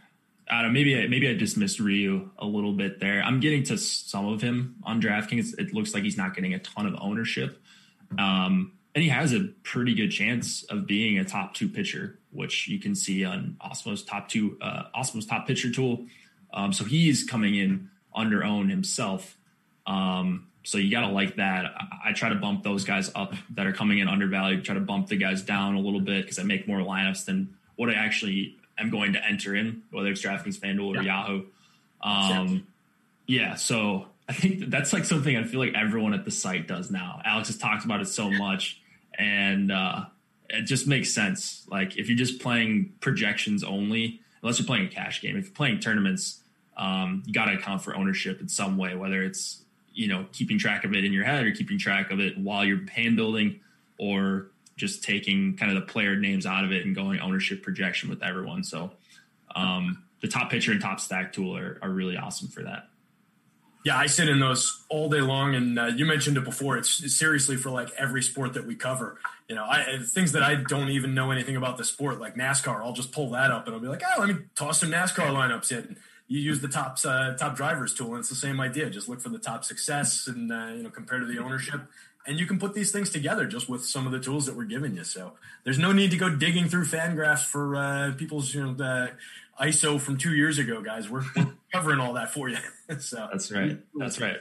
I 0.50 0.62
don't 0.62 0.72
know, 0.72 0.74
maybe 0.74 0.98
I, 0.98 1.08
maybe 1.08 1.28
I 1.28 1.34
dismissed 1.34 1.80
Ryu 1.80 2.30
a 2.38 2.46
little 2.46 2.74
bit 2.74 3.00
there. 3.00 3.22
I'm 3.22 3.40
getting 3.40 3.64
to 3.64 3.78
some 3.78 4.28
of 4.28 4.42
him 4.42 4.76
on 4.84 5.02
DraftKings. 5.02 5.60
It 5.60 5.74
looks 5.74 5.94
like 5.94 6.04
he's 6.04 6.18
not 6.18 6.36
getting 6.36 6.54
a 6.54 6.60
ton 6.60 6.86
of 6.86 6.96
ownership, 7.00 7.62
um, 8.18 8.74
and 8.96 9.04
he 9.04 9.10
has 9.10 9.34
a 9.34 9.42
pretty 9.64 9.94
good 9.94 10.10
chance 10.10 10.64
of 10.64 10.88
being 10.88 11.20
a 11.20 11.24
top 11.24 11.54
two 11.54 11.70
pitcher, 11.70 12.18
which 12.32 12.68
you 12.68 12.80
can 12.80 12.96
see 12.96 13.26
on 13.26 13.58
Awesemo's 13.62 14.04
top 14.04 14.30
two 14.30 14.58
uh, 14.62 14.84
Awesemos 14.96 15.28
top 15.28 15.46
pitcher 15.46 15.72
tool. 15.72 16.06
Um, 16.54 16.74
so 16.74 16.84
he's 16.84 17.24
coming 17.24 17.56
in 17.56 17.90
under 18.16 18.44
own 18.44 18.70
himself. 18.70 19.38
Um, 19.86 20.48
so 20.64 20.78
you 20.78 20.92
got 20.92 21.02
to 21.02 21.10
like 21.10 21.36
that. 21.38 21.66
I, 21.66 22.10
I, 22.10 22.14
try 22.14 22.30
to 22.30 22.36
bump 22.36 22.64
those 22.64 22.84
guys 22.84 23.10
up 23.16 23.34
that 23.52 23.68
are 23.68 23.72
coming 23.72 24.00
in 24.00 24.08
undervalued. 24.08 24.66
Try 24.66 24.76
to 24.76 24.82
bump 24.82 25.08
the 25.08 25.16
guys 25.16 25.42
down 25.42 25.76
a 25.76 25.80
little 25.80 26.02
bit 26.02 26.24
because 26.24 26.40
I 26.40 26.44
make 26.44 26.68
more 26.68 26.80
lineups 26.80 27.26
than 27.26 27.56
what 27.76 27.90
I 27.90 27.94
actually 27.94 28.58
am 28.78 28.90
going 28.90 29.14
to 29.14 29.26
enter 29.26 29.56
in, 29.56 29.84
whether 29.92 30.10
it's 30.10 30.22
DraftKings, 30.22 30.60
FanDuel, 30.60 30.98
or 30.98 31.02
yeah. 31.02 31.22
Yahoo. 31.22 31.46
Um, 32.02 32.68
yeah, 33.26 33.56
so 33.56 34.08
I 34.30 34.34
think 34.34 34.70
that's 34.70 34.94
like 34.94 35.06
something 35.06 35.36
I 35.36 35.44
feel 35.44 35.60
like 35.60 35.74
everyone 35.74 36.14
at 36.14 36.26
the 36.26 36.32
site 36.32 36.68
does 36.68 36.92
now. 36.92 37.22
Alex 37.26 37.48
has 37.48 37.58
talked 37.58 37.86
about 37.86 38.02
it 38.02 38.08
so 38.08 38.30
much, 38.30 38.82
and 39.18 39.72
uh, 39.72 40.06
it 40.50 40.64
just 40.64 40.88
makes 40.88 41.14
sense. 41.14 41.66
Like 41.70 41.98
if 41.98 42.10
you're 42.10 42.18
just 42.18 42.42
playing 42.42 42.94
projections 43.00 43.64
only, 43.64 44.22
unless 44.42 44.60
you're 44.60 44.68
playing 44.68 44.88
a 44.88 44.90
cash 44.90 45.22
game, 45.22 45.38
if 45.38 45.46
you're 45.46 45.54
playing 45.54 45.80
tournaments, 45.80 46.42
um, 46.76 47.24
you 47.26 47.34
got 47.34 47.46
to 47.46 47.54
account 47.54 47.84
for 47.84 47.96
ownership 47.96 48.42
in 48.42 48.50
some 48.50 48.78
way, 48.78 48.96
whether 48.96 49.22
it's 49.22 49.64
you 49.94 50.08
know 50.08 50.26
keeping 50.32 50.60
track 50.60 50.84
of 50.84 50.94
it 50.94 51.04
in 51.04 51.14
your 51.14 51.24
head 51.24 51.46
or 51.46 51.52
keeping 51.52 51.80
track 51.80 52.12
of 52.12 52.20
it 52.20 52.38
while 52.38 52.64
you're 52.64 52.86
hand 52.90 53.16
building 53.16 53.60
or 53.98 54.48
just 54.78 55.04
taking 55.04 55.58
kind 55.58 55.76
of 55.76 55.76
the 55.76 55.92
player 55.92 56.16
names 56.16 56.46
out 56.46 56.64
of 56.64 56.72
it 56.72 56.86
and 56.86 56.96
going 56.96 57.20
ownership 57.20 57.62
projection 57.62 58.10
with 58.10 58.24
everyone. 58.24 58.64
So 58.64 58.92
um, 59.56 60.04
the 60.22 60.28
top 60.28 60.50
pitcher 60.50 60.72
and 60.72 60.80
top 60.80 61.00
stack 61.00 61.34
tool 61.34 61.58
are, 61.58 61.80
are 61.82 61.90
really 61.90 62.16
awesome 62.16 62.48
for 62.48 62.64
that. 62.64 62.88
Yeah, 63.86 63.98
I 63.98 64.08
sit 64.08 64.28
in 64.28 64.40
those 64.40 64.84
all 64.90 65.08
day 65.08 65.22
long, 65.22 65.56
and 65.56 65.80
uh, 65.80 65.86
you 65.86 66.06
mentioned 66.06 66.36
it 66.36 66.44
before. 66.44 66.78
It's, 66.78 67.16
seriously 67.16 67.56
for 67.56 67.70
like 67.70 67.90
every 67.98 68.22
sport 68.22 68.54
that 68.56 68.68
we 68.68 68.76
cover. 68.76 69.18
You 69.48 69.56
know, 69.56 69.64
I, 69.64 70.00
things 70.14 70.34
that 70.34 70.44
I 70.44 70.56
don't 70.56 70.90
even 70.90 71.14
know 71.14 71.32
anything 71.32 71.56
about 71.56 71.78
the 71.78 71.86
sport, 71.86 72.20
like 72.20 72.36
NASCAR. 72.36 72.84
I'll 72.84 72.92
just 72.92 73.14
pull 73.14 73.30
that 73.30 73.50
up, 73.50 73.66
and 73.66 73.74
I'll 73.74 73.82
be 73.82 73.88
like, 73.88 74.04
"Oh, 74.04 74.20
let 74.20 74.28
me 74.28 74.36
toss 74.56 74.82
some 74.82 74.92
NASCAR 74.92 75.30
lineups 75.30 75.72
in." 75.72 75.96
You 76.28 76.42
use 76.42 76.60
the 76.60 76.68
top 76.68 76.98
uh, 77.06 77.36
top 77.36 77.56
drivers 77.56 77.94
tool, 77.94 78.10
and 78.10 78.20
it's 78.20 78.28
the 78.28 78.36
same 78.36 78.60
idea. 78.60 78.90
Just 78.90 79.08
look 79.08 79.22
for 79.22 79.30
the 79.30 79.40
top 79.40 79.64
success, 79.64 80.28
and 80.28 80.52
uh, 80.52 80.74
you 80.76 80.84
know, 80.84 80.90
compare 80.90 81.20
to 81.20 81.26
the 81.26 81.38
ownership, 81.38 81.80
and 82.28 82.38
you 82.38 82.46
can 82.46 82.60
put 82.60 82.74
these 82.74 82.92
things 82.92 83.10
together 83.10 83.46
just 83.46 83.70
with 83.70 83.86
some 83.86 84.06
of 84.06 84.12
the 84.12 84.20
tools 84.20 84.46
that 84.46 84.56
we're 84.56 84.66
giving 84.66 84.96
you. 84.96 85.04
So 85.04 85.34
there's 85.64 85.80
no 85.80 85.94
need 85.94 86.12
to 86.12 86.18
go 86.18 86.30
digging 86.30 86.68
through 86.68 86.86
Fangraphs 86.86 87.46
for 87.46 87.76
uh, 87.76 88.12
people's 88.18 88.54
you 88.54 88.74
know 88.74 89.08
ISO 89.60 90.00
from 90.00 90.18
two 90.18 90.36
years 90.36 90.60
ago, 90.60 90.82
guys. 90.82 91.10
We're, 91.10 91.24
we're 91.36 91.48
covering 91.74 92.00
all 92.00 92.14
that 92.14 92.34
for 92.34 92.50
you. 92.50 92.58
so 93.00 93.28
that's 93.32 93.52
right. 93.52 93.80
That's 93.96 94.20
right. 94.20 94.38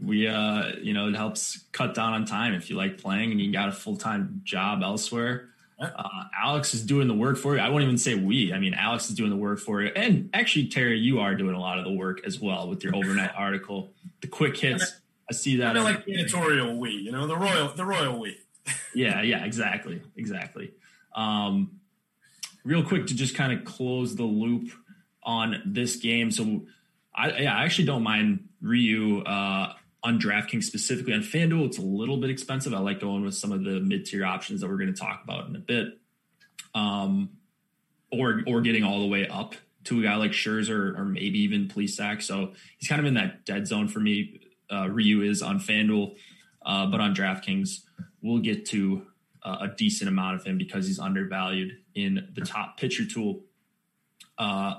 We 0.00 0.28
uh, 0.28 0.76
you 0.80 0.94
know, 0.94 1.08
it 1.08 1.16
helps 1.16 1.64
cut 1.72 1.94
down 1.94 2.14
on 2.14 2.24
time 2.24 2.54
if 2.54 2.70
you 2.70 2.76
like 2.76 2.98
playing 2.98 3.32
and 3.32 3.40
you 3.40 3.52
got 3.52 3.68
a 3.68 3.72
full 3.72 3.96
time 3.96 4.40
job 4.44 4.82
elsewhere. 4.82 5.50
Uh, 5.76 6.24
Alex 6.40 6.72
is 6.72 6.86
doing 6.86 7.08
the 7.08 7.14
work 7.14 7.36
for 7.36 7.56
you. 7.56 7.60
I 7.60 7.68
won't 7.68 7.82
even 7.82 7.98
say 7.98 8.14
we. 8.14 8.52
I 8.52 8.60
mean, 8.60 8.74
Alex 8.74 9.10
is 9.10 9.16
doing 9.16 9.30
the 9.30 9.36
work 9.36 9.58
for 9.58 9.82
you. 9.82 9.90
And 9.94 10.30
actually, 10.32 10.68
Terry, 10.68 11.00
you 11.00 11.18
are 11.18 11.34
doing 11.34 11.56
a 11.56 11.60
lot 11.60 11.78
of 11.78 11.84
the 11.84 11.92
work 11.92 12.24
as 12.24 12.40
well 12.40 12.68
with 12.68 12.84
your 12.84 12.94
overnight 12.94 13.32
article, 13.36 13.90
the 14.20 14.28
quick 14.28 14.56
hits 14.56 15.00
I 15.28 15.32
see 15.32 15.56
that. 15.56 15.74
Kind 15.74 15.78
of 15.78 15.84
like 15.84 16.04
the 16.04 16.14
editorial 16.14 16.78
we, 16.78 16.90
you 16.90 17.12
know, 17.12 17.26
the 17.26 17.36
royal, 17.36 17.68
the 17.68 17.84
royal 17.84 18.18
we. 18.20 18.38
yeah, 18.94 19.22
yeah, 19.22 19.44
exactly, 19.44 20.02
exactly. 20.16 20.72
Um, 21.14 21.80
real 22.64 22.82
quick 22.82 23.06
to 23.06 23.14
just 23.14 23.34
kind 23.34 23.52
of 23.52 23.64
close 23.64 24.16
the 24.16 24.24
loop 24.24 24.70
on 25.22 25.62
this 25.64 25.96
game. 25.96 26.30
So, 26.30 26.62
I, 27.14 27.30
yeah, 27.38 27.56
I 27.56 27.64
actually 27.64 27.86
don't 27.86 28.02
mind 28.02 28.48
Ryu 28.60 29.22
uh, 29.22 29.72
on 30.02 30.18
DraftKings 30.18 30.64
specifically. 30.64 31.14
On 31.14 31.20
FanDuel, 31.20 31.66
it's 31.66 31.78
a 31.78 31.82
little 31.82 32.16
bit 32.16 32.30
expensive. 32.30 32.74
I 32.74 32.78
like 32.78 33.00
going 33.00 33.24
with 33.24 33.34
some 33.34 33.52
of 33.52 33.64
the 33.64 33.80
mid 33.80 34.06
tier 34.06 34.24
options 34.24 34.60
that 34.60 34.68
we're 34.68 34.78
going 34.78 34.92
to 34.92 35.00
talk 35.00 35.22
about 35.24 35.48
in 35.48 35.56
a 35.56 35.60
bit, 35.60 35.98
um, 36.74 37.30
or 38.12 38.42
or 38.46 38.60
getting 38.60 38.84
all 38.84 39.00
the 39.00 39.08
way 39.08 39.26
up 39.28 39.54
to 39.84 40.00
a 40.00 40.02
guy 40.02 40.16
like 40.16 40.32
Scherzer 40.32 40.98
or 40.98 41.04
maybe 41.04 41.40
even 41.40 41.68
Plesac. 41.68 42.22
So 42.22 42.52
he's 42.78 42.88
kind 42.88 43.00
of 43.00 43.06
in 43.06 43.14
that 43.14 43.44
dead 43.44 43.66
zone 43.66 43.88
for 43.88 44.00
me 44.00 44.40
uh, 44.70 44.88
Ryu 44.88 45.22
is 45.22 45.42
on 45.42 45.58
FanDuel, 45.60 46.16
uh, 46.64 46.86
but 46.86 47.00
on 47.00 47.14
DraftKings, 47.14 47.80
we'll 48.22 48.40
get 48.40 48.66
to 48.66 49.06
uh, 49.42 49.58
a 49.62 49.68
decent 49.68 50.08
amount 50.08 50.36
of 50.36 50.44
him 50.44 50.58
because 50.58 50.86
he's 50.86 50.98
undervalued 50.98 51.76
in 51.94 52.28
the 52.34 52.40
top 52.40 52.78
pitcher 52.78 53.04
tool. 53.04 53.42
Uh, 54.38 54.74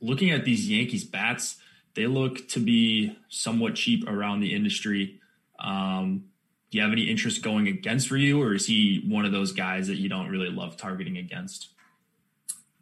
looking 0.00 0.30
at 0.30 0.44
these 0.44 0.68
Yankees 0.68 1.04
bats, 1.04 1.56
they 1.94 2.06
look 2.06 2.48
to 2.48 2.60
be 2.60 3.16
somewhat 3.28 3.74
cheap 3.74 4.08
around 4.08 4.40
the 4.40 4.54
industry. 4.54 5.20
Um, 5.58 6.24
do 6.70 6.78
you 6.78 6.82
have 6.82 6.92
any 6.92 7.10
interest 7.10 7.42
going 7.42 7.66
against 7.66 8.10
Ryu, 8.10 8.42
or 8.42 8.54
is 8.54 8.66
he 8.66 9.04
one 9.06 9.24
of 9.24 9.32
those 9.32 9.52
guys 9.52 9.88
that 9.88 9.96
you 9.96 10.08
don't 10.08 10.28
really 10.28 10.50
love 10.50 10.76
targeting 10.76 11.16
against? 11.16 11.68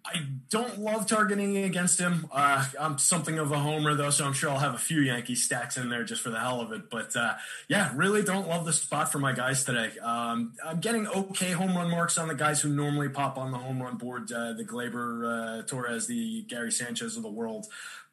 I 0.06 0.24
don't 0.50 0.78
love 0.78 1.06
targeting 1.06 1.56
against 1.56 1.98
him. 1.98 2.28
Uh, 2.30 2.64
I'm 2.78 2.96
something 2.98 3.38
of 3.38 3.50
a 3.50 3.58
homer, 3.58 3.94
though, 3.94 4.10
so 4.10 4.24
I'm 4.24 4.32
sure 4.32 4.50
I'll 4.50 4.58
have 4.58 4.74
a 4.74 4.78
few 4.78 5.00
Yankee 5.00 5.34
stacks 5.34 5.76
in 5.76 5.88
there 5.88 6.04
just 6.04 6.22
for 6.22 6.30
the 6.30 6.38
hell 6.38 6.60
of 6.60 6.70
it. 6.72 6.88
But 6.88 7.16
uh, 7.16 7.34
yeah, 7.68 7.92
really 7.94 8.22
don't 8.22 8.48
love 8.48 8.64
the 8.64 8.72
spot 8.72 9.10
for 9.10 9.18
my 9.18 9.32
guys 9.32 9.64
today. 9.64 9.98
Um, 9.98 10.52
I'm 10.64 10.78
getting 10.78 11.08
okay 11.08 11.50
home 11.50 11.76
run 11.76 11.90
marks 11.90 12.18
on 12.18 12.28
the 12.28 12.34
guys 12.34 12.60
who 12.60 12.68
normally 12.68 13.08
pop 13.08 13.36
on 13.36 13.50
the 13.50 13.58
home 13.58 13.82
run 13.82 13.96
board 13.96 14.30
uh, 14.30 14.52
the 14.52 14.64
Gleyber 14.64 15.60
uh, 15.60 15.62
Torres, 15.62 16.06
the 16.06 16.42
Gary 16.42 16.70
Sanchez 16.70 17.16
of 17.16 17.24
the 17.24 17.30
world. 17.30 17.66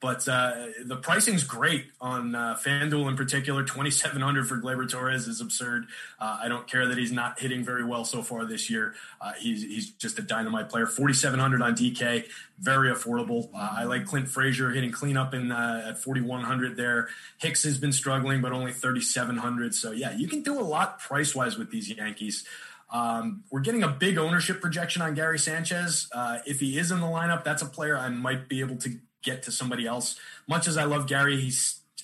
But 0.03 0.27
uh, 0.27 0.65
the 0.83 0.97
pricing's 0.97 1.45
great 1.45 1.85
on 2.01 2.35
uh, 2.35 2.57
FanDuel 2.61 3.07
in 3.07 3.15
particular. 3.15 3.63
2,700 3.63 4.45
for 4.45 4.57
Gleyber 4.57 4.89
Torres 4.89 5.29
is 5.29 5.39
absurd. 5.39 5.85
Uh, 6.19 6.39
I 6.43 6.49
don't 6.49 6.67
care 6.67 6.89
that 6.89 6.97
he's 6.97 7.13
not 7.13 7.39
hitting 7.39 7.63
very 7.63 7.85
well 7.85 8.03
so 8.03 8.21
far 8.21 8.43
this 8.43 8.69
year. 8.69 8.95
Uh, 9.21 9.31
he's, 9.39 9.63
he's 9.63 9.91
just 9.91 10.19
a 10.19 10.21
dynamite 10.21 10.67
player. 10.67 10.87
4,700 10.87 11.61
on 11.61 11.73
DK, 11.73 12.25
very 12.59 12.91
affordable. 12.91 13.47
Uh, 13.55 13.75
I 13.77 13.85
like 13.85 14.05
Clint 14.05 14.27
Frazier 14.27 14.71
hitting 14.71 14.91
cleanup 14.91 15.33
in 15.33 15.53
uh, 15.53 15.85
at 15.87 15.97
4100 16.03 16.75
there. 16.75 17.07
Hicks 17.37 17.63
has 17.63 17.77
been 17.77 17.93
struggling, 17.93 18.41
but 18.41 18.51
only 18.51 18.73
3700. 18.73 19.73
So 19.73 19.91
yeah, 19.91 20.11
you 20.17 20.27
can 20.27 20.43
do 20.43 20.59
a 20.59 20.67
lot 20.67 20.99
price 20.99 21.33
wise 21.33 21.57
with 21.57 21.71
these 21.71 21.89
Yankees. 21.89 22.43
Um, 22.91 23.45
we're 23.49 23.61
getting 23.61 23.83
a 23.83 23.87
big 23.87 24.17
ownership 24.17 24.59
projection 24.59 25.01
on 25.01 25.13
Gary 25.13 25.39
Sanchez. 25.39 26.09
Uh, 26.11 26.39
if 26.45 26.59
he 26.59 26.77
is 26.77 26.91
in 26.91 26.99
the 26.99 27.07
lineup, 27.07 27.45
that's 27.45 27.61
a 27.61 27.67
player 27.67 27.97
I 27.97 28.09
might 28.09 28.49
be 28.49 28.59
able 28.59 28.75
to 28.79 28.99
get 29.23 29.43
to 29.43 29.51
somebody 29.51 29.88
else. 29.88 30.19
Much 30.47 30.67
as 30.67 30.77
I 30.77 30.83
love 30.83 31.07
Gary, 31.07 31.39
he 31.39 31.51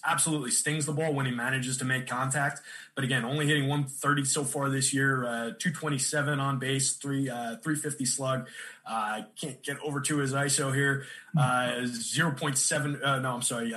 absolutely 0.06 0.52
stings 0.52 0.86
the 0.86 0.94
ball 0.94 1.14
when 1.14 1.26
he 1.26 1.32
manages 1.32 1.78
to 1.78 1.86
make 1.86 2.08
contact. 2.08 2.62
But 3.00 3.06
again, 3.06 3.24
only 3.24 3.48
hitting 3.48 3.70
130 3.70 4.26
so 4.26 4.44
far 4.44 4.68
this 4.68 4.94
year, 4.94 5.24
uh, 5.24 5.52
227 5.58 6.38
on 6.42 6.60
base, 6.60 6.98
three 6.98 7.30
uh, 7.30 7.56
350 7.64 8.04
slug. 8.04 8.50
Uh, 8.86 9.22
can't 9.40 9.64
get 9.64 9.80
over 9.80 10.02
to 10.02 10.18
his 10.18 10.34
ISO 10.34 10.76
here. 10.76 11.06
Uh, 11.38 11.86
0.7, 11.86 13.02
uh, 13.02 13.20
no, 13.20 13.36
I'm 13.36 13.42
sorry, 13.42 13.72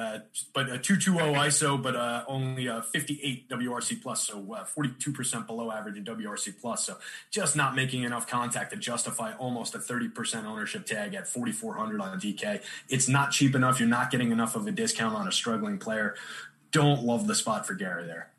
but 0.52 0.68
a 0.70 0.76
220 0.76 1.34
ISO, 1.34 1.80
but 1.80 1.94
only 2.26 2.66
a 2.66 2.82
58 2.82 3.48
WRC 3.48 4.02
plus, 4.02 4.26
so 4.26 4.40
42% 4.42 5.46
below 5.46 5.70
average 5.70 5.96
in 5.96 6.04
WRC 6.04 6.60
plus. 6.60 6.84
So 6.84 6.96
just 7.30 7.54
not 7.54 7.76
making 7.76 8.02
enough 8.02 8.26
contact 8.26 8.72
to 8.72 8.76
justify 8.76 9.34
almost 9.34 9.76
a 9.76 9.78
30% 9.78 10.46
ownership 10.46 10.84
tag 10.84 11.14
at 11.14 11.28
4,400 11.28 12.00
on 12.00 12.18
DK. 12.18 12.60
It's 12.88 13.06
not 13.06 13.30
cheap 13.30 13.54
enough. 13.54 13.78
You're 13.78 13.88
not 13.88 14.10
getting 14.10 14.32
enough 14.32 14.56
of 14.56 14.66
a 14.66 14.72
discount 14.72 15.14
on 15.14 15.28
a 15.28 15.32
struggling 15.32 15.78
player. 15.78 16.16
Don't 16.72 17.04
love 17.04 17.28
the 17.28 17.36
spot 17.36 17.68
for 17.68 17.74
Gary 17.74 18.04
there. 18.04 18.31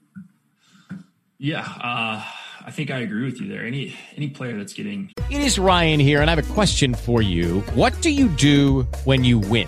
Yeah, 1.37 1.61
uh, 1.61 2.23
I 2.65 2.71
think 2.71 2.91
I 2.91 2.99
agree 2.99 3.25
with 3.25 3.41
you 3.41 3.47
there. 3.47 3.65
Any 3.65 3.95
any 4.15 4.29
player 4.29 4.57
that's 4.57 4.73
getting 4.73 5.11
It 5.29 5.41
is 5.41 5.59
Ryan 5.59 5.99
here, 5.99 6.21
and 6.21 6.29
I 6.29 6.35
have 6.35 6.49
a 6.49 6.53
question 6.53 6.93
for 6.93 7.21
you. 7.21 7.61
What 7.73 7.99
do 8.01 8.09
you 8.09 8.29
do 8.29 8.83
when 9.03 9.23
you 9.23 9.39
win? 9.39 9.67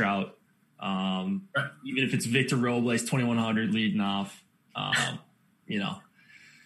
Trout, 0.00 0.34
um, 0.80 1.48
even 1.84 2.04
if 2.04 2.14
it's 2.14 2.24
Victor 2.24 2.56
Robles, 2.56 3.02
2100 3.02 3.74
leading 3.74 4.00
off. 4.00 4.42
Um, 4.74 5.18
you 5.66 5.78
know, 5.78 5.98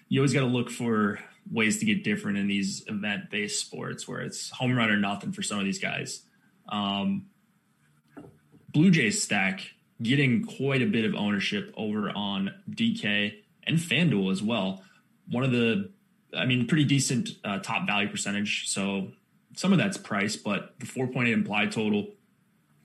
you 0.08 0.20
always 0.20 0.32
got 0.32 0.40
to 0.40 0.46
look 0.46 0.70
for 0.70 1.18
ways 1.50 1.78
to 1.78 1.84
get 1.84 2.04
different 2.04 2.38
in 2.38 2.46
these 2.46 2.84
event 2.86 3.30
based 3.30 3.60
sports 3.60 4.06
where 4.06 4.20
it's 4.20 4.50
home 4.50 4.76
run 4.76 4.88
or 4.88 4.96
nothing 4.96 5.32
for 5.32 5.42
some 5.42 5.58
of 5.58 5.64
these 5.64 5.80
guys. 5.80 6.22
Um, 6.68 7.26
Blue 8.68 8.92
Jays 8.92 9.20
stack 9.20 9.62
getting 10.00 10.44
quite 10.44 10.80
a 10.80 10.86
bit 10.86 11.04
of 11.04 11.14
ownership 11.14 11.74
over 11.76 12.10
on 12.10 12.52
DK 12.70 13.34
and 13.64 13.78
FanDuel 13.78 14.30
as 14.30 14.42
well. 14.42 14.84
One 15.28 15.42
of 15.42 15.50
the, 15.50 15.90
I 16.36 16.46
mean, 16.46 16.66
pretty 16.66 16.84
decent 16.84 17.30
uh, 17.44 17.58
top 17.58 17.86
value 17.86 18.08
percentage. 18.08 18.68
So 18.68 19.08
some 19.56 19.72
of 19.72 19.78
that's 19.78 19.96
price, 19.96 20.36
but 20.36 20.74
the 20.78 20.86
4.8 20.86 21.32
implied 21.32 21.72
total, 21.72 22.08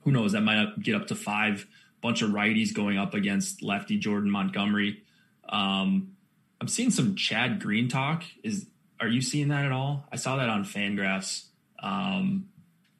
who 0.02 0.12
knows? 0.12 0.32
That 0.32 0.42
might 0.42 0.80
get 0.82 0.94
up 0.94 1.08
to 1.08 1.14
five. 1.14 1.66
Bunch 2.00 2.22
of 2.22 2.30
righties 2.30 2.74
going 2.74 2.98
up 2.98 3.14
against 3.14 3.62
lefty 3.62 3.98
Jordan 3.98 4.30
Montgomery. 4.30 5.02
Um, 5.48 6.16
I'm 6.60 6.68
seeing 6.68 6.90
some 6.90 7.14
Chad 7.14 7.60
Green 7.60 7.88
talk. 7.88 8.24
Is 8.42 8.66
are 9.00 9.08
you 9.08 9.22
seeing 9.22 9.48
that 9.48 9.64
at 9.64 9.72
all? 9.72 10.06
I 10.12 10.16
saw 10.16 10.36
that 10.36 10.48
on 10.48 10.64
Fangraphs 10.64 11.46
um, 11.82 12.48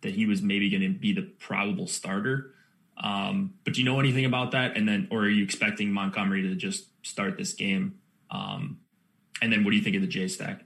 that 0.01 0.15
he 0.15 0.27
was 0.27 0.43
maybe 0.43 0.71
going 0.71 0.83
to 0.83 0.99
be 0.99 1.13
the 1.13 1.23
probable 1.23 1.87
starter. 1.87 2.55
Um, 2.97 3.55
but 3.65 3.75
do 3.75 3.81
you 3.81 3.87
know 3.87 4.01
anything 4.01 4.25
about 4.25 4.53
that? 4.53 4.77
And 4.77 4.89
then, 4.89 5.09
or 5.11 5.21
are 5.21 5.29
you 5.29 5.45
expecting 5.45 5.93
Montgomery 5.93 6.43
to 6.43 6.55
just 6.55 6.87
start 7.07 7.37
this 7.37 7.55
game? 7.55 7.99
Um, 8.31 8.81
and 9.43 9.53
then, 9.53 9.65
what 9.65 9.71
do 9.71 9.77
you 9.77 9.83
think 9.83 9.97
of 9.97 10.03
the 10.03 10.09
J 10.09 10.29
stack? 10.29 10.63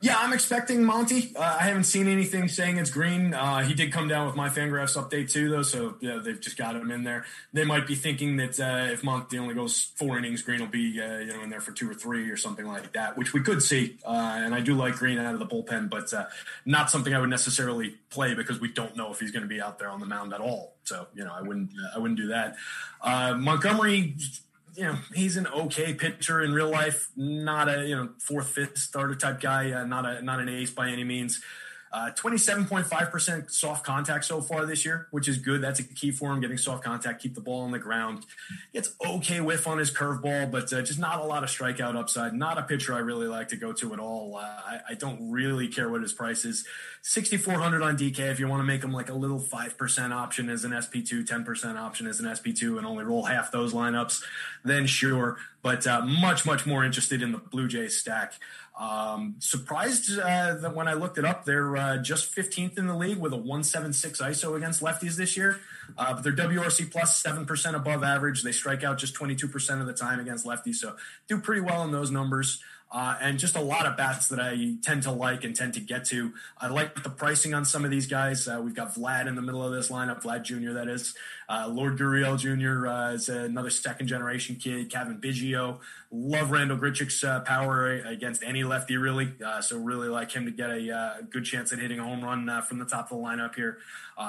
Yeah, 0.00 0.16
I'm 0.16 0.32
expecting 0.32 0.84
Monty. 0.84 1.34
Uh, 1.34 1.56
I 1.60 1.64
haven't 1.64 1.84
seen 1.84 2.06
anything 2.06 2.46
saying 2.46 2.78
it's 2.78 2.90
green. 2.90 3.34
Uh, 3.34 3.64
he 3.64 3.74
did 3.74 3.92
come 3.92 4.06
down 4.06 4.26
with 4.26 4.36
my 4.36 4.48
Fangraphs 4.48 4.96
update 4.96 5.32
too, 5.32 5.48
though, 5.50 5.64
so 5.64 5.96
yeah, 6.00 6.20
they've 6.22 6.40
just 6.40 6.56
got 6.56 6.76
him 6.76 6.92
in 6.92 7.02
there. 7.02 7.24
They 7.52 7.64
might 7.64 7.84
be 7.84 7.96
thinking 7.96 8.36
that 8.36 8.60
uh, 8.60 8.92
if 8.92 9.02
Monty 9.02 9.38
only 9.38 9.54
goes 9.54 9.90
four 9.96 10.16
innings, 10.16 10.42
Green 10.42 10.60
will 10.60 10.68
be 10.68 11.00
uh, 11.02 11.18
you 11.18 11.32
know 11.32 11.42
in 11.42 11.50
there 11.50 11.60
for 11.60 11.72
two 11.72 11.90
or 11.90 11.94
three 11.94 12.30
or 12.30 12.36
something 12.36 12.64
like 12.64 12.92
that, 12.92 13.18
which 13.18 13.32
we 13.32 13.40
could 13.40 13.60
see. 13.60 13.98
Uh, 14.04 14.34
and 14.36 14.54
I 14.54 14.60
do 14.60 14.74
like 14.74 14.94
Green 14.94 15.18
out 15.18 15.34
of 15.34 15.40
the 15.40 15.46
bullpen, 15.46 15.90
but 15.90 16.14
uh, 16.14 16.26
not 16.64 16.90
something 16.90 17.12
I 17.12 17.18
would 17.18 17.30
necessarily 17.30 17.96
play 18.10 18.34
because 18.34 18.60
we 18.60 18.70
don't 18.72 18.96
know 18.96 19.10
if 19.10 19.18
he's 19.18 19.32
going 19.32 19.42
to 19.42 19.48
be 19.48 19.60
out 19.60 19.80
there 19.80 19.90
on 19.90 19.98
the 19.98 20.06
mound 20.06 20.32
at 20.32 20.40
all. 20.40 20.76
So 20.84 21.08
you 21.12 21.24
know, 21.24 21.32
I 21.34 21.42
wouldn't 21.42 21.70
I 21.92 21.98
wouldn't 21.98 22.20
do 22.20 22.28
that. 22.28 22.54
Montgomery 23.04 24.14
you 24.78 24.84
know 24.84 24.96
he's 25.12 25.36
an 25.36 25.48
okay 25.48 25.92
pitcher 25.92 26.40
in 26.40 26.52
real 26.52 26.70
life, 26.70 27.10
not 27.16 27.68
a 27.68 27.84
you 27.84 27.96
know 27.96 28.10
fourth, 28.18 28.48
fifth 28.48 28.78
starter 28.78 29.16
type 29.16 29.40
guy, 29.40 29.72
uh, 29.72 29.84
not 29.84 30.06
a 30.06 30.22
not 30.22 30.38
an 30.38 30.48
ace 30.48 30.70
by 30.70 30.88
any 30.88 31.02
means. 31.02 31.42
Uh, 31.92 32.10
27.5% 32.14 33.50
soft 33.50 33.84
contact 33.84 34.24
so 34.24 34.40
far 34.40 34.66
this 34.66 34.84
year, 34.84 35.08
which 35.10 35.26
is 35.26 35.38
good. 35.38 35.62
That's 35.62 35.80
a 35.80 35.82
key 35.82 36.10
for 36.10 36.32
him, 36.32 36.40
getting 36.40 36.58
soft 36.58 36.84
contact, 36.84 37.22
keep 37.22 37.34
the 37.34 37.40
ball 37.40 37.62
on 37.62 37.70
the 37.70 37.78
ground. 37.78 38.26
Gets 38.72 38.94
okay 39.06 39.40
whiff 39.40 39.66
on 39.66 39.78
his 39.78 39.90
curveball, 39.90 40.50
but 40.50 40.72
uh, 40.72 40.82
just 40.82 40.98
not 40.98 41.20
a 41.20 41.24
lot 41.24 41.44
of 41.44 41.50
strikeout 41.50 41.96
upside. 41.96 42.34
Not 42.34 42.58
a 42.58 42.62
pitcher 42.62 42.94
I 42.94 42.98
really 42.98 43.26
like 43.26 43.48
to 43.48 43.56
go 43.56 43.72
to 43.72 43.94
at 43.94 43.98
all. 43.98 44.36
Uh, 44.36 44.40
I, 44.40 44.80
I, 44.90 44.94
don't 44.94 45.30
really 45.30 45.68
care 45.68 45.88
what 45.88 46.02
his 46.02 46.12
price 46.12 46.44
is. 46.44 46.66
6,400 47.02 47.82
on 47.82 47.96
DK 47.96 48.18
if 48.18 48.38
you 48.38 48.48
want 48.48 48.60
to 48.60 48.64
make 48.64 48.82
him 48.82 48.92
like 48.92 49.08
a 49.08 49.14
little 49.14 49.40
5% 49.40 50.10
option 50.12 50.50
as 50.50 50.64
an 50.64 50.72
SP2, 50.72 51.26
10% 51.26 51.76
option 51.76 52.06
as 52.06 52.20
an 52.20 52.26
SP2, 52.26 52.76
and 52.78 52.86
only 52.86 53.04
roll 53.04 53.24
half 53.24 53.50
those 53.50 53.72
lineups, 53.72 54.22
then 54.64 54.86
sure. 54.86 55.38
But 55.62 55.86
uh, 55.86 56.02
much, 56.02 56.44
much 56.44 56.66
more 56.66 56.84
interested 56.84 57.22
in 57.22 57.32
the 57.32 57.38
Blue 57.38 57.68
Jays 57.68 57.98
stack. 57.98 58.34
Um, 58.78 59.34
surprised 59.40 60.18
uh, 60.20 60.54
that 60.54 60.72
when 60.72 60.86
I 60.86 60.92
looked 60.92 61.18
it 61.18 61.24
up, 61.24 61.44
they're 61.44 61.76
uh, 61.76 61.96
just 61.98 62.34
15th 62.34 62.78
in 62.78 62.86
the 62.86 62.94
league 62.94 63.18
with 63.18 63.32
a 63.32 63.36
176 63.36 64.20
ISO 64.20 64.56
against 64.56 64.80
lefties 64.80 65.16
this 65.16 65.36
year. 65.36 65.58
Uh, 65.96 66.14
but 66.14 66.22
they're 66.22 66.32
WRC 66.32 66.90
plus 66.90 67.20
7% 67.20 67.74
above 67.74 68.04
average. 68.04 68.44
They 68.44 68.52
strike 68.52 68.84
out 68.84 68.98
just 68.98 69.14
22% 69.14 69.80
of 69.80 69.86
the 69.86 69.92
time 69.92 70.20
against 70.20 70.46
lefties. 70.46 70.76
So 70.76 70.94
do 71.26 71.40
pretty 71.40 71.60
well 71.60 71.82
in 71.82 71.90
those 71.90 72.12
numbers. 72.12 72.62
Uh, 72.90 73.16
and 73.20 73.38
just 73.38 73.54
a 73.54 73.60
lot 73.60 73.84
of 73.84 73.98
bats 73.98 74.28
that 74.28 74.40
I 74.40 74.76
tend 74.82 75.02
to 75.02 75.12
like 75.12 75.44
and 75.44 75.54
tend 75.54 75.74
to 75.74 75.80
get 75.80 76.06
to. 76.06 76.32
I 76.56 76.68
like 76.68 77.02
the 77.02 77.10
pricing 77.10 77.52
on 77.52 77.66
some 77.66 77.84
of 77.84 77.90
these 77.90 78.06
guys. 78.06 78.48
Uh, 78.48 78.62
we've 78.64 78.74
got 78.74 78.94
Vlad 78.94 79.26
in 79.26 79.34
the 79.34 79.42
middle 79.42 79.62
of 79.62 79.72
this 79.72 79.90
lineup, 79.90 80.22
Vlad 80.22 80.44
Jr. 80.44 80.72
That 80.72 80.88
is 80.88 81.14
uh, 81.50 81.68
Lourdes 81.68 82.00
Gurriel 82.00 82.38
Jr. 82.38 82.88
Uh, 82.88 83.12
is 83.12 83.28
another 83.28 83.68
second 83.68 84.06
generation 84.06 84.56
kid. 84.56 84.90
Cavan 84.90 85.20
Biggio, 85.20 85.80
love 86.10 86.50
Randall 86.50 86.78
Grichuk's 86.78 87.22
uh, 87.22 87.40
power 87.40 87.92
against 87.92 88.42
any 88.42 88.64
lefty 88.64 88.96
really. 88.96 89.34
Uh, 89.44 89.60
so 89.60 89.76
really 89.76 90.08
like 90.08 90.32
him 90.32 90.46
to 90.46 90.50
get 90.50 90.70
a 90.70 91.26
good 91.28 91.44
chance 91.44 91.72
at 91.74 91.78
hitting 91.78 91.98
a 91.98 92.04
home 92.04 92.24
run 92.24 92.62
from 92.62 92.78
the 92.78 92.86
top 92.86 93.10
of 93.12 93.18
the 93.18 93.22
lineup 93.22 93.54
here. 93.54 93.78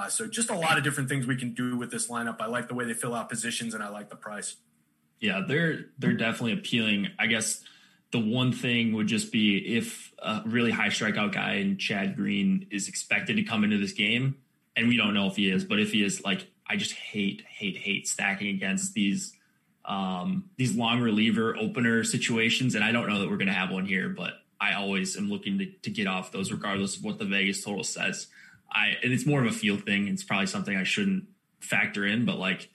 so 0.10 0.28
just 0.28 0.50
a 0.50 0.58
lot 0.58 0.78
of 0.78 0.84
different 0.84 1.08
things 1.08 1.26
we 1.26 1.38
can 1.38 1.54
do 1.54 1.78
with 1.78 1.92
this 1.92 2.10
lineup. 2.10 2.42
I 2.42 2.48
like 2.48 2.68
the 2.68 2.76
way 2.76 2.84
they 2.84 2.94
fill 2.94 3.16
out 3.16 3.30
positions 3.30 3.74
and 3.74 3.82
I 3.82 3.88
like 3.88 4.10
the 4.10 4.18
price. 4.18 4.58
Yeah, 5.22 5.44
they're 5.48 5.86
they're 5.98 6.14
definitely 6.14 6.54
appealing. 6.54 7.10
I 7.20 7.28
guess 7.28 7.64
the 8.12 8.20
one 8.20 8.52
thing 8.52 8.94
would 8.94 9.08
just 9.08 9.32
be 9.32 9.58
if 9.78 10.14
a 10.20 10.42
really 10.46 10.72
high 10.72 10.88
strikeout 10.88 11.34
guy 11.34 11.54
and 11.54 11.80
Chad 11.80 12.16
Green 12.16 12.68
is 12.72 12.88
expected 12.88 13.36
to 13.36 13.44
come 13.44 13.64
into 13.64 13.78
this 13.78 13.94
game, 13.94 14.38
and 14.76 14.88
we 14.88 14.98
don't 14.98 15.14
know 15.14 15.28
if 15.28 15.36
he 15.36 15.50
is, 15.50 15.64
but 15.64 15.80
if 15.80 15.92
he 15.92 16.04
is, 16.04 16.24
like 16.24 16.48
I 16.68 16.76
just 16.76 16.94
hate, 16.94 17.44
hate, 17.48 17.78
hate 17.78 18.08
stacking 18.08 18.50
against 18.50 18.94
these 18.94 19.34
um, 19.86 20.50
these 20.58 20.76
long 20.76 21.02
reliever 21.02 21.58
opener 21.58 22.04
situations, 22.04 22.76
and 22.76 22.84
I 22.84 22.92
don't 22.92 23.08
know 23.08 23.20
that 23.20 23.30
we're 23.30 23.38
going 23.38 23.48
to 23.48 23.54
have 23.54 23.72
one 23.72 23.86
here, 23.86 24.10
but 24.10 24.34
I 24.62 24.74
always 24.74 25.18
am 25.18 25.30
looking 25.30 25.58
to, 25.60 25.66
to 25.66 25.90
get 25.90 26.06
off 26.06 26.32
those 26.32 26.52
regardless 26.52 26.98
of 26.98 27.04
what 27.04 27.18
the 27.18 27.26
Vegas 27.26 27.64
total 27.64 27.84
says. 27.84 28.28
I 28.72 28.98
and 29.04 29.12
it's 29.12 29.26
more 29.26 29.42
of 29.42 29.48
a 29.48 29.52
feel 29.52 29.78
thing. 29.78 30.08
It's 30.08 30.24
probably 30.24 30.48
something 30.48 30.76
I 30.76 30.84
shouldn't 30.84 31.26
factor 31.60 32.06
in, 32.06 32.26
but 32.26 32.38
like 32.38 32.70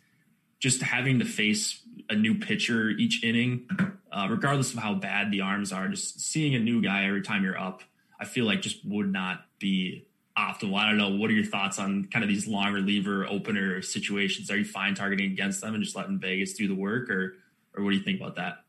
just 0.59 0.83
having 0.83 1.19
to 1.21 1.25
face 1.25 1.81
a 2.09 2.15
new 2.15 2.35
pitcher 2.35 2.91
each 2.91 3.23
inning, 3.23 3.69
uh, 4.13 4.27
regardless 4.31 4.73
of 4.73 4.79
how 4.79 4.95
bad 4.95 5.31
the 5.31 5.41
arms 5.41 5.73
are, 5.73 5.89
just 5.89 6.21
seeing 6.21 6.55
a 6.55 6.59
new 6.59 6.83
guy 6.83 7.07
every 7.07 7.23
time 7.23 7.45
you're 7.45 7.59
up, 7.59 7.83
I 8.21 8.25
feel 8.25 8.45
like 8.45 8.63
just 8.63 8.85
would 8.87 9.13
not 9.13 9.47
be 9.59 10.07
optimal. 10.37 10.79
I 10.79 10.89
don't 10.89 10.99
know. 10.99 11.11
What 11.11 11.31
are 11.31 11.35
your 11.35 11.45
thoughts 11.45 11.79
on 11.79 12.07
kind 12.07 12.25
of 12.25 12.29
these 12.29 12.47
long 12.47 12.73
reliever 12.73 13.27
opener 13.27 13.83
situations? 13.83 14.51
Are 14.51 14.57
you 14.57 14.65
fine 14.65 14.95
targeting 14.95 15.33
against 15.33 15.61
them 15.61 15.75
and 15.75 15.83
just 15.83 15.97
letting 15.97 16.19
Vegas 16.19 16.55
do 16.55 16.69
the 16.69 16.75
work, 16.75 17.11
or 17.11 17.37
or 17.75 17.83
what 17.83 17.91
do 17.91 17.97
you 17.97 18.03
think 18.03 18.21
about 18.21 18.37
that? 18.37 18.65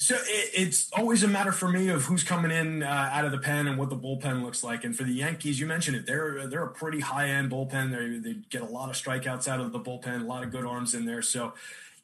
So 0.00 0.14
it, 0.14 0.50
it's 0.54 0.92
always 0.92 1.24
a 1.24 1.28
matter 1.28 1.50
for 1.50 1.68
me 1.68 1.88
of 1.88 2.04
who's 2.04 2.22
coming 2.22 2.52
in 2.52 2.84
uh, 2.84 3.10
out 3.12 3.24
of 3.24 3.32
the 3.32 3.38
pen 3.38 3.66
and 3.66 3.76
what 3.76 3.90
the 3.90 3.96
bullpen 3.96 4.44
looks 4.44 4.62
like. 4.62 4.84
And 4.84 4.96
for 4.96 5.02
the 5.02 5.12
Yankees, 5.12 5.58
you 5.58 5.66
mentioned 5.66 5.96
it; 5.96 6.06
they're 6.06 6.46
they're 6.46 6.64
a 6.64 6.70
pretty 6.70 7.00
high 7.00 7.28
end 7.28 7.50
bullpen. 7.50 7.90
They 7.90 8.18
they 8.18 8.38
get 8.48 8.62
a 8.62 8.72
lot 8.72 8.90
of 8.90 8.96
strikeouts 8.96 9.48
out 9.48 9.58
of 9.58 9.72
the 9.72 9.80
bullpen, 9.80 10.22
a 10.22 10.24
lot 10.24 10.44
of 10.44 10.52
good 10.52 10.64
arms 10.64 10.94
in 10.94 11.04
there. 11.04 11.20
So, 11.20 11.54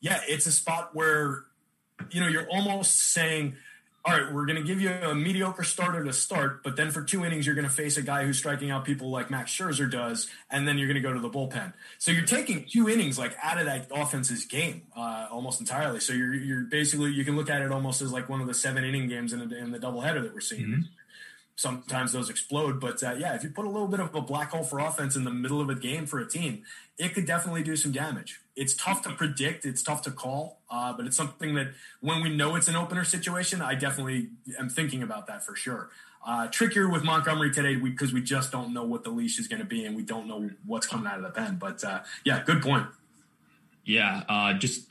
yeah, 0.01 0.21
it's 0.29 0.47
a 0.47 0.53
spot 0.53 0.95
where 0.95 1.45
you 2.11 2.21
know 2.21 2.29
you're 2.29 2.49
almost 2.51 3.13
saying 3.13 3.57
all 4.07 4.13
right, 4.13 4.35
we're 4.35 4.45
going 4.45 4.59
to 4.59 4.63
give 4.63 4.83
you 4.83 4.91
a 4.91 5.15
mediocre 5.15 5.65
starter 5.65 6.05
to 6.05 6.13
start, 6.13 6.63
but 6.63 6.77
then 6.77 6.91
for 6.91 7.03
two 7.03 7.25
innings, 7.25 7.47
you're 7.47 7.55
going 7.55 7.67
to 7.67 7.73
face 7.73 7.97
a 7.97 8.03
guy 8.03 8.27
who's 8.27 8.37
striking 8.37 8.71
out 8.71 8.85
people 8.85 9.09
like 9.09 9.31
Max 9.31 9.51
Scherzer 9.51 9.91
does, 9.91 10.29
and 10.51 10.69
then 10.69 10.77
you're 10.77 10.89
going 10.89 11.03
to 11.03 11.09
go 11.09 11.15
to 11.15 11.21
the 11.21 11.31
bullpen. 11.31 11.73
So 11.97 12.13
you're 12.13 12.27
taking 12.27 12.67
two 12.71 12.87
innings 12.91 13.19
like 13.19 13.35
out 13.43 13.59
of 13.59 13.65
that 13.65 13.89
offense's 13.91 14.45
game 14.45 14.83
uh, 14.95 15.29
almost 15.31 15.59
entirely. 15.59 16.01
So 16.01 16.13
you're 16.13 16.35
you're 16.35 16.65
basically 16.65 17.13
you 17.13 17.25
can 17.25 17.35
look 17.35 17.49
at 17.49 17.63
it 17.63 17.73
almost 17.73 18.03
as 18.03 18.13
like 18.13 18.29
one 18.29 18.43
of 18.43 18.47
the 18.47 18.53
seven 18.53 18.85
inning 18.85 19.09
games 19.09 19.33
in, 19.33 19.41
a, 19.41 19.55
in 19.55 19.71
the 19.71 19.79
doubleheader 19.79 20.23
that 20.23 20.35
we're 20.35 20.41
seeing. 20.41 20.67
Mm-hmm 20.67 20.81
sometimes 21.57 22.13
those 22.13 22.31
explode. 22.31 22.81
But 22.81 23.03
uh, 23.03 23.13
yeah, 23.13 23.35
if 23.35 23.43
you 23.43 23.51
put 23.51 23.65
a 23.65 23.71
little 23.71 23.89
bit 23.89 24.01
of 24.01 24.15
a 24.15 24.21
black 24.21 24.51
hole 24.51 24.65
for 24.65 24.81
offense 24.81 25.17
in 25.17 25.25
the 25.25 25.31
middle 25.31 25.61
of 25.61 25.71
a 25.71 25.75
game 25.75 26.07
for 26.07 26.19
a 26.19 26.29
team, 26.29 26.65
it 26.99 27.15
could 27.15 27.27
definitely 27.27 27.63
do 27.63 27.77
some 27.77 27.93
damage. 27.93 28.41
It's 28.57 28.75
tough 28.75 29.03
to 29.03 29.11
predict, 29.11 29.65
it's 29.65 29.83
tough 29.83 30.03
to 30.03 30.11
call, 30.11 30.61
uh, 30.71 30.93
but 30.93 31.07
it's 31.07 31.17
something 31.17 31.55
that 31.55 31.73
when 32.01 32.23
we 32.23 32.35
know 32.35 32.55
it's 32.55 32.69
an 32.69 32.77
opener 32.77 33.05
situation, 33.05 33.61
I 33.61 33.75
definitely 33.75 34.29
am 34.59 34.69
thinking 34.69 35.03
about 35.03 35.27
that 35.27 35.45
for 35.45 35.57
sure. 35.57 35.91
Uh, 36.27 36.47
trickier 36.47 36.89
with 36.89 37.05
Montgomery 37.05 37.53
today 37.53 37.77
because 37.77 38.13
we, 38.13 38.23
just 38.23 38.51
don't 38.51 38.73
know 38.73 38.85
what 38.85 39.05
the 39.05 39.11
leash 39.11 39.39
is 39.39 39.47
going 39.49 39.61
to 39.61 39.67
be 39.67 39.85
and 39.85 39.95
we 39.95 40.03
don't 40.03 40.27
know 40.27 40.49
what's 40.65 40.87
coming 40.87 41.07
out 41.07 41.19
of 41.19 41.23
the 41.23 41.31
pen. 41.31 41.57
But 41.57 41.85
uh, 41.85 42.01
yeah, 42.25 42.43
good 42.45 42.63
point. 42.63 42.87
Yeah, 43.85 44.23
uh, 44.29 44.55
just 44.55 44.87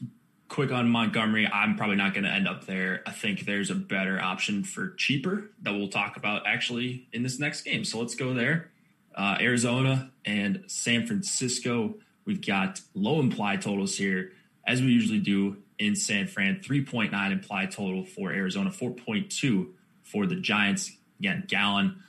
quick 0.50 0.72
on 0.72 0.88
Montgomery, 0.88 1.48
I'm 1.48 1.76
probably 1.76 1.96
not 1.96 2.14
going 2.14 2.26
to 2.26 2.30
end 2.30 2.48
up 2.48 2.68
there. 2.68 3.02
I 3.08 3.12
think 3.12 3.46
there's 3.46 3.72
a 3.72 3.76
better 3.76 4.22
option 4.22 4.64
for 4.64 4.90
cheaper 4.92 5.50
that 5.64 5.72
we'll 5.74 5.88
talk 5.88 6.16
about 6.18 6.46
actually 6.46 7.08
in 7.12 7.24
this 7.24 7.40
next 7.40 7.62
game. 7.62 7.84
So 7.84 8.00
let's 8.00 8.14
go 8.14 8.36
there. 8.36 8.70
Uh, 9.16 9.38
Arizona 9.40 10.12
and 10.26 10.64
San 10.68 11.06
Francisco. 11.06 11.96
We've 12.26 12.46
got 12.46 12.82
low 12.94 13.20
implied 13.20 13.62
totals 13.62 13.96
here, 13.96 14.32
as 14.66 14.82
we 14.82 14.88
usually 14.88 15.20
do 15.20 15.58
in 15.78 15.96
San 15.96 16.28
Fran. 16.28 16.62
3.9 16.62 17.32
implied 17.32 17.72
total 17.72 18.06
for 18.06 18.32
Arizona, 18.32 18.70
4.2 18.70 19.68
for 20.04 20.26
the 20.26 20.36
Giants. 20.36 20.92
Again, 21.20 21.44
Gallen 21.48 22.02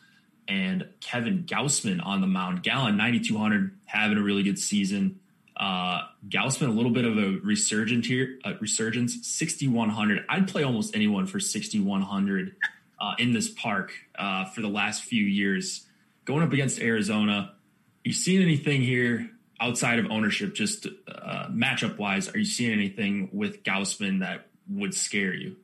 and 0.49 0.89
Kevin 1.01 1.45
Gausman 1.45 2.05
on 2.05 2.21
the 2.21 2.27
mound. 2.27 2.63
Gallen, 2.63 2.97
9,200, 2.97 3.77
having 3.87 4.19
a 4.19 4.23
really 4.23 4.43
good 4.43 4.59
season. 4.59 5.21
Uh, 5.57 6.03
Gausman, 6.29 6.69
a 6.69 6.73
little 6.73 6.91
bit 6.91 7.05
of 7.05 7.17
a 7.17 7.39
resurgence 7.43 8.07
here, 8.07 8.39
uh, 8.45 8.55
resurgence, 8.61 9.27
6,100. 9.27 10.25
I'd 10.29 10.49
play 10.49 10.65
almost 10.65 10.95
anyone 10.97 11.27
for 11.27 11.39
6,100 11.39 12.57
uh, 13.01 13.15
in 13.19 13.33
this 13.33 13.49
park 13.49 13.93
uh, 14.19 14.47
for 14.47 14.61
the 14.61 14.69
last 14.69 15.05
few 15.05 15.23
years. 15.23 15.87
Going 16.25 16.43
up 16.43 16.53
against 16.53 16.81
Arizona, 16.81 17.55
you 18.03 18.12
seen 18.12 18.43
anything 18.43 18.83
here 18.83 19.31
outside 19.61 19.99
of 19.99 20.11
ownership, 20.11 20.55
just 20.55 20.87
uh, 20.87 21.49
matchup 21.49 21.99
wise? 21.99 22.29
Are 22.35 22.39
you 22.39 22.45
seeing 22.45 22.72
anything 22.72 23.31
with 23.33 23.62
Gausman 23.62 24.20
that 24.20 24.47
would 24.68 24.95
scare 24.95 25.35
you? 25.35 25.57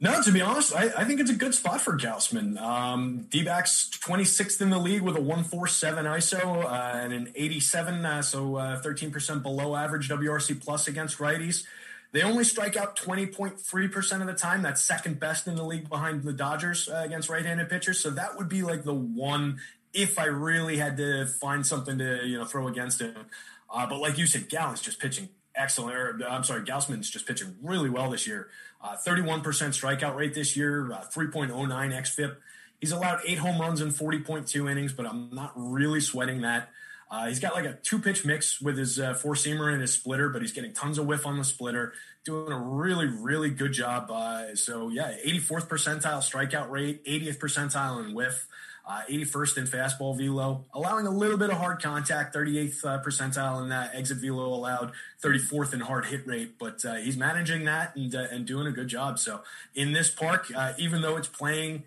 No, 0.00 0.20
to 0.20 0.32
be 0.32 0.42
honest, 0.42 0.74
I, 0.74 0.90
I, 0.98 1.04
think 1.04 1.20
it's 1.20 1.30
a 1.30 1.34
good 1.34 1.54
spot 1.54 1.80
for 1.80 1.96
Gausman. 1.96 2.60
Um, 2.60 3.26
D-backs 3.30 3.88
26th 4.02 4.60
in 4.60 4.68
the 4.68 4.78
league 4.78 5.00
with 5.00 5.16
a 5.16 5.20
147 5.20 6.04
ISO 6.04 6.64
uh, 6.64 6.98
and 6.98 7.12
an 7.12 7.32
87, 7.34 8.04
uh, 8.04 8.20
so 8.20 8.56
uh, 8.56 8.82
13% 8.82 9.42
below 9.42 9.74
average 9.74 10.10
WRC 10.10 10.62
plus 10.62 10.88
against 10.88 11.18
righties. 11.18 11.64
They 12.14 12.22
only 12.22 12.44
strike 12.44 12.76
out 12.76 12.94
20.3% 12.94 14.20
of 14.20 14.26
the 14.28 14.34
time. 14.34 14.62
That's 14.62 14.80
second 14.80 15.18
best 15.18 15.48
in 15.48 15.56
the 15.56 15.64
league 15.64 15.88
behind 15.88 16.22
the 16.22 16.32
Dodgers 16.32 16.88
uh, 16.88 17.02
against 17.04 17.28
right-handed 17.28 17.68
pitchers. 17.68 17.98
So 17.98 18.10
that 18.10 18.38
would 18.38 18.48
be 18.48 18.62
like 18.62 18.84
the 18.84 18.94
one 18.94 19.58
if 19.92 20.16
I 20.16 20.26
really 20.26 20.76
had 20.76 20.96
to 20.98 21.26
find 21.26 21.66
something 21.66 21.98
to 21.98 22.24
you 22.24 22.38
know 22.38 22.44
throw 22.44 22.68
against 22.68 23.00
him. 23.00 23.16
Uh, 23.68 23.88
but 23.88 23.98
like 23.98 24.16
you 24.16 24.26
said, 24.26 24.48
Gallen's 24.48 24.80
just 24.80 25.00
pitching 25.00 25.28
excellent. 25.56 25.96
Or, 25.96 26.20
I'm 26.28 26.44
sorry, 26.44 26.62
Gausman's 26.62 27.10
just 27.10 27.26
pitching 27.26 27.56
really 27.60 27.90
well 27.90 28.10
this 28.10 28.28
year. 28.28 28.48
Uh, 28.80 28.94
31% 28.94 29.42
strikeout 29.42 30.14
rate 30.14 30.34
this 30.34 30.56
year, 30.56 30.92
uh, 30.92 31.02
3.09 31.12 31.50
xFIP. 31.50 32.36
He's 32.80 32.92
allowed 32.92 33.22
eight 33.26 33.38
home 33.38 33.60
runs 33.60 33.80
in 33.80 33.88
40.2 33.88 34.70
innings, 34.70 34.92
but 34.92 35.04
I'm 35.04 35.30
not 35.32 35.50
really 35.56 36.00
sweating 36.00 36.42
that. 36.42 36.70
Uh, 37.14 37.28
he's 37.28 37.38
got 37.38 37.54
like 37.54 37.64
a 37.64 37.74
two 37.74 38.00
pitch 38.00 38.24
mix 38.24 38.60
with 38.60 38.76
his 38.76 38.98
uh, 38.98 39.14
four 39.14 39.34
seamer 39.34 39.72
and 39.72 39.80
his 39.80 39.92
splitter, 39.92 40.28
but 40.28 40.42
he's 40.42 40.52
getting 40.52 40.72
tons 40.72 40.98
of 40.98 41.06
whiff 41.06 41.26
on 41.26 41.38
the 41.38 41.44
splitter, 41.44 41.92
doing 42.24 42.50
a 42.50 42.58
really, 42.58 43.06
really 43.06 43.50
good 43.50 43.72
job. 43.72 44.10
Uh, 44.10 44.56
so, 44.56 44.88
yeah, 44.88 45.14
84th 45.24 45.68
percentile 45.68 46.18
strikeout 46.18 46.70
rate, 46.70 47.04
80th 47.04 47.38
percentile 47.38 48.04
in 48.04 48.14
whiff 48.14 48.48
uh, 48.86 49.00
81st 49.10 49.58
in 49.58 49.64
fastball 49.66 50.16
velo, 50.16 50.64
allowing 50.74 51.06
a 51.06 51.10
little 51.10 51.38
bit 51.38 51.50
of 51.50 51.56
hard 51.56 51.82
contact, 51.82 52.34
38th 52.34 52.84
uh, 52.84 53.02
percentile 53.02 53.62
in 53.62 53.70
that 53.70 53.94
exit 53.94 54.18
velo 54.18 54.52
allowed, 54.52 54.92
34th 55.22 55.72
in 55.72 55.80
hard 55.80 56.06
hit 56.06 56.26
rate. 56.26 56.58
But 56.58 56.84
uh, 56.84 56.96
he's 56.96 57.16
managing 57.16 57.64
that 57.64 57.96
and, 57.96 58.14
uh, 58.14 58.26
and 58.30 58.46
doing 58.46 58.66
a 58.66 58.72
good 58.72 58.88
job. 58.88 59.18
So 59.18 59.40
in 59.74 59.92
this 59.92 60.10
park, 60.10 60.52
uh, 60.54 60.74
even 60.78 61.00
though 61.00 61.16
it's 61.16 61.28
playing 61.28 61.84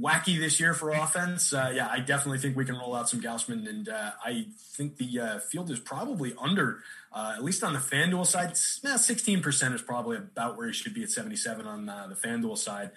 wacky 0.00 0.38
this 0.38 0.60
year 0.60 0.74
for 0.74 0.90
offense, 0.90 1.52
uh, 1.52 1.72
yeah, 1.74 1.88
I 1.90 2.00
definitely 2.00 2.38
think 2.38 2.56
we 2.56 2.64
can 2.64 2.76
roll 2.76 2.94
out 2.94 3.08
some 3.08 3.20
Gausman. 3.20 3.68
And 3.68 3.88
I 3.88 4.46
think 4.58 4.96
the 4.96 5.42
field 5.50 5.70
is 5.70 5.78
probably 5.78 6.34
under, 6.38 6.82
at 7.14 7.42
least 7.42 7.62
on 7.64 7.72
the 7.72 7.78
FanDuel 7.78 8.26
side, 8.26 8.52
16% 8.52 9.74
is 9.74 9.82
probably 9.82 10.16
about 10.16 10.56
where 10.56 10.66
he 10.66 10.72
should 10.72 10.94
be 10.94 11.02
at 11.02 11.10
77 11.10 11.66
on 11.66 11.86
the 11.86 12.16
FanDuel 12.16 12.58
side. 12.58 12.90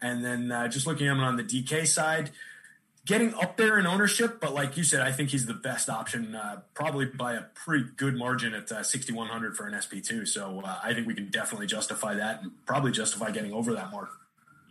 And 0.00 0.24
then 0.24 0.70
just 0.70 0.86
looking 0.86 1.06
at 1.06 1.12
him 1.12 1.20
on 1.20 1.36
the 1.36 1.44
DK 1.44 1.86
side, 1.86 2.30
getting 3.04 3.34
up 3.34 3.56
there 3.56 3.78
in 3.78 3.86
ownership, 3.86 4.40
but 4.40 4.54
like 4.54 4.76
you 4.76 4.84
said, 4.84 5.00
I 5.00 5.12
think 5.12 5.30
he's 5.30 5.46
the 5.46 5.54
best 5.54 5.88
option, 5.88 6.34
uh, 6.34 6.60
probably 6.74 7.06
by 7.06 7.34
a 7.34 7.42
pretty 7.42 7.84
good 7.96 8.16
margin 8.16 8.54
at 8.54 8.70
uh, 8.70 8.82
6,100 8.82 9.56
for 9.56 9.66
an 9.66 9.74
SP2. 9.74 10.28
So 10.28 10.62
uh, 10.64 10.78
I 10.82 10.94
think 10.94 11.06
we 11.06 11.14
can 11.14 11.28
definitely 11.30 11.66
justify 11.66 12.14
that 12.14 12.42
and 12.42 12.52
probably 12.66 12.92
justify 12.92 13.30
getting 13.30 13.52
over 13.52 13.74
that 13.74 13.90
mark. 13.90 14.10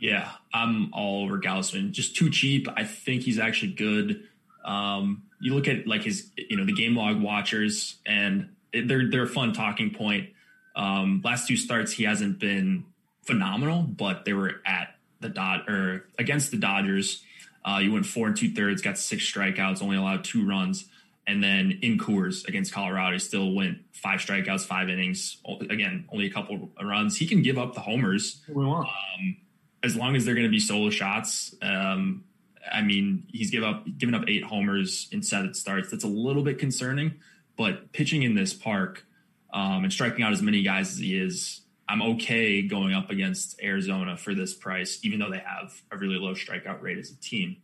Yeah, 0.01 0.29
I'm 0.53 0.93
all 0.93 1.23
over 1.23 1.39
Gausman. 1.39 1.91
Just 1.91 2.17
too 2.17 2.29
cheap. 2.29 2.67
I 2.75 2.83
think 2.83 3.23
he's 3.23 3.39
actually 3.39 3.73
good. 3.73 4.23
Um, 4.65 5.23
you 5.39 5.55
look 5.55 5.67
at 5.69 5.87
like 5.87 6.03
his, 6.03 6.29
you 6.35 6.57
know, 6.57 6.65
the 6.65 6.73
game 6.73 6.95
log 6.95 7.21
watchers, 7.21 7.95
and 8.05 8.49
they're 8.73 9.09
they're 9.09 9.23
a 9.23 9.27
fun 9.27 9.53
talking 9.53 9.91
point. 9.91 10.31
Um, 10.75 11.21
last 11.23 11.47
two 11.47 11.55
starts, 11.55 11.93
he 11.93 12.03
hasn't 12.03 12.39
been 12.39 12.85
phenomenal, 13.23 13.83
but 13.83 14.25
they 14.25 14.33
were 14.33 14.61
at 14.65 14.95
the 15.21 15.29
dot 15.29 15.69
or 15.69 16.05
against 16.17 16.51
the 16.51 16.57
Dodgers 16.57 17.23
uh, 17.63 17.79
you 17.81 17.91
went 17.91 18.05
four 18.05 18.27
and 18.27 18.35
two 18.35 18.51
thirds, 18.51 18.81
got 18.81 18.97
six 18.97 19.23
strikeouts, 19.31 19.81
only 19.81 19.97
allowed 19.97 20.23
two 20.23 20.47
runs. 20.47 20.85
And 21.27 21.43
then 21.43 21.79
in 21.83 21.99
Coors 21.99 22.47
against 22.47 22.73
Colorado, 22.73 23.13
he 23.13 23.19
still 23.19 23.53
went 23.53 23.79
five 23.91 24.19
strikeouts, 24.19 24.65
five 24.65 24.89
innings. 24.89 25.37
Again, 25.69 26.05
only 26.11 26.25
a 26.25 26.31
couple 26.31 26.71
runs. 26.81 27.15
He 27.17 27.27
can 27.27 27.43
give 27.43 27.57
up 27.57 27.75
the 27.75 27.79
homers 27.79 28.41
um, 28.55 29.37
as 29.83 29.95
long 29.95 30.15
as 30.15 30.25
they're 30.25 30.35
going 30.35 30.47
to 30.47 30.51
be 30.51 30.59
solo 30.59 30.89
shots. 30.89 31.55
Um, 31.61 32.25
I 32.71 32.81
mean, 32.81 33.25
he's 33.29 33.49
given 33.49 33.69
up 33.69 33.85
given 33.97 34.13
up 34.15 34.23
eight 34.27 34.43
homers 34.43 35.07
in 35.11 35.23
seven 35.23 35.53
starts. 35.53 35.89
That's 35.89 36.03
a 36.03 36.07
little 36.07 36.43
bit 36.43 36.59
concerning. 36.59 37.15
But 37.57 37.91
pitching 37.91 38.23
in 38.23 38.35
this 38.35 38.53
park 38.53 39.05
um, 39.53 39.83
and 39.83 39.91
striking 39.91 40.23
out 40.23 40.31
as 40.31 40.41
many 40.41 40.63
guys 40.63 40.91
as 40.91 40.97
he 40.97 41.17
is, 41.17 41.61
I'm 41.87 42.01
okay 42.01 42.61
going 42.61 42.93
up 42.93 43.09
against 43.09 43.61
Arizona 43.61 44.15
for 44.15 44.33
this 44.33 44.53
price, 44.53 44.99
even 45.03 45.19
though 45.19 45.29
they 45.29 45.43
have 45.45 45.81
a 45.91 45.97
really 45.97 46.15
low 46.15 46.33
strikeout 46.33 46.81
rate 46.81 46.97
as 46.97 47.11
a 47.11 47.17
team. 47.17 47.57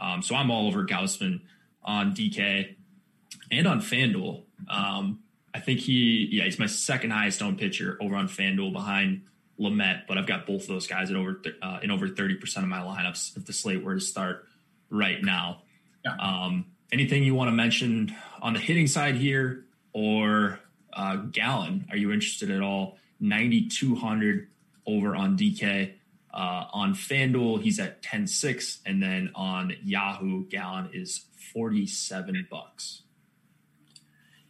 Um, 0.00 0.22
so 0.22 0.34
I'm 0.34 0.50
all 0.50 0.68
over 0.68 0.84
Gausman 0.84 1.40
on 1.82 2.14
DK 2.14 2.76
and 3.50 3.66
on 3.66 3.80
FanDuel. 3.80 4.44
Um, 4.68 5.20
I 5.52 5.60
think 5.60 5.80
he, 5.80 6.28
yeah, 6.30 6.44
he's 6.44 6.58
my 6.58 6.66
second 6.66 7.10
highest 7.10 7.42
owned 7.42 7.58
pitcher 7.58 7.98
over 8.00 8.14
on 8.16 8.28
FanDuel 8.28 8.72
behind 8.72 9.22
Lamet, 9.58 10.06
but 10.08 10.18
I've 10.18 10.26
got 10.26 10.46
both 10.46 10.62
of 10.62 10.68
those 10.68 10.86
guys 10.86 11.10
at 11.10 11.16
over 11.16 11.40
uh, 11.62 11.78
in 11.82 11.90
over 11.90 12.08
30% 12.08 12.56
of 12.58 12.64
my 12.64 12.80
lineups 12.80 13.36
if 13.36 13.46
the 13.46 13.52
slate 13.52 13.82
were 13.82 13.94
to 13.94 14.00
start 14.00 14.46
right 14.90 15.22
now. 15.22 15.62
Yeah. 16.04 16.16
Um, 16.18 16.66
anything 16.92 17.24
you 17.24 17.34
want 17.34 17.48
to 17.48 17.52
mention 17.52 18.14
on 18.42 18.52
the 18.52 18.60
hitting 18.60 18.86
side 18.86 19.16
here 19.16 19.64
or 19.92 20.58
uh, 20.92 21.16
Gallen? 21.16 21.86
Are 21.90 21.96
you 21.96 22.12
interested 22.12 22.50
at 22.50 22.62
all? 22.62 22.98
9,200 23.20 24.48
over 24.86 25.14
on 25.16 25.36
DK. 25.36 25.94
Uh, 26.32 26.66
on 26.72 26.94
FanDuel, 26.94 27.62
he's 27.62 27.78
at 27.78 28.02
10.6. 28.02 28.80
And 28.84 29.02
then 29.02 29.30
on 29.36 29.74
Yahoo, 29.84 30.46
Gallen 30.46 30.90
is 30.92 31.26
47 31.52 32.48
bucks. 32.50 33.02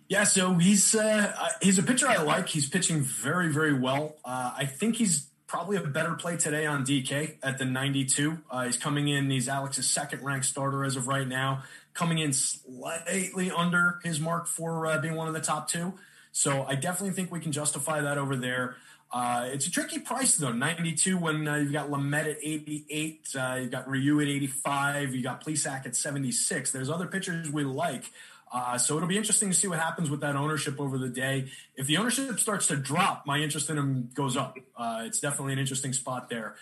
Yeah, 0.08 0.24
so 0.24 0.54
he's 0.54 0.94
uh, 0.94 1.32
uh, 1.38 1.48
he's 1.62 1.78
a 1.78 1.82
pitcher 1.82 2.06
I 2.06 2.18
like. 2.18 2.48
He's 2.48 2.68
pitching 2.68 3.00
very, 3.00 3.50
very 3.50 3.72
well. 3.72 4.16
Uh, 4.24 4.52
I 4.56 4.66
think 4.66 4.96
he's 4.96 5.28
probably 5.46 5.76
a 5.76 5.82
better 5.82 6.14
play 6.14 6.36
today 6.36 6.66
on 6.66 6.84
DK 6.84 7.36
at 7.42 7.58
the 7.58 7.64
92. 7.64 8.38
Uh, 8.50 8.64
he's 8.64 8.76
coming 8.76 9.08
in. 9.08 9.30
He's 9.30 9.48
Alex's 9.48 9.88
second 9.88 10.22
ranked 10.22 10.46
starter 10.46 10.84
as 10.84 10.96
of 10.96 11.06
right 11.06 11.26
now, 11.26 11.62
coming 11.94 12.18
in 12.18 12.32
slightly 12.32 13.50
under 13.50 14.00
his 14.02 14.20
mark 14.20 14.46
for 14.46 14.86
uh, 14.86 14.98
being 14.98 15.14
one 15.14 15.28
of 15.28 15.34
the 15.34 15.40
top 15.40 15.68
two. 15.68 15.94
So 16.32 16.64
I 16.64 16.74
definitely 16.74 17.14
think 17.14 17.30
we 17.30 17.40
can 17.40 17.52
justify 17.52 18.00
that 18.00 18.18
over 18.18 18.36
there. 18.36 18.76
Uh, 19.12 19.48
it's 19.52 19.68
a 19.68 19.70
tricky 19.70 20.00
price 20.00 20.36
though, 20.36 20.50
92 20.50 21.16
when 21.16 21.46
uh, 21.46 21.54
you've 21.54 21.72
got 21.72 21.88
Lamet 21.88 22.32
at 22.32 22.38
88, 22.42 23.28
uh, 23.38 23.58
you've 23.60 23.70
got 23.70 23.88
Ryu 23.88 24.20
at 24.20 24.26
85, 24.26 25.14
you 25.14 25.22
got 25.22 25.44
Plesac 25.44 25.86
at 25.86 25.94
76. 25.94 26.72
There's 26.72 26.90
other 26.90 27.06
pitchers 27.06 27.48
we 27.48 27.62
like. 27.62 28.10
Uh, 28.54 28.78
so 28.78 28.96
it'll 28.96 29.08
be 29.08 29.16
interesting 29.16 29.50
to 29.50 29.54
see 29.54 29.66
what 29.66 29.80
happens 29.80 30.08
with 30.08 30.20
that 30.20 30.36
ownership 30.36 30.80
over 30.80 30.96
the 30.96 31.08
day. 31.08 31.50
If 31.74 31.88
the 31.88 31.96
ownership 31.96 32.38
starts 32.38 32.68
to 32.68 32.76
drop, 32.76 33.26
my 33.26 33.40
interest 33.40 33.68
in 33.68 33.76
him 33.76 34.10
goes 34.14 34.36
up. 34.36 34.56
Uh, 34.76 35.02
it's 35.04 35.18
definitely 35.18 35.54
an 35.54 35.58
interesting 35.58 35.92
spot 35.92 36.30
there. 36.30 36.54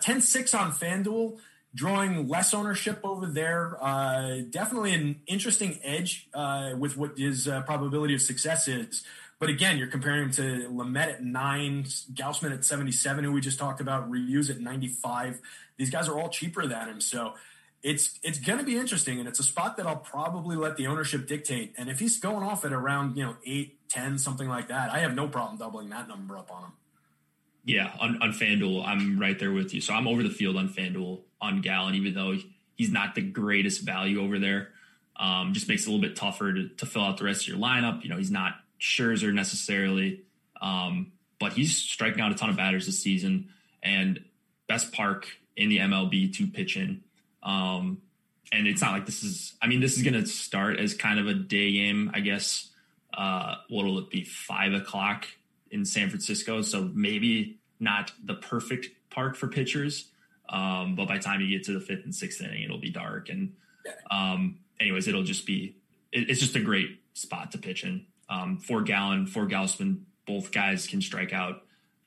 10 0.00 0.22
6 0.22 0.54
on 0.54 0.72
FanDuel 0.72 1.38
drawing 1.76 2.26
less 2.26 2.54
ownership 2.54 2.98
over 3.04 3.26
there. 3.26 3.76
Uh, 3.80 4.38
definitely 4.48 4.94
an 4.94 5.20
interesting 5.26 5.78
edge 5.84 6.26
uh, 6.34 6.72
with 6.76 6.96
what 6.96 7.18
his 7.18 7.46
uh, 7.46 7.60
probability 7.62 8.14
of 8.14 8.22
success 8.22 8.66
is. 8.66 9.04
But 9.38 9.50
again, 9.50 9.76
you're 9.76 9.88
comparing 9.88 10.24
him 10.24 10.30
to 10.32 10.42
Lamet 10.70 11.08
at 11.08 11.22
nine, 11.22 11.84
Gausman 12.14 12.52
at 12.52 12.64
77, 12.64 13.22
who 13.22 13.32
we 13.32 13.42
just 13.42 13.58
talked 13.58 13.82
about, 13.82 14.10
Ryu's 14.10 14.48
at 14.48 14.58
95. 14.58 15.38
These 15.76 15.90
guys 15.90 16.08
are 16.08 16.18
all 16.18 16.30
cheaper 16.30 16.66
than 16.66 16.88
him. 16.88 17.00
So 17.02 17.34
it's 17.86 18.18
it's 18.24 18.40
going 18.40 18.58
to 18.58 18.64
be 18.64 18.76
interesting, 18.76 19.20
and 19.20 19.28
it's 19.28 19.38
a 19.38 19.44
spot 19.44 19.76
that 19.76 19.86
I'll 19.86 19.94
probably 19.94 20.56
let 20.56 20.76
the 20.76 20.88
ownership 20.88 21.28
dictate. 21.28 21.72
And 21.78 21.88
if 21.88 22.00
he's 22.00 22.18
going 22.18 22.42
off 22.42 22.64
at 22.64 22.72
around 22.72 23.16
you 23.16 23.24
know 23.24 23.36
eight, 23.46 23.88
ten, 23.88 24.18
something 24.18 24.48
like 24.48 24.68
that, 24.68 24.90
I 24.90 24.98
have 24.98 25.14
no 25.14 25.28
problem 25.28 25.56
doubling 25.56 25.90
that 25.90 26.08
number 26.08 26.36
up 26.36 26.50
on 26.52 26.64
him. 26.64 26.72
Yeah, 27.64 27.92
on, 28.00 28.20
on 28.20 28.32
FanDuel, 28.32 28.84
I'm 28.84 29.20
right 29.20 29.38
there 29.38 29.52
with 29.52 29.72
you. 29.72 29.80
So 29.80 29.94
I'm 29.94 30.08
over 30.08 30.24
the 30.24 30.30
field 30.30 30.56
on 30.56 30.68
FanDuel 30.68 31.20
on 31.40 31.60
Gallen, 31.60 31.94
even 31.94 32.12
though 32.14 32.36
he's 32.74 32.90
not 32.90 33.14
the 33.14 33.22
greatest 33.22 33.82
value 33.82 34.20
over 34.20 34.40
there. 34.40 34.70
Um, 35.16 35.52
just 35.52 35.68
makes 35.68 35.82
it 35.82 35.88
a 35.88 35.92
little 35.92 36.06
bit 36.06 36.16
tougher 36.16 36.52
to, 36.52 36.68
to, 36.68 36.86
fill 36.86 37.02
out 37.02 37.18
the 37.18 37.24
rest 37.24 37.42
of 37.42 37.48
your 37.48 37.56
lineup. 37.56 38.02
You 38.02 38.10
know, 38.10 38.18
he's 38.18 38.30
not 38.30 38.54
Scherzer 38.80 39.32
necessarily, 39.32 40.22
um, 40.60 41.12
but 41.40 41.54
he's 41.54 41.74
striking 41.74 42.20
out 42.20 42.32
a 42.32 42.34
ton 42.34 42.50
of 42.50 42.56
batters 42.56 42.84
this 42.84 42.98
season 42.98 43.48
and 43.82 44.22
best 44.68 44.92
park 44.92 45.26
in 45.56 45.70
the 45.70 45.78
MLB 45.78 46.36
to 46.36 46.46
pitch 46.46 46.76
in. 46.76 47.02
Um, 47.46 48.02
and 48.52 48.66
it's 48.66 48.82
not 48.82 48.92
like 48.92 49.06
this 49.06 49.22
is, 49.22 49.54
I 49.62 49.68
mean, 49.68 49.80
this 49.80 49.96
is 49.96 50.02
going 50.02 50.14
to 50.14 50.26
start 50.26 50.78
as 50.78 50.92
kind 50.94 51.18
of 51.18 51.26
a 51.26 51.34
day 51.34 51.72
game, 51.72 52.10
I 52.12 52.20
guess. 52.20 52.68
Uh, 53.14 53.54
what 53.68 53.86
will 53.86 53.98
it 54.00 54.10
be? 54.10 54.24
Five 54.24 54.74
o'clock 54.74 55.26
in 55.70 55.84
San 55.84 56.10
Francisco. 56.10 56.60
So 56.62 56.90
maybe 56.92 57.58
not 57.80 58.12
the 58.22 58.34
perfect 58.34 58.88
park 59.10 59.36
for 59.36 59.48
pitchers. 59.48 60.10
Um, 60.48 60.94
but 60.94 61.08
by 61.08 61.16
the 61.16 61.22
time 61.22 61.40
you 61.40 61.48
get 61.48 61.64
to 61.66 61.72
the 61.72 61.80
fifth 61.80 62.04
and 62.04 62.14
sixth 62.14 62.40
inning, 62.40 62.62
it'll 62.62 62.78
be 62.78 62.90
dark. 62.90 63.28
And 63.30 63.54
um, 64.10 64.58
anyways, 64.78 65.08
it'll 65.08 65.24
just 65.24 65.46
be 65.46 65.76
it, 66.12 66.30
it's 66.30 66.40
just 66.40 66.56
a 66.56 66.60
great 66.60 67.00
spot 67.14 67.52
to 67.52 67.58
pitch 67.58 67.84
in. 67.84 68.06
Um, 68.28 68.58
for 68.58 68.82
Gallen, 68.82 69.26
for 69.26 69.46
Gausman, 69.46 70.02
both 70.26 70.52
guys 70.52 70.86
can 70.86 71.00
strike 71.00 71.32
out 71.32 71.62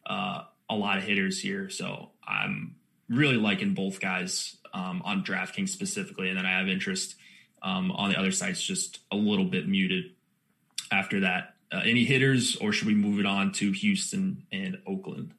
uh, 0.06 0.44
a 0.70 0.76
lot 0.76 0.98
of 0.98 1.04
hitters 1.04 1.40
here. 1.40 1.70
So 1.70 2.12
I'm 2.26 2.76
really 3.10 3.38
liking 3.38 3.74
both 3.74 4.00
guys 4.00 4.58
um, 4.74 5.02
on 5.04 5.24
DraftKings 5.24 5.70
specifically, 5.70 6.30
and 6.30 6.38
then 6.38 6.46
I 6.46 6.58
have 6.58 6.68
interest 6.68 7.16
um, 7.62 7.92
on 7.92 8.10
the 8.10 8.20
other 8.20 8.32
sides, 8.32 8.62
just 8.62 9.00
a 9.12 9.16
little 9.16 9.46
bit 9.46 9.68
muted 9.68 10.12
after 10.92 11.22
that. 11.22 11.56
Uh, 11.72 11.82
any 11.86 12.04
hitters, 12.04 12.56
or 12.58 12.72
should 12.72 12.88
we 12.88 12.96
move 12.96 13.20
it 13.20 13.26
on 13.26 13.52
to 13.54 13.72
Houston 13.72 14.46
and 14.52 14.80
Oakland? 14.88 15.34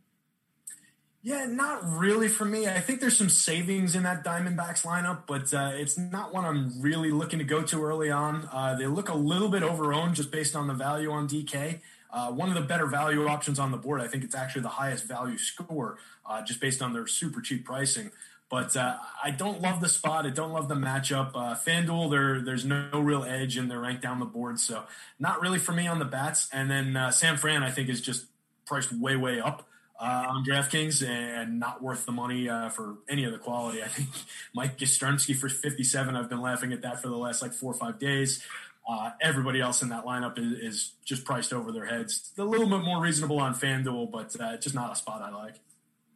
Yeah, 1.22 1.44
not 1.46 1.84
really 1.84 2.28
for 2.28 2.46
me. 2.46 2.66
I 2.66 2.80
think 2.80 3.00
there's 3.00 3.18
some 3.18 3.28
savings 3.28 3.94
in 3.94 4.04
that 4.04 4.24
Diamondbacks 4.24 4.86
lineup, 4.86 5.24
but 5.26 5.52
uh, 5.52 5.72
it's 5.74 5.98
not 5.98 6.32
one 6.32 6.46
I'm 6.46 6.80
really 6.80 7.10
looking 7.10 7.40
to 7.40 7.44
go 7.44 7.62
to 7.62 7.84
early 7.84 8.10
on. 8.10 8.48
Uh, 8.50 8.74
they 8.76 8.86
look 8.86 9.10
a 9.10 9.14
little 9.14 9.50
bit 9.50 9.62
overowned 9.62 10.14
just 10.14 10.30
based 10.30 10.56
on 10.56 10.66
the 10.66 10.72
value 10.72 11.10
on 11.10 11.28
DK. 11.28 11.80
Uh, 12.10 12.30
one 12.30 12.48
of 12.48 12.54
the 12.54 12.62
better 12.62 12.86
value 12.86 13.26
options 13.28 13.58
on 13.58 13.70
the 13.70 13.76
board. 13.76 14.00
I 14.00 14.08
think 14.08 14.24
it's 14.24 14.34
actually 14.34 14.62
the 14.62 14.68
highest 14.68 15.04
value 15.04 15.36
score 15.36 15.98
uh, 16.24 16.42
just 16.42 16.58
based 16.58 16.80
on 16.80 16.94
their 16.94 17.06
super 17.06 17.42
cheap 17.42 17.66
pricing. 17.66 18.10
But 18.50 18.76
uh, 18.76 18.96
I 19.22 19.30
don't 19.30 19.62
love 19.62 19.80
the 19.80 19.88
spot. 19.88 20.26
I 20.26 20.30
don't 20.30 20.52
love 20.52 20.68
the 20.68 20.74
matchup. 20.74 21.30
Uh, 21.34 21.54
FanDuel, 21.54 22.10
there, 22.10 22.40
there's 22.40 22.64
no 22.64 22.88
real 22.94 23.22
edge, 23.22 23.56
and 23.56 23.70
they're 23.70 23.78
ranked 23.78 24.02
down 24.02 24.18
the 24.18 24.26
board. 24.26 24.58
So 24.58 24.82
not 25.20 25.40
really 25.40 25.60
for 25.60 25.70
me 25.70 25.86
on 25.86 26.00
the 26.00 26.04
bats. 26.04 26.48
And 26.52 26.68
then 26.68 26.96
uh, 26.96 27.12
San 27.12 27.36
Fran, 27.36 27.62
I 27.62 27.70
think, 27.70 27.88
is 27.88 28.00
just 28.00 28.26
priced 28.66 28.92
way, 28.92 29.16
way 29.16 29.40
up. 29.40 29.66
Uh, 30.02 30.24
on 30.30 30.44
DraftKings 30.46 31.06
and 31.06 31.60
not 31.60 31.82
worth 31.82 32.06
the 32.06 32.12
money 32.12 32.48
uh, 32.48 32.70
for 32.70 32.96
any 33.06 33.24
of 33.24 33.32
the 33.32 33.38
quality. 33.38 33.82
I 33.82 33.86
think 33.86 34.08
Mike 34.54 34.78
Yastrzemski 34.78 35.36
for 35.36 35.50
57. 35.50 36.16
I've 36.16 36.30
been 36.30 36.40
laughing 36.40 36.72
at 36.72 36.80
that 36.80 37.02
for 37.02 37.08
the 37.08 37.18
last 37.18 37.42
like 37.42 37.52
four 37.52 37.70
or 37.70 37.74
five 37.74 37.98
days. 37.98 38.42
Uh, 38.88 39.10
everybody 39.20 39.60
else 39.60 39.82
in 39.82 39.90
that 39.90 40.06
lineup 40.06 40.38
is, 40.38 40.52
is, 40.58 40.92
just 41.04 41.26
priced 41.26 41.52
over 41.52 41.70
their 41.70 41.84
heads. 41.84 42.32
A 42.38 42.44
little 42.44 42.66
bit 42.66 42.82
more 42.82 43.02
reasonable 43.02 43.38
on 43.40 43.54
FanDuel, 43.54 44.10
but 44.10 44.34
uh, 44.40 44.56
just 44.56 44.74
not 44.74 44.90
a 44.90 44.96
spot 44.96 45.20
I 45.20 45.30
like. 45.30 45.56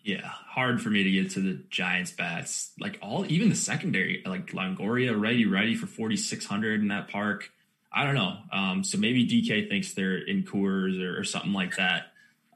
Yeah, 0.05 0.27
hard 0.29 0.83
for 0.83 0.91
me 0.91 1.03
to 1.03 1.11
get 1.11 1.31
to 1.31 1.41
the 1.41 1.63
Giants 1.71 2.13
bats. 2.13 2.73
Like 2.79 2.99
all, 3.01 3.25
even 3.27 3.49
the 3.49 3.55
secondary, 3.55 4.23
like 4.27 4.49
Longoria, 4.49 5.19
righty 5.19 5.47
righty 5.47 5.75
for 5.75 5.87
forty 5.87 6.19
six 6.19 6.45
hundred 6.45 6.83
in 6.83 6.89
that 6.89 7.09
park. 7.09 7.51
I 7.91 8.05
don't 8.05 8.15
know. 8.15 8.37
Um, 8.53 8.85
so 8.85 8.99
maybe 8.99 9.27
DK 9.27 9.67
thinks 9.71 9.95
they're 9.95 10.19
in 10.19 10.43
Coors 10.43 11.03
or, 11.03 11.21
or 11.21 11.25
something 11.25 11.55
like 11.55 11.77
that, 11.77 12.09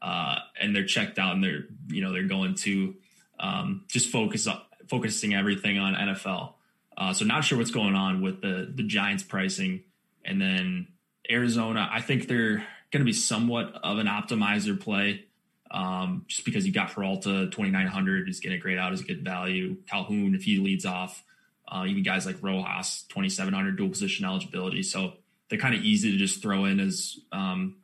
uh, 0.02 0.36
and 0.60 0.76
they're 0.76 0.84
checked 0.84 1.18
out 1.18 1.36
and 1.36 1.42
they're 1.42 1.64
you 1.86 2.02
know 2.02 2.12
they're 2.12 2.24
going 2.24 2.54
to 2.56 2.94
um, 3.40 3.84
just 3.88 4.10
focus 4.10 4.46
focusing 4.86 5.34
everything 5.34 5.78
on 5.78 5.94
NFL. 5.94 6.52
Uh, 6.98 7.14
so 7.14 7.24
not 7.24 7.44
sure 7.44 7.56
what's 7.56 7.70
going 7.70 7.94
on 7.94 8.20
with 8.20 8.42
the 8.42 8.70
the 8.74 8.82
Giants 8.82 9.22
pricing, 9.22 9.84
and 10.22 10.38
then 10.38 10.88
Arizona. 11.30 11.88
I 11.90 12.02
think 12.02 12.28
they're 12.28 12.62
going 12.90 13.00
to 13.00 13.04
be 13.04 13.14
somewhat 13.14 13.72
of 13.82 13.96
an 13.96 14.06
optimizer 14.06 14.78
play 14.78 15.24
um, 15.70 16.24
just 16.26 16.44
because 16.44 16.66
you 16.66 16.72
got 16.72 16.92
Peralta 16.92 17.48
2,900 17.50 18.28
is 18.28 18.40
getting 18.40 18.58
a 18.58 18.60
great 18.60 18.78
out 18.78 18.92
as 18.92 19.00
a 19.00 19.04
good 19.04 19.24
value. 19.24 19.76
Calhoun, 19.88 20.34
if 20.34 20.42
he 20.42 20.58
leads 20.58 20.86
off, 20.86 21.22
uh, 21.66 21.84
even 21.86 22.02
guys 22.02 22.24
like 22.24 22.42
Rojas, 22.42 23.04
2,700 23.08 23.76
dual 23.76 23.90
position 23.90 24.24
eligibility. 24.24 24.82
So 24.82 25.14
they're 25.48 25.58
kind 25.58 25.74
of 25.74 25.82
easy 25.82 26.12
to 26.12 26.18
just 26.18 26.42
throw 26.42 26.64
in 26.64 26.80
as, 26.80 27.18
um, 27.32 27.76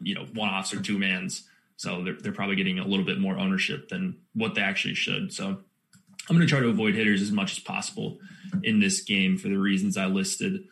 you 0.00 0.14
know, 0.14 0.24
one 0.32 0.48
offs 0.48 0.72
or 0.72 0.80
two 0.80 0.98
mans. 0.98 1.46
So 1.76 2.02
they're, 2.02 2.16
they're 2.18 2.32
probably 2.32 2.56
getting 2.56 2.78
a 2.78 2.86
little 2.86 3.04
bit 3.04 3.18
more 3.18 3.38
ownership 3.38 3.88
than 3.88 4.16
what 4.34 4.54
they 4.54 4.62
actually 4.62 4.94
should. 4.94 5.32
So 5.32 5.46
I'm 5.46 6.36
going 6.36 6.40
to 6.40 6.46
try 6.46 6.60
to 6.60 6.68
avoid 6.68 6.94
hitters 6.94 7.22
as 7.22 7.32
much 7.32 7.52
as 7.52 7.58
possible 7.58 8.18
in 8.62 8.80
this 8.80 9.02
game 9.02 9.36
for 9.36 9.48
the 9.48 9.58
reasons 9.58 9.96
I 9.96 10.06
listed. 10.06 10.64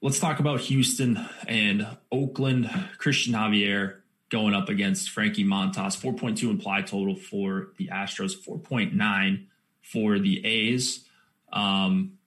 Let's 0.00 0.20
talk 0.20 0.38
about 0.38 0.60
Houston 0.60 1.28
and 1.46 1.86
Oakland. 2.12 2.66
Cristian 2.98 3.32
Javier 3.32 3.97
going 4.30 4.54
up 4.54 4.68
against 4.68 5.10
Frankie 5.10 5.44
Montas. 5.44 5.96
4.2 5.96 6.50
implied 6.50 6.86
total 6.86 7.16
for 7.16 7.68
the 7.78 7.88
Astros, 7.88 8.32
4.9 8.36 9.46
for 9.82 10.18
the 10.18 10.44
A's. 10.44 11.04
Um, 11.52 12.18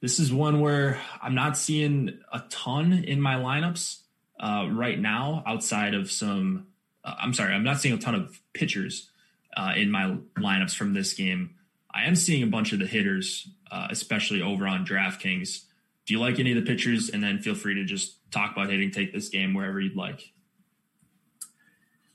this 0.00 0.18
is 0.18 0.32
one 0.32 0.60
where 0.60 1.00
I'm 1.20 1.34
not 1.34 1.56
seeing 1.56 2.18
a 2.32 2.42
ton 2.48 2.92
in 2.92 3.20
my 3.20 3.36
lineups 3.36 4.00
uh, 4.40 4.66
right 4.70 4.98
now, 4.98 5.42
outside 5.46 5.94
of 5.94 6.10
some. 6.10 6.66
Uh, 7.04 7.14
I'm 7.20 7.34
sorry, 7.34 7.54
I'm 7.54 7.64
not 7.64 7.80
seeing 7.80 7.94
a 7.94 7.98
ton 7.98 8.14
of 8.14 8.40
pitchers 8.52 9.10
uh, 9.56 9.72
in 9.76 9.90
my 9.90 10.16
lineups 10.38 10.74
from 10.74 10.94
this 10.94 11.12
game. 11.12 11.54
I 11.94 12.04
am 12.04 12.16
seeing 12.16 12.42
a 12.42 12.46
bunch 12.46 12.72
of 12.72 12.78
the 12.78 12.86
hitters, 12.86 13.48
uh, 13.70 13.88
especially 13.90 14.40
over 14.40 14.66
on 14.66 14.86
DraftKings. 14.86 15.64
Do 16.06 16.14
you 16.14 16.20
like 16.20 16.40
any 16.40 16.52
of 16.52 16.56
the 16.56 16.68
pitchers? 16.68 17.10
And 17.10 17.22
then 17.22 17.38
feel 17.38 17.54
free 17.54 17.74
to 17.74 17.84
just 17.84 18.16
talk 18.32 18.52
about 18.52 18.70
hitting 18.70 18.90
take 18.90 19.12
this 19.12 19.28
game 19.28 19.54
wherever 19.54 19.78
you'd 19.80 19.96
like. 19.96 20.32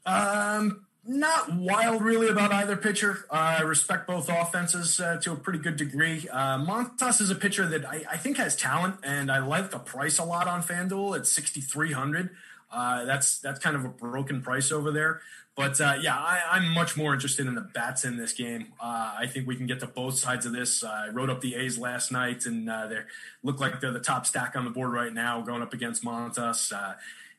Um, 0.08 0.86
not 1.06 1.54
wild 1.54 2.02
really 2.02 2.30
about 2.30 2.52
either 2.52 2.76
pitcher. 2.76 3.26
I 3.30 3.62
respect 3.62 4.08
both 4.08 4.30
offenses 4.30 5.00
uh, 5.00 5.18
to 5.22 5.34
a 5.34 5.36
pretty 5.36 5.60
good 5.60 5.78
degree. 5.78 6.28
Uh, 6.30 6.58
Montas 6.58 7.22
is 7.22 7.30
a 7.30 7.36
pitcher 7.36 7.66
that 7.68 7.86
I, 7.86 8.04
I, 8.12 8.18
think 8.18 8.38
has 8.38 8.56
talent, 8.56 8.96
and 9.04 9.32
I 9.32 9.40
like 9.40 9.72
the 9.72 9.80
price 9.80 10.18
a 10.18 10.26
lot 10.26 10.48
on 10.48 10.62
FanDuel 10.62 11.18
at 11.18 11.26
sixty 11.26 11.62
three 11.62 11.94
hundred. 11.94 12.30
Uh, 12.72 13.06
that's 13.06 13.40
that's 13.40 13.60
kind 13.60 13.76
of 13.76 13.86
a 13.86 13.90
broken 13.90 14.42
price 14.42 14.72
over 14.72 14.92
there. 14.92 15.22
But 15.56 15.80
uh, 15.82 15.96
yeah, 16.02 16.16
I, 16.16 16.58
am 16.58 16.74
much 16.74 16.98
more 16.98 17.14
interested 17.14 17.48
in 17.48 17.56
the 17.56 17.62
bats 17.62 18.04
in 18.06 18.18
this 18.18 18.34
game. 18.34 18.74
Uh, 18.80 19.16
I 19.18 19.28
think 19.28 19.48
we 19.48 19.56
can 19.56 19.66
get 19.66 19.80
to 19.80 19.88
both 19.88 20.18
sides 20.18 20.46
of 20.46 20.52
this. 20.52 20.84
I 20.84 21.08
wrote 21.08 21.30
up 21.30 21.42
the 21.42 21.56
A's 21.56 21.78
last 21.78 22.12
night, 22.12 22.46
and 22.46 22.68
they 22.68 23.00
look 23.44 23.60
like 23.60 23.80
they're 23.82 23.92
the 23.92 24.00
top 24.00 24.26
stack 24.26 24.56
on 24.56 24.66
the 24.66 24.72
board 24.72 24.92
right 24.92 25.14
now, 25.14 25.42
going 25.42 25.62
up 25.62 25.74
against 25.74 26.04
Montas. 26.04 26.72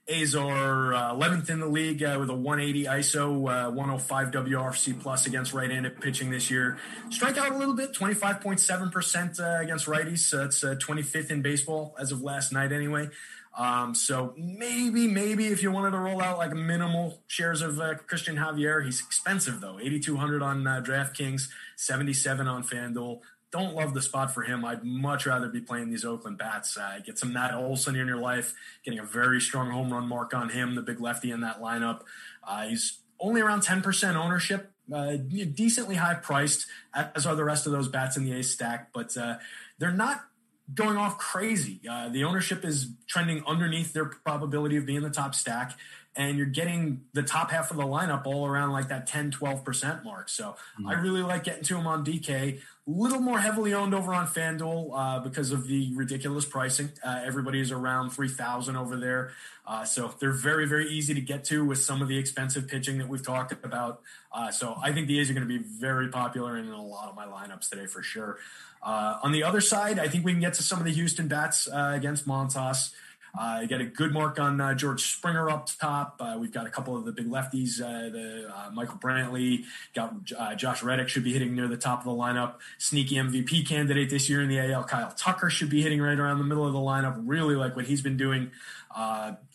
A's 0.09 0.35
are 0.35 0.95
uh, 0.95 1.15
11th 1.15 1.51
in 1.51 1.61
the 1.61 1.67
league 1.67 2.03
uh, 2.03 2.17
with 2.19 2.31
a 2.31 2.35
180 2.35 2.85
ISO, 2.85 3.67
uh, 3.67 3.71
105 3.71 4.31
WRC 4.31 5.01
plus 5.01 5.27
against 5.27 5.53
right-handed 5.53 6.01
pitching 6.01 6.31
this 6.31 6.51
year. 6.51 6.79
Strike 7.11 7.37
out 7.37 7.53
a 7.53 7.59
little 7.59 7.75
bit, 7.75 7.93
25.7% 7.93 9.41
uh, 9.41 9.63
against 9.63 9.87
righties. 9.87 10.21
So 10.21 10.47
it's 10.47 10.65
25th 10.65 11.31
uh, 11.31 11.35
in 11.35 11.43
baseball 11.43 11.95
as 11.99 12.11
of 12.11 12.23
last 12.23 12.53
night, 12.53 12.73
anyway. 12.73 13.11
Um, 13.57 13.95
so 13.95 14.33
maybe, 14.39 15.09
maybe 15.09 15.49
if 15.49 15.63
you 15.63 15.71
wanted 15.71 15.91
to 15.91 15.99
roll 15.99 16.23
out 16.23 16.39
like 16.39 16.55
minimal 16.55 17.21
shares 17.27 17.61
of 17.61 17.79
uh, 17.79 17.95
Cristian 18.07 18.39
Javier, 18.39 18.83
he's 18.83 19.01
expensive 19.01 19.61
though. 19.61 19.79
8,200 19.79 20.43
on 20.43 20.65
DraftKings, 20.65 21.49
77 21.77 22.49
on 22.49 22.63
FanDuel 22.63 23.21
don't 23.51 23.75
love 23.75 23.95
the 23.95 24.03
spot 24.03 24.35
for 24.35 24.43
him. 24.43 24.65
I'd 24.65 24.85
much 24.85 25.27
rather 25.27 25.49
be 25.49 25.61
playing 25.61 25.91
these 25.91 26.05
Oakland 26.05 26.39
bats. 26.39 26.77
Uh, 26.77 26.99
get 27.05 27.19
some 27.19 27.33
Matt 27.33 27.55
Olson 27.55 27.97
in 27.97 28.07
your 28.07 28.19
life, 28.19 28.55
getting 28.85 29.01
a 29.01 29.05
very 29.05 29.41
strong 29.41 29.71
home 29.71 29.93
run 29.93 30.07
mark 30.07 30.35
on 30.35 30.51
him, 30.51 30.75
the 30.75 30.83
big 30.83 31.01
lefty 31.01 31.31
in 31.31 31.41
that 31.41 31.61
lineup. 31.61 32.03
Uh, 32.47 32.67
he's 32.67 32.99
only 33.21 33.41
around 33.41 33.63
10% 33.63 34.15
ownership, 34.15 34.71
uh, 34.93 35.17
decently 35.55 35.97
high 35.97 36.15
priced, 36.15 36.67
as 36.95 37.27
are 37.27 37.35
the 37.35 37.45
rest 37.45 37.67
of 37.67 37.73
those 37.73 37.89
bats 37.89 38.17
in 38.17 38.25
the 38.25 38.33
A's 38.33 38.51
stack, 38.51 38.93
but 38.93 39.17
uh, 39.17 39.39
they're 39.79 39.91
not 39.91 40.25
going 40.73 40.97
off 40.97 41.19
crazy. 41.19 41.81
Uh, 41.89 42.09
the 42.09 42.25
ownership 42.25 42.65
is 42.65 42.91
trending 43.07 43.43
underneath 43.47 43.93
their 43.93 44.05
probability 44.05 44.77
of 44.77 44.87
being 44.87 45.03
the 45.03 45.11
top 45.11 45.35
stack, 45.35 45.77
and 46.15 46.37
you're 46.37 46.47
getting 46.47 47.03
the 47.13 47.23
top 47.23 47.51
half 47.51 47.71
of 47.71 47.77
the 47.77 47.85
lineup 47.85 48.27
all 48.27 48.47
around 48.47 48.73
like 48.73 48.89
that 48.89 49.07
10, 49.07 49.31
12% 49.31 50.05
mark. 50.05 50.29
So 50.29 50.57
mm-hmm. 50.79 50.89
I 50.89 50.95
really 50.95 51.23
like 51.23 51.45
getting 51.45 51.65
to 51.65 51.75
them 51.75 51.87
on 51.87 52.05
DK. 52.05 52.61
Little 52.91 53.21
more 53.21 53.39
heavily 53.39 53.75
owned 53.75 53.93
over 53.93 54.15
on 54.15 54.27
FanDuel 54.27 54.93
uh, 54.95 55.19
because 55.21 55.53
of 55.53 55.67
the 55.67 55.93
ridiculous 55.95 56.47
pricing. 56.47 56.91
Uh, 57.05 57.21
everybody 57.23 57.61
is 57.61 57.71
around 57.71 58.13
3000 58.13 58.77
over 58.77 58.97
there. 58.97 59.33
Uh, 59.67 59.85
so 59.85 60.15
they're 60.19 60.33
very, 60.33 60.67
very 60.67 60.89
easy 60.89 61.13
to 61.13 61.21
get 61.21 61.45
to 61.45 61.63
with 61.67 61.83
some 61.83 62.01
of 62.01 62.09
the 62.09 62.17
expensive 62.17 62.67
pitching 62.67 62.97
that 62.97 63.07
we've 63.07 63.23
talked 63.23 63.53
about. 63.53 64.01
Uh, 64.33 64.51
so 64.51 64.75
I 64.83 64.93
think 64.95 65.07
the 65.07 65.21
A's 65.21 65.29
are 65.29 65.35
going 65.35 65.47
to 65.47 65.59
be 65.59 65.63
very 65.63 66.09
popular 66.09 66.57
in 66.57 66.67
a 66.69 66.83
lot 66.83 67.11
of 67.11 67.15
my 67.15 67.27
lineups 67.27 67.69
today 67.69 67.85
for 67.85 68.03
sure. 68.03 68.39
Uh, 68.83 69.19
on 69.23 69.33
the 69.33 69.43
other 69.43 69.61
side, 69.61 69.99
I 69.99 70.09
think 70.09 70.25
we 70.25 70.33
can 70.33 70.41
get 70.41 70.55
to 70.55 70.63
some 70.63 70.79
of 70.79 70.87
the 70.87 70.93
Houston 70.93 71.29
bats 71.29 71.69
uh, 71.69 71.93
against 71.95 72.27
Montas. 72.27 72.95
Uh, 73.39 73.65
got 73.67 73.81
a 73.81 73.85
good 73.85 74.13
mark 74.13 74.41
on 74.41 74.61
uh, 74.61 74.75
George 74.75 75.01
Springer 75.01 75.49
up 75.49 75.69
top. 75.79 76.17
Uh, 76.19 76.37
we've 76.41 76.51
got 76.51 76.67
a 76.67 76.71
couple 76.71 76.97
of 76.97 77.05
the 77.05 77.13
big 77.13 77.29
lefties. 77.29 77.81
Uh, 77.81 78.11
the 78.11 78.53
uh, 78.53 78.71
Michael 78.73 78.99
Brantley, 78.99 79.65
got 79.95 80.13
uh, 80.37 80.57
Josh 80.57 80.83
Reddick 80.83 81.09
should 81.09 81.23
be 81.23 81.33
hitting 81.33 81.55
near 81.55 81.69
the 81.69 81.77
top 81.77 82.01
of 82.01 82.05
the 82.07 82.11
lineup. 82.11 82.55
Sneaky 82.79 83.15
MVP 83.15 83.69
candidate 83.69 84.11
this 84.11 84.29
year 84.29 84.43
in 84.43 84.49
the 84.49 84.59
AL. 84.59 84.85
Kyle 84.85 85.13
Tucker 85.17 85.51
should 85.51 85.71
be 85.71 85.83
hitting 85.83 86.03
right 86.03 86.19
around 86.19 86.39
the 86.39 86.45
middle 86.45 86.67
of 86.67 86.73
the 86.73 86.81
lineup. 86.81 87.23
Really 87.25 87.55
like 87.55 87.77
what 87.77 87.85
he's 87.85 88.03
been 88.03 88.17
doing. 88.17 88.51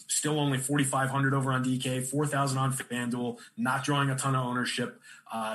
still 0.07 0.39
only 0.39 0.59
4,500 0.59 1.33
over 1.33 1.51
on 1.51 1.65
DK, 1.65 2.07
4,000 2.07 2.57
on 2.57 2.71
FanDuel. 2.71 3.39
Not 3.57 3.83
drawing 3.83 4.09
a 4.09 4.15
ton 4.15 4.33
of 4.33 4.45
ownership. 4.45 5.01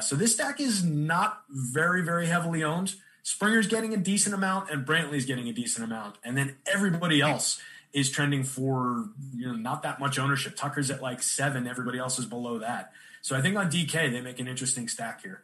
so 0.02 0.16
this 0.16 0.34
stack 0.34 0.60
is 0.60 0.84
not 0.84 1.44
very 1.48 2.02
very 2.02 2.26
heavily 2.26 2.62
owned. 2.62 2.94
Springer's 3.22 3.66
getting 3.66 3.92
a 3.92 3.98
decent 3.98 4.34
amount, 4.34 4.70
and 4.70 4.86
Brantley's 4.86 5.26
getting 5.26 5.48
a 5.48 5.52
decent 5.52 5.84
amount, 5.84 6.16
and 6.24 6.36
then 6.36 6.56
everybody 6.66 7.20
else 7.20 7.60
is 7.92 8.10
trending 8.10 8.44
for 8.44 9.08
you 9.34 9.46
know 9.46 9.54
not 9.54 9.82
that 9.82 10.00
much 10.00 10.18
ownership. 10.18 10.56
Tucker's 10.56 10.90
at 10.90 11.02
like 11.02 11.22
seven. 11.22 11.66
Everybody 11.66 11.98
else 11.98 12.18
is 12.18 12.26
below 12.26 12.58
that. 12.58 12.92
So 13.22 13.36
I 13.36 13.42
think 13.42 13.56
on 13.56 13.70
DK 13.70 14.12
they 14.12 14.20
make 14.20 14.38
an 14.38 14.48
interesting 14.48 14.88
stack 14.88 15.22
here. 15.22 15.42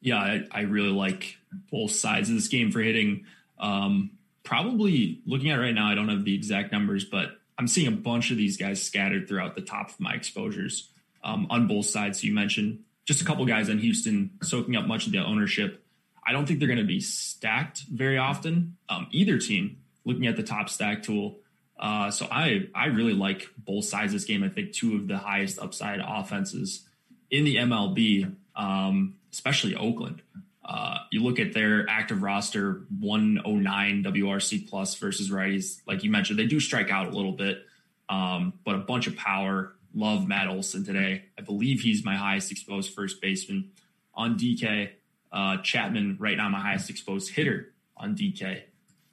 Yeah, 0.00 0.18
I, 0.18 0.44
I 0.50 0.60
really 0.60 0.90
like 0.90 1.38
both 1.72 1.90
sides 1.90 2.28
of 2.28 2.36
this 2.36 2.48
game 2.48 2.70
for 2.70 2.80
hitting. 2.80 3.24
Um, 3.58 4.10
probably 4.44 5.20
looking 5.26 5.50
at 5.50 5.56
right 5.56 5.74
now, 5.74 5.88
I 5.88 5.94
don't 5.94 6.08
have 6.08 6.24
the 6.24 6.34
exact 6.34 6.70
numbers, 6.70 7.04
but 7.04 7.38
I'm 7.58 7.66
seeing 7.66 7.88
a 7.88 7.96
bunch 7.96 8.30
of 8.30 8.36
these 8.36 8.56
guys 8.56 8.82
scattered 8.82 9.28
throughout 9.28 9.56
the 9.56 9.60
top 9.60 9.90
of 9.90 9.98
my 9.98 10.12
exposures 10.12 10.90
um, 11.24 11.48
on 11.50 11.66
both 11.66 11.86
sides. 11.86 12.22
You 12.22 12.32
mentioned 12.32 12.84
just 13.04 13.20
a 13.20 13.24
couple 13.24 13.44
guys 13.46 13.68
in 13.68 13.78
Houston 13.78 14.30
soaking 14.42 14.76
up 14.76 14.86
much 14.86 15.06
of 15.06 15.12
the 15.12 15.18
ownership. 15.18 15.84
I 16.24 16.32
don't 16.32 16.46
think 16.46 16.60
they're 16.60 16.68
going 16.68 16.78
to 16.78 16.84
be 16.84 17.00
stacked 17.00 17.80
very 17.90 18.18
often. 18.18 18.76
Um, 18.88 19.08
either 19.10 19.38
team, 19.38 19.78
looking 20.04 20.26
at 20.26 20.36
the 20.36 20.42
top 20.42 20.68
stack 20.68 21.02
tool, 21.02 21.38
uh, 21.78 22.10
so 22.10 22.26
I 22.30 22.68
I 22.74 22.86
really 22.86 23.14
like 23.14 23.48
both 23.56 23.84
sides 23.84 24.12
of 24.12 24.20
this 24.20 24.24
game. 24.24 24.42
I 24.42 24.48
think 24.48 24.72
two 24.72 24.96
of 24.96 25.08
the 25.08 25.18
highest 25.18 25.58
upside 25.58 26.00
offenses 26.04 26.86
in 27.30 27.44
the 27.44 27.56
MLB, 27.56 28.34
um, 28.56 29.14
especially 29.32 29.74
Oakland. 29.74 30.22
Uh, 30.64 30.98
you 31.10 31.22
look 31.22 31.38
at 31.38 31.54
their 31.54 31.88
active 31.88 32.22
roster, 32.22 32.82
109 33.00 34.04
WRC 34.04 34.68
plus 34.68 34.94
versus 34.96 35.30
righties. 35.30 35.80
Like 35.86 36.04
you 36.04 36.10
mentioned, 36.10 36.38
they 36.38 36.46
do 36.46 36.60
strike 36.60 36.90
out 36.90 37.06
a 37.06 37.10
little 37.10 37.32
bit, 37.32 37.64
um, 38.10 38.52
but 38.64 38.74
a 38.74 38.78
bunch 38.78 39.06
of 39.06 39.16
power. 39.16 39.74
Love 39.94 40.28
Matt 40.28 40.48
Olson 40.48 40.84
today. 40.84 41.24
I 41.38 41.42
believe 41.42 41.80
he's 41.80 42.04
my 42.04 42.16
highest 42.16 42.52
exposed 42.52 42.92
first 42.92 43.22
baseman 43.22 43.70
on 44.14 44.38
DK. 44.38 44.90
Uh, 45.32 45.56
Chapman 45.58 46.16
right 46.20 46.36
now 46.36 46.48
my 46.50 46.60
highest 46.60 46.90
exposed 46.90 47.32
hitter 47.34 47.72
on 47.96 48.14
DK. 48.14 48.62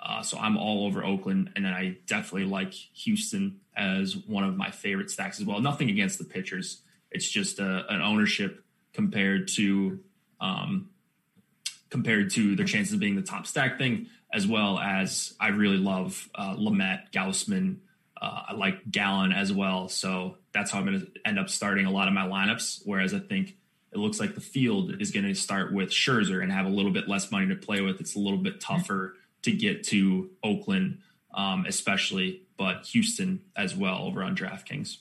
Uh, 0.05 0.21
so 0.21 0.37
I'm 0.37 0.55
all 0.55 0.85
over 0.85 1.03
Oakland, 1.03 1.51
and 1.55 1.65
then 1.65 1.73
I 1.73 1.97
definitely 2.05 2.45
like 2.45 2.73
Houston 2.73 3.59
as 3.75 4.15
one 4.15 4.43
of 4.43 4.55
my 4.55 4.69
favorite 4.69 5.09
stacks 5.09 5.39
as 5.39 5.47
well. 5.47 5.59
Nothing 5.59 5.89
against 5.89 6.19
the 6.19 6.25
pitchers; 6.25 6.83
it's 7.09 7.27
just 7.27 7.59
a, 7.59 7.65
uh, 7.65 7.83
an 7.89 8.01
ownership 8.01 8.63
compared 8.93 9.47
to 9.55 9.99
um, 10.39 10.89
compared 11.89 12.29
to 12.31 12.55
their 12.55 12.67
chances 12.67 12.93
of 12.93 12.99
being 12.99 13.15
the 13.15 13.23
top 13.23 13.47
stack 13.47 13.79
thing, 13.79 14.05
as 14.31 14.45
well 14.45 14.77
as 14.77 15.33
I 15.39 15.47
really 15.47 15.77
love 15.77 16.29
uh, 16.35 16.55
Lamet, 16.55 17.11
Gausman. 17.11 17.77
Uh, 18.21 18.43
I 18.49 18.53
like 18.53 18.89
Gallen 18.89 19.31
as 19.31 19.51
well, 19.51 19.89
so 19.89 20.37
that's 20.53 20.69
how 20.69 20.79
I'm 20.79 20.85
going 20.85 20.99
to 20.99 21.07
end 21.25 21.39
up 21.39 21.49
starting 21.49 21.87
a 21.87 21.91
lot 21.91 22.07
of 22.07 22.13
my 22.13 22.27
lineups. 22.27 22.81
Whereas 22.85 23.15
I 23.15 23.19
think 23.19 23.57
it 23.91 23.97
looks 23.97 24.19
like 24.19 24.35
the 24.35 24.41
field 24.41 25.01
is 25.01 25.09
going 25.09 25.25
to 25.25 25.33
start 25.33 25.73
with 25.73 25.89
Scherzer 25.89 26.43
and 26.43 26.51
have 26.51 26.67
a 26.67 26.69
little 26.69 26.91
bit 26.91 27.07
less 27.07 27.31
money 27.31 27.47
to 27.47 27.55
play 27.55 27.81
with. 27.81 27.99
It's 27.99 28.15
a 28.15 28.19
little 28.19 28.37
bit 28.37 28.61
tougher 28.61 29.15
to 29.45 29.51
get 29.51 29.83
to 29.85 30.29
Oakland, 30.43 30.99
um, 31.33 31.65
especially, 31.67 32.41
but 32.57 32.85
Houston 32.87 33.41
as 33.55 33.75
well 33.75 34.03
over 34.03 34.23
on 34.23 34.35
DraftKings. 34.35 34.97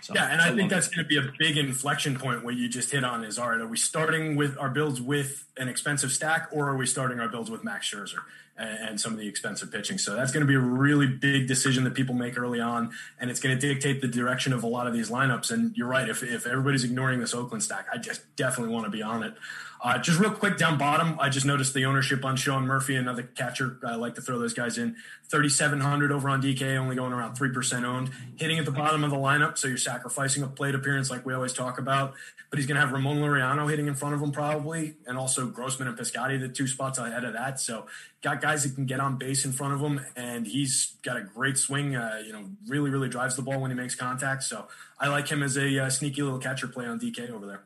So, 0.00 0.14
yeah, 0.14 0.26
and 0.26 0.40
I, 0.40 0.50
I 0.50 0.54
think 0.54 0.70
that's 0.70 0.88
going 0.88 1.04
to 1.04 1.08
be 1.08 1.16
a 1.16 1.32
big 1.38 1.56
inflection 1.56 2.16
point. 2.18 2.44
What 2.44 2.54
you 2.54 2.68
just 2.68 2.92
hit 2.92 3.04
on 3.04 3.24
is: 3.24 3.38
all 3.38 3.50
right, 3.50 3.60
are 3.60 3.66
we 3.66 3.76
starting 3.76 4.36
with 4.36 4.56
our 4.58 4.68
builds 4.68 5.00
with 5.00 5.46
an 5.56 5.68
expensive 5.68 6.12
stack, 6.12 6.48
or 6.52 6.68
are 6.68 6.76
we 6.76 6.86
starting 6.86 7.18
our 7.18 7.28
builds 7.28 7.50
with 7.50 7.64
Max 7.64 7.92
Scherzer 7.92 8.20
and, 8.58 9.00
some 9.00 9.12
of 9.12 9.18
the 9.18 9.28
expensive 9.28 9.70
pitching? 9.70 9.98
So 9.98 10.14
that's 10.14 10.32
going 10.32 10.40
to 10.40 10.46
be 10.46 10.54
a 10.54 10.60
really 10.60 11.06
big 11.06 11.46
decision 11.46 11.84
that 11.84 11.94
people 11.94 12.14
make 12.14 12.38
early 12.38 12.60
on, 12.60 12.90
and 13.20 13.30
it's 13.30 13.40
going 13.40 13.58
to 13.58 13.74
dictate 13.74 14.00
the 14.00 14.08
direction 14.08 14.52
of 14.52 14.64
a 14.64 14.66
lot 14.66 14.86
of 14.86 14.92
these 14.92 15.10
lineups. 15.10 15.50
And 15.50 15.76
you're 15.76 15.88
right; 15.88 16.08
if 16.08 16.22
if 16.22 16.46
everybody's 16.46 16.84
ignoring 16.84 17.20
this 17.20 17.34
Oakland 17.34 17.62
stack, 17.62 17.86
I 17.92 17.98
just 17.98 18.22
definitely 18.36 18.74
want 18.74 18.86
to 18.86 18.90
be 18.90 19.02
on 19.02 19.22
it. 19.22 19.34
Uh, 19.80 19.96
just 19.98 20.18
real 20.18 20.32
quick 20.32 20.58
down 20.58 20.76
bottom, 20.76 21.16
I 21.20 21.28
just 21.28 21.46
noticed 21.46 21.72
the 21.72 21.84
ownership 21.84 22.24
on 22.24 22.34
Sean 22.36 22.66
Murphy, 22.66 22.96
another 22.96 23.22
catcher. 23.22 23.78
I 23.86 23.94
like 23.94 24.16
to 24.16 24.20
throw 24.20 24.38
those 24.38 24.52
guys 24.52 24.76
in. 24.76 24.96
3,700 25.30 26.10
over 26.10 26.28
on 26.28 26.42
DK, 26.42 26.76
only 26.76 26.96
going 26.96 27.12
around 27.12 27.36
3% 27.36 27.84
owned. 27.84 28.10
Hitting 28.36 28.58
at 28.58 28.64
the 28.64 28.72
bottom 28.72 29.04
of 29.04 29.10
the 29.10 29.16
lineup, 29.16 29.56
so 29.56 29.68
you're 29.68 29.76
sacrificing 29.76 30.42
a 30.42 30.48
plate 30.48 30.74
appearance 30.74 31.10
like 31.10 31.24
we 31.24 31.32
always 31.32 31.52
talk 31.52 31.78
about. 31.78 32.14
But 32.50 32.58
he's 32.58 32.66
going 32.66 32.74
to 32.76 32.80
have 32.80 32.92
Ramon 32.92 33.18
Laureano 33.18 33.70
hitting 33.70 33.86
in 33.86 33.94
front 33.94 34.14
of 34.14 34.22
him 34.22 34.32
probably, 34.32 34.96
and 35.06 35.16
also 35.16 35.46
Grossman 35.46 35.86
and 35.86 35.96
Piscotty, 35.96 36.40
the 36.40 36.48
two 36.48 36.66
spots 36.66 36.98
ahead 36.98 37.24
of 37.24 37.34
that. 37.34 37.60
So 37.60 37.86
got 38.22 38.40
guys 38.40 38.64
that 38.64 38.74
can 38.74 38.86
get 38.86 39.00
on 39.00 39.16
base 39.16 39.44
in 39.44 39.52
front 39.52 39.74
of 39.74 39.80
him, 39.80 40.00
and 40.16 40.46
he's 40.46 40.96
got 41.02 41.16
a 41.16 41.22
great 41.22 41.56
swing. 41.56 41.96
Uh, 41.96 42.20
you 42.24 42.32
know, 42.32 42.44
really, 42.66 42.90
really 42.90 43.08
drives 43.08 43.36
the 43.36 43.42
ball 43.42 43.60
when 43.60 43.70
he 43.70 43.76
makes 43.76 43.94
contact. 43.94 44.42
So 44.42 44.66
I 44.98 45.08
like 45.08 45.28
him 45.28 45.42
as 45.42 45.56
a 45.56 45.84
uh, 45.84 45.90
sneaky 45.90 46.22
little 46.22 46.38
catcher 46.38 46.68
play 46.68 46.86
on 46.86 46.98
DK 46.98 47.30
over 47.30 47.46
there. 47.46 47.62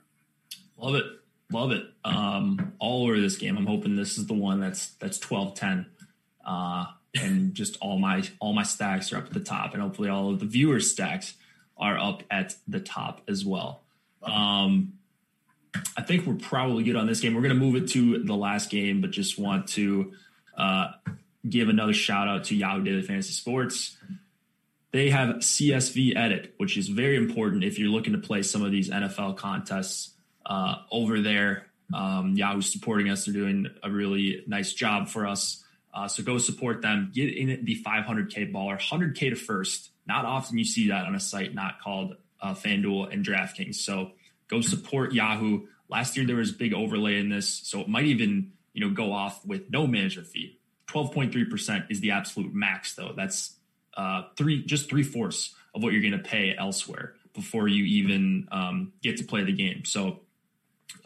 Love 0.76 0.94
it. 0.94 1.04
Love 1.50 1.70
it. 1.72 1.84
Um, 2.04 2.72
all 2.78 3.04
over 3.04 3.20
this 3.20 3.36
game. 3.36 3.56
I'm 3.56 3.66
hoping 3.66 3.96
this 3.96 4.18
is 4.18 4.26
the 4.26 4.34
one 4.34 4.60
that's 4.60 4.88
that's 4.94 5.18
12 5.18 5.54
10. 5.54 5.86
Uh, 6.44 6.86
and 7.14 7.54
just 7.54 7.76
all 7.80 7.98
my 7.98 8.22
all 8.40 8.52
my 8.52 8.62
stacks 8.62 9.12
are 9.12 9.18
up 9.18 9.26
at 9.26 9.32
the 9.32 9.40
top, 9.40 9.74
and 9.74 9.82
hopefully 9.82 10.08
all 10.08 10.30
of 10.30 10.40
the 10.40 10.46
viewers' 10.46 10.90
stacks 10.90 11.34
are 11.76 11.98
up 11.98 12.22
at 12.30 12.54
the 12.66 12.80
top 12.80 13.20
as 13.28 13.44
well. 13.44 13.82
Um, 14.22 14.94
I 15.96 16.02
think 16.02 16.26
we're 16.26 16.34
probably 16.34 16.84
good 16.84 16.96
on 16.96 17.06
this 17.06 17.20
game. 17.20 17.34
We're 17.34 17.42
going 17.42 17.54
to 17.54 17.60
move 17.60 17.76
it 17.76 17.88
to 17.90 18.22
the 18.22 18.34
last 18.34 18.70
game, 18.70 19.00
but 19.00 19.10
just 19.10 19.38
want 19.38 19.68
to 19.68 20.12
uh, 20.56 20.92
give 21.48 21.68
another 21.68 21.92
shout 21.92 22.28
out 22.28 22.44
to 22.44 22.54
Yahoo 22.54 22.82
Daily 22.82 23.02
Fantasy 23.02 23.32
Sports. 23.32 23.96
They 24.92 25.10
have 25.10 25.36
CSV 25.36 26.16
Edit, 26.16 26.54
which 26.58 26.76
is 26.76 26.88
very 26.88 27.16
important 27.16 27.64
if 27.64 27.78
you're 27.78 27.88
looking 27.88 28.12
to 28.12 28.18
play 28.18 28.42
some 28.42 28.62
of 28.62 28.70
these 28.70 28.90
NFL 28.90 29.38
contests 29.38 30.10
uh, 30.44 30.76
over 30.90 31.20
there. 31.20 31.66
Um, 31.94 32.34
Yahoo's 32.36 32.70
supporting 32.70 33.08
us. 33.08 33.24
They're 33.24 33.34
doing 33.34 33.66
a 33.82 33.90
really 33.90 34.44
nice 34.46 34.72
job 34.72 35.08
for 35.08 35.26
us. 35.26 35.64
Uh, 35.94 36.08
so 36.08 36.22
go 36.22 36.38
support 36.38 36.82
them. 36.82 37.10
Get 37.14 37.34
in 37.34 37.64
the 37.64 37.82
500K 37.82 38.52
baller, 38.52 38.78
100K 38.78 39.30
to 39.30 39.34
first. 39.34 39.90
Not 40.06 40.24
often 40.24 40.58
you 40.58 40.64
see 40.64 40.88
that 40.88 41.06
on 41.06 41.14
a 41.14 41.20
site 41.20 41.54
not 41.54 41.80
called 41.80 42.16
uh, 42.40 42.54
FanDuel 42.54 43.12
and 43.12 43.24
DraftKings. 43.24 43.76
So 43.76 44.12
go 44.48 44.60
support 44.60 45.12
Yahoo. 45.12 45.66
Last 45.88 46.16
year 46.16 46.26
there 46.26 46.36
was 46.36 46.52
big 46.52 46.72
overlay 46.72 47.18
in 47.18 47.28
this, 47.28 47.48
so 47.48 47.80
it 47.80 47.88
might 47.88 48.06
even 48.06 48.52
you 48.72 48.84
know 48.84 48.94
go 48.94 49.12
off 49.12 49.44
with 49.44 49.70
no 49.70 49.86
management 49.86 50.28
fee. 50.28 50.58
12.3% 50.88 51.90
is 51.90 52.00
the 52.00 52.10
absolute 52.10 52.52
max, 52.52 52.94
though. 52.94 53.12
That's 53.16 53.54
uh, 53.96 54.24
three 54.36 54.64
just 54.64 54.88
three 54.88 55.02
fourths 55.02 55.54
of 55.74 55.82
what 55.82 55.92
you're 55.92 56.02
going 56.02 56.12
to 56.12 56.18
pay 56.18 56.54
elsewhere 56.56 57.14
before 57.34 57.66
you 57.66 57.84
even 57.84 58.46
um, 58.52 58.92
get 59.02 59.16
to 59.16 59.24
play 59.24 59.42
the 59.42 59.52
game. 59.52 59.84
So 59.84 60.20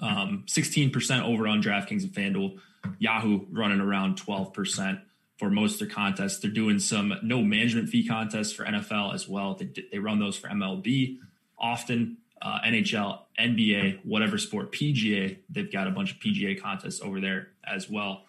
um, 0.00 0.44
16% 0.46 1.22
over 1.22 1.46
on 1.46 1.62
DraftKings 1.62 2.02
and 2.02 2.12
FanDuel. 2.12 2.58
Yahoo 2.98 3.46
running 3.50 3.80
around 3.80 4.20
12% 4.20 5.00
for 5.38 5.50
most 5.50 5.74
of 5.74 5.78
their 5.80 5.94
contests. 5.94 6.38
They're 6.38 6.50
doing 6.50 6.78
some 6.78 7.14
no 7.22 7.42
management 7.42 7.88
fee 7.88 8.06
contests 8.06 8.52
for 8.52 8.64
NFL 8.64 9.14
as 9.14 9.28
well. 9.28 9.54
They, 9.54 9.70
they 9.90 9.98
run 9.98 10.18
those 10.18 10.36
for 10.36 10.48
MLB 10.48 11.18
often, 11.58 12.18
uh, 12.42 12.60
NHL, 12.64 13.20
NBA, 13.38 14.04
whatever 14.04 14.38
sport, 14.38 14.72
PGA. 14.72 15.38
They've 15.48 15.70
got 15.70 15.86
a 15.86 15.90
bunch 15.90 16.12
of 16.12 16.18
PGA 16.18 16.60
contests 16.60 17.00
over 17.00 17.20
there 17.20 17.48
as 17.64 17.88
well. 17.88 18.24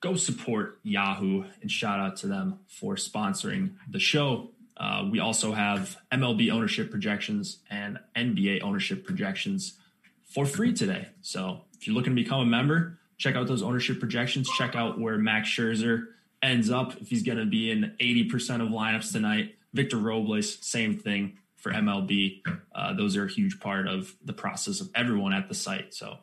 Go 0.00 0.16
support 0.16 0.80
Yahoo 0.82 1.44
and 1.62 1.70
shout 1.70 2.00
out 2.00 2.16
to 2.18 2.26
them 2.26 2.60
for 2.68 2.96
sponsoring 2.96 3.74
the 3.88 4.00
show. 4.00 4.50
Uh, 4.76 5.08
we 5.10 5.20
also 5.20 5.52
have 5.52 5.96
MLB 6.12 6.50
ownership 6.50 6.90
projections 6.90 7.58
and 7.70 7.98
NBA 8.16 8.62
ownership 8.62 9.06
projections 9.06 9.78
for 10.24 10.44
free 10.44 10.72
today. 10.72 11.08
So 11.22 11.62
if 11.78 11.86
you're 11.86 11.94
looking 11.94 12.14
to 12.14 12.22
become 12.22 12.40
a 12.40 12.46
member, 12.46 12.98
check 13.16 13.36
out 13.36 13.46
those 13.46 13.62
ownership 13.62 14.00
projections. 14.00 14.50
Check 14.50 14.74
out 14.74 15.00
where 15.00 15.16
Max 15.16 15.48
Scherzer 15.48 16.08
ends 16.42 16.70
up 16.70 17.00
if 17.00 17.08
he's 17.08 17.22
going 17.22 17.38
to 17.38 17.46
be 17.46 17.70
in 17.70 17.94
80% 18.00 18.60
of 18.60 18.68
lineups 18.68 19.12
tonight. 19.12 19.54
Victor 19.72 19.96
Robles, 19.96 20.58
same 20.60 20.98
thing 20.98 21.38
for 21.64 21.72
MLB. 21.72 22.42
Uh, 22.74 22.92
those 22.92 23.16
are 23.16 23.24
a 23.24 23.28
huge 23.30 23.58
part 23.58 23.88
of 23.88 24.14
the 24.22 24.34
process 24.34 24.82
of 24.82 24.90
everyone 24.94 25.32
at 25.32 25.48
the 25.48 25.54
site. 25.54 25.94
So 25.94 26.18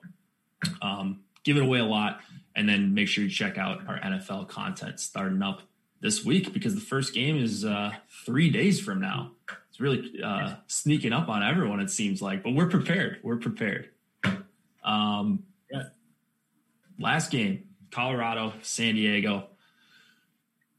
um, 0.84 1.22
give 1.44 1.58
it 1.58 1.64
away 1.64 1.80
a 1.80 1.84
lot. 1.86 2.20
And 2.56 2.70
then 2.70 2.94
make 2.94 3.08
sure 3.08 3.24
you 3.24 3.30
check 3.30 3.58
out 3.58 3.88
our 3.88 4.00
NFL 4.00 4.48
content 4.50 5.00
starting 5.00 5.42
up 5.42 5.62
this 6.00 6.24
week 6.24 6.54
because 6.54 6.76
the 6.76 6.82
first 6.82 7.16
game 7.16 7.38
is 7.42 7.66
uh, 7.66 7.92
three 8.24 8.52
days 8.52 8.80
from 8.80 9.02
now. 9.02 9.32
It's 9.70 9.80
really 9.80 10.22
uh, 10.24 10.56
sneaking 10.68 11.12
up 11.12 11.28
on 11.28 11.42
everyone, 11.42 11.80
it 11.80 11.90
seems 11.90 12.22
like, 12.22 12.44
but 12.44 12.54
we're 12.54 12.70
prepared. 12.70 13.18
We're 13.24 13.38
prepared. 13.38 13.90
Um, 14.84 15.44
Yeah. 15.72 15.84
last 17.00 17.32
game, 17.32 17.64
Colorado, 17.90 18.54
San 18.62 18.94
Diego. 18.94 19.48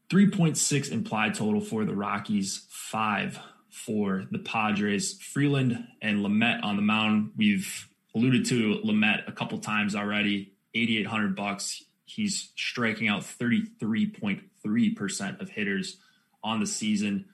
3.6 0.09 0.91
implied 0.91 1.33
total 1.33 1.59
for 1.59 1.83
the 1.85 1.93
Rockies, 1.95 2.65
five 2.69 3.39
for 3.73 4.25
the 4.31 4.39
Padres. 4.39 5.19
Freeland 5.21 5.87
and 6.01 6.23
Lamet 6.23 6.63
on 6.63 6.75
the 6.75 6.81
mound. 6.81 7.31
We've 7.35 7.89
alluded 8.15 8.45
to 8.45 8.79
Lamet 8.85 9.27
a 9.27 9.31
couple 9.31 9.57
times 9.57 9.95
already. 9.95 10.53
8,800 10.75 11.35
bucks. 11.35 11.83
He's 12.05 12.51
striking 12.55 13.07
out 13.07 13.23
33.3% 13.23 15.41
of 15.41 15.49
hitters 15.49 15.97
on 16.43 16.59
the 16.59 16.67
season. 16.67 17.25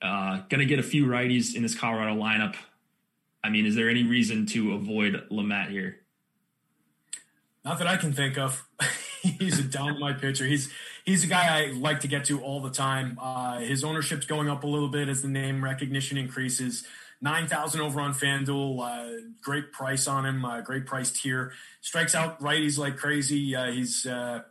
Uh, 0.00 0.38
going 0.48 0.60
to 0.60 0.66
get 0.66 0.78
a 0.78 0.82
few 0.82 1.06
righties 1.06 1.54
in 1.54 1.62
this 1.62 1.74
Colorado 1.74 2.14
lineup. 2.14 2.54
I 3.42 3.50
mean, 3.50 3.66
is 3.66 3.74
there 3.74 3.90
any 3.90 4.04
reason 4.04 4.46
to 4.46 4.72
avoid 4.72 5.28
Lamet 5.30 5.70
here? 5.70 5.96
Not 7.64 7.78
that 7.78 7.86
I 7.86 7.96
can 7.96 8.12
think 8.12 8.38
of. 8.38 8.66
he's 9.22 9.58
a 9.58 9.62
dynamite 9.62 10.20
pitcher. 10.20 10.46
He's 10.46 10.70
he's 11.04 11.22
a 11.22 11.26
guy 11.26 11.58
I 11.58 11.66
like 11.72 12.00
to 12.00 12.08
get 12.08 12.24
to 12.26 12.40
all 12.42 12.60
the 12.60 12.70
time. 12.70 13.18
Uh, 13.20 13.58
his 13.60 13.84
ownership's 13.84 14.26
going 14.26 14.48
up 14.48 14.64
a 14.64 14.66
little 14.66 14.88
bit 14.88 15.08
as 15.08 15.22
the 15.22 15.28
name 15.28 15.62
recognition 15.62 16.18
increases. 16.18 16.84
Nine 17.20 17.46
thousand 17.46 17.80
over 17.80 18.00
on 18.00 18.12
FanDuel. 18.12 18.80
Uh, 18.80 19.20
great 19.40 19.72
price 19.72 20.06
on 20.06 20.26
him. 20.26 20.44
Uh, 20.44 20.60
great 20.60 20.84
price 20.84 21.10
tier. 21.10 21.52
Strikes 21.80 22.14
out 22.14 22.40
righties 22.40 22.76
like 22.76 22.96
crazy. 22.96 23.54
Uh, 23.54 23.70
he's 23.70 24.04
uh, 24.04 24.42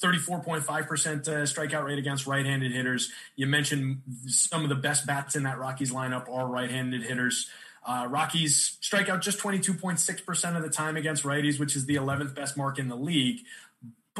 thirty-four 0.00 0.42
point 0.42 0.62
five 0.62 0.86
percent 0.86 1.28
uh, 1.28 1.42
strikeout 1.42 1.84
rate 1.84 1.98
against 1.98 2.26
right-handed 2.26 2.72
hitters. 2.72 3.10
You 3.36 3.46
mentioned 3.46 4.00
some 4.26 4.62
of 4.62 4.68
the 4.68 4.74
best 4.74 5.06
bats 5.06 5.36
in 5.36 5.42
that 5.42 5.58
Rockies 5.58 5.92
lineup 5.92 6.32
are 6.32 6.46
right-handed 6.46 7.02
hitters. 7.02 7.50
Uh, 7.84 8.06
Rockies 8.08 8.76
strike 8.80 9.08
out 9.08 9.22
just 9.22 9.38
22.6% 9.38 10.56
of 10.56 10.62
the 10.62 10.68
time 10.68 10.98
against 10.98 11.24
righties, 11.24 11.58
which 11.58 11.74
is 11.74 11.86
the 11.86 11.96
11th 11.96 12.34
best 12.34 12.56
mark 12.56 12.78
in 12.78 12.88
the 12.88 12.96
league. 12.96 13.40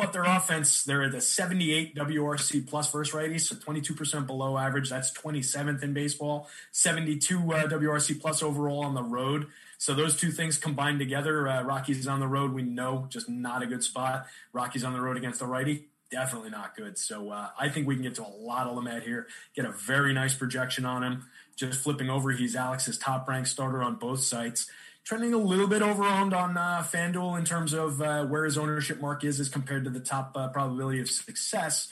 But 0.00 0.14
their 0.14 0.24
offense, 0.24 0.82
they're 0.82 1.02
at 1.02 1.12
the 1.12 1.20
78 1.20 1.94
WRC 1.94 2.66
plus 2.66 2.90
versus 2.90 3.14
righties, 3.14 3.42
so 3.42 3.54
22% 3.54 4.26
below 4.26 4.56
average. 4.56 4.88
That's 4.88 5.12
27th 5.12 5.82
in 5.82 5.92
baseball, 5.92 6.48
72 6.72 7.36
uh, 7.36 7.66
WRC 7.66 8.18
plus 8.18 8.42
overall 8.42 8.82
on 8.82 8.94
the 8.94 9.02
road. 9.02 9.48
So 9.76 9.92
those 9.92 10.16
two 10.16 10.30
things 10.30 10.56
combined 10.56 11.00
together, 11.00 11.46
uh, 11.46 11.62
Rockies 11.64 12.08
on 12.08 12.18
the 12.18 12.26
road, 12.26 12.52
we 12.52 12.62
know 12.62 13.06
just 13.10 13.28
not 13.28 13.62
a 13.62 13.66
good 13.66 13.84
spot. 13.84 14.26
Rockies 14.54 14.84
on 14.84 14.94
the 14.94 15.02
road 15.02 15.18
against 15.18 15.38
the 15.38 15.46
righty, 15.46 15.88
definitely 16.10 16.50
not 16.50 16.74
good. 16.74 16.96
So 16.96 17.30
uh, 17.30 17.48
I 17.58 17.68
think 17.68 17.86
we 17.86 17.94
can 17.94 18.02
get 18.02 18.14
to 18.14 18.22
a 18.22 18.32
lot 18.40 18.66
of 18.66 18.76
Lamet 18.76 19.02
here, 19.02 19.26
get 19.54 19.66
a 19.66 19.72
very 19.72 20.14
nice 20.14 20.32
projection 20.32 20.86
on 20.86 21.02
him. 21.02 21.26
Just 21.56 21.82
flipping 21.82 22.08
over, 22.08 22.30
he's 22.30 22.56
Alex's 22.56 22.96
top 22.96 23.28
ranked 23.28 23.50
starter 23.50 23.82
on 23.82 23.96
both 23.96 24.22
sites. 24.22 24.66
Trending 25.04 25.32
a 25.32 25.38
little 25.38 25.66
bit 25.66 25.82
overowned 25.82 26.34
on 26.36 26.56
uh, 26.56 26.84
FanDuel 26.86 27.38
in 27.38 27.44
terms 27.44 27.72
of 27.72 28.00
uh, 28.00 28.26
where 28.26 28.44
his 28.44 28.56
ownership 28.56 29.00
mark 29.00 29.24
is 29.24 29.40
as 29.40 29.48
compared 29.48 29.84
to 29.84 29.90
the 29.90 30.00
top 30.00 30.32
uh, 30.36 30.48
probability 30.48 31.00
of 31.00 31.10
success. 31.10 31.88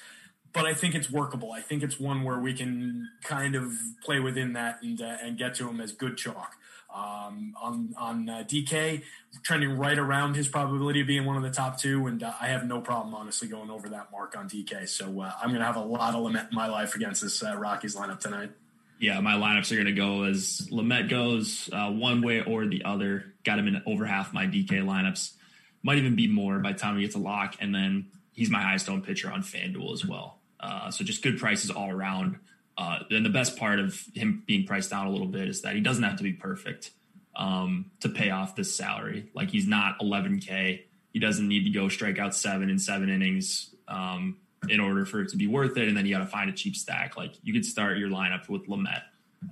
But 0.52 0.66
I 0.66 0.74
think 0.74 0.94
it's 0.94 1.10
workable. 1.10 1.52
I 1.52 1.60
think 1.60 1.82
it's 1.82 1.98
one 1.98 2.22
where 2.22 2.38
we 2.38 2.54
can 2.54 3.08
kind 3.22 3.54
of 3.54 3.72
play 4.04 4.20
within 4.20 4.52
that 4.54 4.82
and, 4.82 5.00
uh, 5.00 5.16
and 5.22 5.36
get 5.36 5.54
to 5.56 5.68
him 5.68 5.80
as 5.80 5.92
good 5.92 6.16
chalk. 6.16 6.54
Um, 6.94 7.54
on 7.60 7.94
on 7.98 8.28
uh, 8.30 8.44
DK, 8.48 9.02
trending 9.42 9.76
right 9.76 9.98
around 9.98 10.36
his 10.36 10.48
probability 10.48 11.02
of 11.02 11.06
being 11.06 11.26
one 11.26 11.36
of 11.36 11.42
the 11.42 11.50
top 11.50 11.78
two, 11.78 12.06
and 12.06 12.22
uh, 12.22 12.32
I 12.40 12.46
have 12.46 12.64
no 12.64 12.80
problem 12.80 13.14
honestly 13.14 13.46
going 13.46 13.68
over 13.68 13.90
that 13.90 14.10
mark 14.10 14.34
on 14.38 14.48
DK. 14.48 14.88
So 14.88 15.04
I'm 15.06 15.48
going 15.48 15.60
to 15.60 15.66
have 15.66 15.76
a 15.76 15.80
lot 15.80 16.14
of 16.14 16.22
Lamet 16.22 16.48
in 16.50 16.54
my 16.54 16.68
life 16.68 16.94
against 16.94 17.20
this 17.20 17.42
Rockies 17.42 17.94
lineup 17.94 18.20
tonight. 18.20 18.52
Yeah, 19.00 19.20
my 19.20 19.34
lineups 19.34 19.70
are 19.70 19.76
going 19.76 19.86
to 19.86 19.92
go 19.92 20.24
as 20.24 20.68
Lamet 20.72 21.08
goes 21.08 21.70
uh, 21.72 21.90
one 21.90 22.20
way 22.20 22.42
or 22.42 22.66
the 22.66 22.84
other. 22.84 23.34
Got 23.44 23.60
him 23.60 23.68
in 23.68 23.82
over 23.86 24.04
half 24.04 24.32
my 24.32 24.46
DK 24.46 24.70
lineups. 24.70 25.34
Might 25.82 25.98
even 25.98 26.16
be 26.16 26.26
more 26.26 26.58
by 26.58 26.72
the 26.72 26.78
time 26.78 26.96
he 26.96 27.02
gets 27.02 27.14
a 27.14 27.20
lock. 27.20 27.56
And 27.60 27.74
then 27.74 28.10
he's 28.32 28.50
my 28.50 28.60
highest 28.60 28.88
owned 28.88 29.04
pitcher 29.04 29.30
on 29.30 29.42
FanDuel 29.42 29.92
as 29.92 30.04
well. 30.04 30.40
Uh, 30.58 30.90
so 30.90 31.04
just 31.04 31.22
good 31.22 31.38
prices 31.38 31.70
all 31.70 31.90
around. 31.90 32.38
Uh, 32.76 33.00
the 33.10 33.28
best 33.28 33.56
part 33.56 33.78
of 33.78 34.00
him 34.14 34.42
being 34.46 34.64
priced 34.64 34.90
down 34.90 35.06
a 35.06 35.10
little 35.10 35.26
bit 35.26 35.48
is 35.48 35.62
that 35.62 35.74
he 35.74 35.80
doesn't 35.80 36.04
have 36.04 36.16
to 36.16 36.22
be 36.22 36.32
perfect 36.32 36.90
um, 37.34 37.90
to 38.00 38.08
pay 38.08 38.30
off 38.30 38.56
this 38.56 38.74
salary. 38.74 39.30
Like 39.34 39.50
he's 39.50 39.66
not 39.66 39.98
11K. 40.00 40.82
He 41.12 41.18
doesn't 41.18 41.48
need 41.48 41.64
to 41.64 41.70
go 41.70 41.88
strike 41.88 42.18
out 42.18 42.34
seven 42.34 42.70
in 42.70 42.78
seven 42.78 43.08
innings. 43.08 43.74
Um, 43.86 44.38
in 44.70 44.80
order 44.80 45.04
for 45.04 45.20
it 45.20 45.28
to 45.30 45.36
be 45.36 45.46
worth 45.46 45.76
it. 45.76 45.88
And 45.88 45.96
then 45.96 46.06
you 46.06 46.14
got 46.14 46.20
to 46.20 46.26
find 46.26 46.50
a 46.50 46.52
cheap 46.52 46.76
stack. 46.76 47.16
Like 47.16 47.34
you 47.42 47.52
could 47.52 47.64
start 47.64 47.98
your 47.98 48.08
lineup 48.08 48.48
with 48.48 48.66
Lamet 48.66 49.02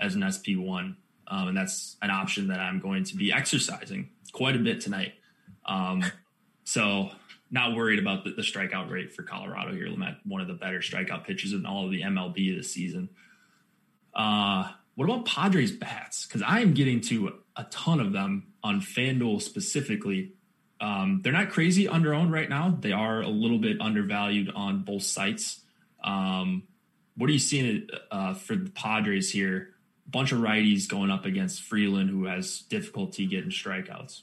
as 0.01 0.15
an 0.15 0.23
SP1. 0.23 0.97
Um, 1.29 1.49
and 1.49 1.57
that's 1.57 1.97
an 2.03 2.11
option 2.11 2.49
that 2.49 2.61
I'm 2.61 2.79
going 2.81 3.05
to 3.05 3.17
be 3.17 3.33
exercising 3.33 4.11
quite 4.33 4.55
a 4.55 4.61
bit 4.61 4.81
tonight. 4.81 5.15
Um, 5.65 6.05
so 6.65 7.11
not 7.51 7.75
worried 7.75 7.99
about 7.99 8.25
the, 8.25 8.31
the, 8.31 8.43
strikeout 8.43 8.91
rate 8.91 9.13
for 9.13 9.23
Colorado 9.23 9.73
here. 9.73 9.87
Lamet, 9.87 10.17
one 10.25 10.41
of 10.41 10.49
the 10.49 10.55
better 10.55 10.79
strikeout 10.79 11.25
pitchers 11.25 11.53
in 11.53 11.67
all 11.67 11.85
of 11.85 11.91
the 11.91 12.03
MLB 12.03 12.57
this 12.57 12.73
season. 12.73 13.09
Uh, 14.15 14.71
what 14.95 15.05
about 15.05 15.27
Padres 15.27 15.73
bats? 15.73 16.27
Because 16.27 16.43
I 16.43 16.61
am 16.61 16.75
getting 16.75 17.01
to 17.03 17.35
a 17.57 17.65
ton 17.65 18.01
of 18.01 18.13
them 18.13 18.53
on 18.63 18.81
FanDuel 18.81 19.43
specifically. 19.43 20.33
Um, 20.81 21.21
they're 21.23 21.33
not 21.33 21.51
crazy 21.51 21.89
under 21.89 22.13
owned 22.15 22.33
right 22.33 22.49
now. 22.49 22.77
They 22.81 22.93
are 22.93 23.23
a 23.23 23.29
little 23.29 23.59
bit 23.59 23.81
undervalued 23.81 24.51
on 24.55 24.83
both 24.83 25.03
sites. 25.03 25.61
Um, 26.05 26.65
what 27.17 27.31
are 27.31 27.33
you 27.33 27.39
seeing 27.39 27.89
uh, 28.11 28.35
for 28.35 28.57
the 28.57 28.71
Padres 28.71 29.31
here? 29.31 29.71
A 30.07 30.11
bunch 30.11 30.33
of 30.33 30.39
righties 30.39 30.89
going 30.89 31.11
up 31.11 31.25
against 31.25 31.63
Freeland, 31.63 32.11
who 32.11 32.27
has 32.27 32.61
difficulty 32.61 33.27
getting 33.27 33.51
strikeouts. 33.51 34.23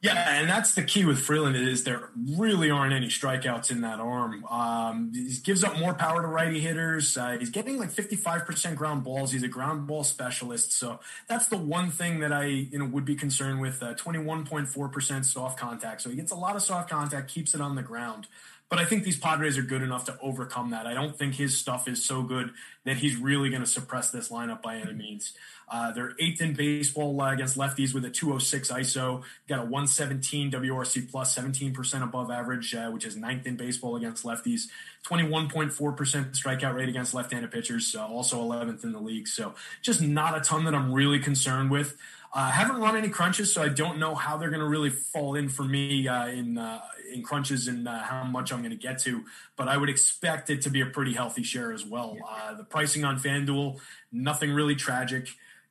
Yeah, 0.00 0.38
and 0.40 0.48
that's 0.48 0.76
the 0.76 0.84
key 0.84 1.04
with 1.04 1.18
Freeland 1.18 1.56
is 1.56 1.82
there 1.82 2.10
really 2.14 2.70
aren't 2.70 2.92
any 2.92 3.08
strikeouts 3.08 3.72
in 3.72 3.80
that 3.80 3.98
arm. 3.98 4.44
Um, 4.44 5.10
he 5.12 5.34
gives 5.42 5.64
up 5.64 5.76
more 5.76 5.92
power 5.92 6.22
to 6.22 6.28
righty 6.28 6.60
hitters. 6.60 7.16
Uh, 7.16 7.36
he's 7.36 7.50
getting 7.50 7.78
like 7.78 7.90
55% 7.90 8.76
ground 8.76 9.02
balls. 9.02 9.32
He's 9.32 9.42
a 9.42 9.48
ground 9.48 9.88
ball 9.88 10.04
specialist. 10.04 10.72
So 10.72 11.00
that's 11.26 11.48
the 11.48 11.56
one 11.56 11.90
thing 11.90 12.20
that 12.20 12.32
I 12.32 12.44
you 12.44 12.78
know 12.78 12.84
would 12.84 13.04
be 13.04 13.16
concerned 13.16 13.60
with. 13.60 13.82
Uh, 13.82 13.94
21.4% 13.94 15.24
soft 15.24 15.58
contact. 15.58 16.02
So 16.02 16.10
he 16.10 16.16
gets 16.16 16.30
a 16.30 16.36
lot 16.36 16.54
of 16.54 16.62
soft 16.62 16.88
contact, 16.88 17.28
keeps 17.28 17.52
it 17.56 17.60
on 17.60 17.74
the 17.74 17.82
ground. 17.82 18.28
But 18.68 18.78
I 18.78 18.84
think 18.84 19.04
these 19.04 19.18
Padres 19.18 19.56
are 19.56 19.62
good 19.62 19.82
enough 19.82 20.04
to 20.04 20.18
overcome 20.20 20.70
that. 20.70 20.86
I 20.86 20.92
don't 20.92 21.16
think 21.16 21.34
his 21.34 21.56
stuff 21.56 21.88
is 21.88 22.04
so 22.04 22.22
good 22.22 22.50
that 22.84 22.98
he's 22.98 23.16
really 23.16 23.48
going 23.48 23.62
to 23.62 23.66
suppress 23.66 24.10
this 24.10 24.28
lineup 24.28 24.60
by 24.60 24.76
any 24.76 24.92
means. 24.92 25.32
Uh, 25.70 25.90
they're 25.92 26.14
eighth 26.18 26.40
in 26.40 26.54
baseball 26.54 27.20
uh, 27.20 27.32
against 27.32 27.56
lefties 27.56 27.94
with 27.94 28.04
a 28.04 28.10
206 28.10 28.70
ISO. 28.70 29.22
Got 29.48 29.60
a 29.60 29.62
117 29.62 30.50
WRC 30.50 31.10
plus, 31.10 31.36
17% 31.36 32.02
above 32.02 32.30
average, 32.30 32.74
uh, 32.74 32.90
which 32.90 33.04
is 33.04 33.16
ninth 33.16 33.46
in 33.46 33.56
baseball 33.56 33.96
against 33.96 34.24
lefties. 34.24 34.68
21.4% 35.06 35.72
strikeout 35.72 36.74
rate 36.74 36.88
against 36.88 37.14
left-handed 37.14 37.50
pitchers, 37.50 37.94
uh, 37.94 38.06
also 38.06 38.42
11th 38.42 38.84
in 38.84 38.92
the 38.92 38.98
league. 38.98 39.28
So 39.28 39.54
just 39.82 40.02
not 40.02 40.36
a 40.36 40.40
ton 40.40 40.64
that 40.64 40.74
I'm 40.74 40.92
really 40.92 41.18
concerned 41.18 41.70
with. 41.70 41.96
Uh, 42.32 42.50
haven't 42.50 42.76
run 42.76 42.96
any 42.96 43.08
crunches, 43.08 43.52
so 43.52 43.62
I 43.62 43.68
don't 43.68 43.98
know 43.98 44.14
how 44.14 44.36
they're 44.36 44.50
going 44.50 44.60
to 44.60 44.68
really 44.68 44.90
fall 44.90 45.34
in 45.34 45.48
for 45.48 45.62
me 45.62 46.06
uh, 46.06 46.26
in 46.26 46.58
uh, 46.58 46.80
in 47.12 47.22
crunches 47.22 47.68
and 47.68 47.88
uh, 47.88 47.98
how 48.00 48.24
much 48.24 48.52
I'm 48.52 48.60
going 48.60 48.70
to 48.70 48.76
get 48.76 48.98
to. 49.00 49.24
But 49.56 49.68
I 49.68 49.76
would 49.76 49.88
expect 49.88 50.50
it 50.50 50.62
to 50.62 50.70
be 50.70 50.80
a 50.80 50.86
pretty 50.86 51.14
healthy 51.14 51.42
share 51.42 51.72
as 51.72 51.84
well. 51.84 52.16
Uh, 52.28 52.54
the 52.54 52.64
pricing 52.64 53.04
on 53.04 53.18
FanDuel, 53.18 53.78
nothing 54.12 54.52
really 54.52 54.74
tragic. 54.74 55.28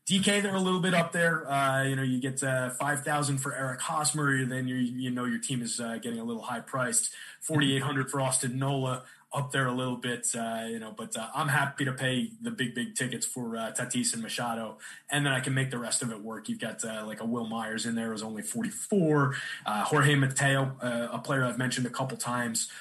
DK, 0.08 0.42
they're 0.42 0.56
a 0.56 0.60
little 0.60 0.80
bit 0.80 0.94
up 0.94 1.12
there. 1.12 1.52
Uh, 1.52 1.84
you 1.84 1.96
know, 1.96 2.02
you 2.02 2.22
get 2.22 2.42
uh, 2.42 2.70
five 2.70 3.04
thousand 3.04 3.40
for 3.40 3.54
Eric 3.54 3.82
Hosmer, 3.82 4.46
then 4.46 4.68
you 4.68 4.76
you 4.76 5.12
know 5.12 5.26
your 5.26 5.40
team 5.40 5.62
is 5.62 5.82
uh, 5.82 5.98
getting 6.02 6.20
a 6.20 6.24
little 6.24 6.42
high 6.42 6.62
priced. 6.62 7.12
Forty 7.42 7.76
eight 7.76 7.84
hundred 7.84 8.10
for 8.10 8.22
Austin 8.22 8.58
Nola, 8.58 9.04
up 9.38 9.52
there 9.52 9.68
a 9.68 9.72
little 9.72 9.96
bit. 9.98 10.28
Uh, 10.36 10.66
you 10.68 10.80
know, 10.80 10.92
but 10.92 11.16
uh, 11.16 11.28
I'm 11.36 11.48
happy 11.48 11.86
to 11.86 11.94
pay 11.94 12.32
the 12.42 12.50
big 12.52 12.74
big 12.74 12.96
tickets 12.96 13.26
for 13.26 13.56
uh, 13.56 13.72
Tatis 13.72 14.14
and 14.14 14.24
Machado, 14.24 14.80
and 15.12 15.26
then 15.26 15.32
I 15.32 15.40
can 15.40 15.54
make 15.54 15.70
the 15.70 15.78
rest 15.78 16.02
of 16.02 16.12
it 16.12 16.22
work. 16.22 16.50
You've 16.50 16.60
got 16.60 16.84
like 16.84 17.22
a 17.22 17.26
Wil 17.26 17.46
Myers 17.46 17.86
in 17.86 17.96
there, 17.96 18.14
is 18.14 18.24
only 18.24 18.42
forty 18.42 18.70
four. 18.70 19.36
Jorge 19.66 20.16
Mateo, 20.16 20.76
a 20.82 21.20
player 21.20 21.44
I've 21.46 21.58
mentioned 21.58 21.86
a 21.86 21.92
couple 21.92 22.18
times, 22.18 22.72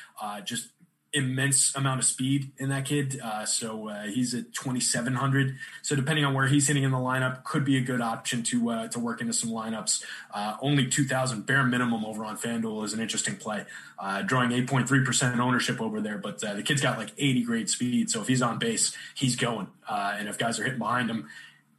just 0.45 0.69
immense 1.17 1.75
amount 1.75 1.99
of 1.99 2.05
speed 2.05 2.53
in 2.59 2.69
that 2.69 2.85
kid. 2.85 3.19
Uh, 3.23 3.47
so 3.47 3.89
uh, 3.89 4.03
he's 4.03 4.35
at 4.35 4.53
2,700. 4.53 5.57
So 5.83 5.97
depending 5.97 6.25
on 6.27 6.35
where 6.35 6.47
he's 6.47 6.69
hitting 6.69 6.83
in 6.83 6.91
the 6.91 6.99
lineup, 6.99 7.43
could 7.43 7.65
be 7.65 7.79
a 7.79 7.81
good 7.81 8.03
option 8.03 8.43
to 8.45 8.71
uh, 8.71 8.89
to 8.89 8.99
work 9.01 9.21
into 9.23 9.33
some 9.33 9.51
lineups. 9.51 10.05
Uh, 10.33 10.57
only 10.61 10.87
2,000 10.87 11.47
bare 11.47 11.65
minimum 11.65 12.05
over 12.05 12.25
on 12.25 12.37
FanDuel 12.37 12.85
is 12.85 12.93
an 12.93 13.01
interesting 13.01 13.37
play. 13.37 13.65
Uh, 13.99 14.21
drawing 14.23 14.51
8.3% 14.51 15.39
ownership 15.39 15.81
over 15.81 16.03
there, 16.03 16.19
but 16.19 16.45
uh, 16.45 16.55
the 16.55 16.63
kid's 16.63 16.83
got 16.83 16.99
like 16.99 17.13
80 17.17 17.45
grade 17.45 17.71
speed. 17.71 18.11
So 18.11 18.21
if 18.21 18.29
he's 18.29 18.43
on 18.43 18.59
base, 18.59 18.95
he's 19.15 19.37
going. 19.37 19.69
and 19.89 20.29
if 20.29 20.37
guys 20.37 20.61
are 20.61 20.65
hitting 20.65 20.79
behind 20.79 21.09
him, 21.11 21.29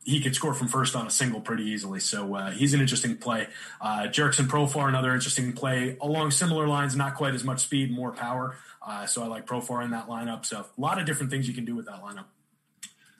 he 0.07 0.21
could 0.21 0.33
score 0.33 0.53
from 0.53 0.69
first 0.69 0.95
on 0.95 1.05
a 1.05 1.09
single 1.09 1.41
pretty 1.41 1.65
easily. 1.65 1.99
So 1.99 2.33
uh, 2.33 2.51
he's 2.51 2.73
an 2.73 2.79
interesting 2.79 3.17
play. 3.17 3.47
Uh, 3.81 4.03
Jurickson 4.03 4.47
Profar, 4.47 4.87
another 4.87 5.13
interesting 5.13 5.51
play 5.51 5.97
along 5.99 6.31
similar 6.31 6.65
lines, 6.65 6.95
not 6.95 7.15
quite 7.15 7.35
as 7.35 7.43
much 7.43 7.59
speed, 7.59 7.91
more 7.91 8.13
power. 8.13 8.55
Uh, 8.81 9.05
so 9.05 9.21
I 9.21 9.27
like 9.27 9.45
Profar 9.45 9.83
in 9.83 9.91
that 9.91 10.07
lineup. 10.07 10.45
So 10.45 10.59
a 10.59 10.81
lot 10.81 10.97
of 10.97 11.05
different 11.05 11.29
things 11.29 11.45
you 11.45 11.53
can 11.53 11.65
do 11.65 11.75
with 11.75 11.87
that 11.87 12.01
lineup. 12.01 12.23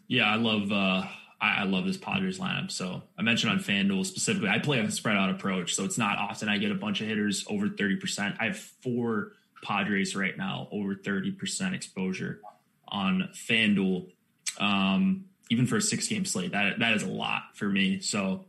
Yeah, 0.08 0.32
I 0.32 0.36
love 0.38 0.72
uh, 0.72 1.06
I, 1.42 1.58
I, 1.58 1.64
love 1.64 1.86
this 1.86 1.98
Padres 1.98 2.40
lineup. 2.40 2.72
So 2.72 3.04
I 3.20 3.22
mentioned 3.22 3.52
on 3.52 3.60
FanDuel 3.60 4.06
specifically, 4.06 4.48
I 4.48 4.60
play 4.60 4.80
a 4.80 4.90
spread 4.90 5.18
out 5.18 5.30
approach. 5.30 5.76
So 5.76 5.84
it's 5.84 5.98
not 5.98 6.18
often 6.18 6.48
I 6.48 6.58
get 6.58 6.72
a 6.72 6.76
bunch 6.76 7.02
of 7.02 7.08
hitters 7.08 7.44
over 7.50 7.68
30%. 7.68 8.38
I 8.40 8.46
have 8.46 8.58
four 8.58 9.34
Padres 9.62 10.16
right 10.16 10.38
now 10.38 10.70
over 10.72 10.96
30% 10.96 11.74
exposure 11.74 12.40
on 12.88 13.28
FanDuel. 13.34 14.10
Um, 14.58 15.26
even 15.50 15.66
for 15.66 15.78
a 15.78 15.82
six 15.82 16.08
game 16.08 16.26
slate, 16.26 16.52
that 16.52 16.80
that 16.80 16.94
is 16.96 17.04
a 17.04 17.08
lot 17.10 17.44
for 17.56 17.70
me. 17.70 18.00
So 18.00 18.46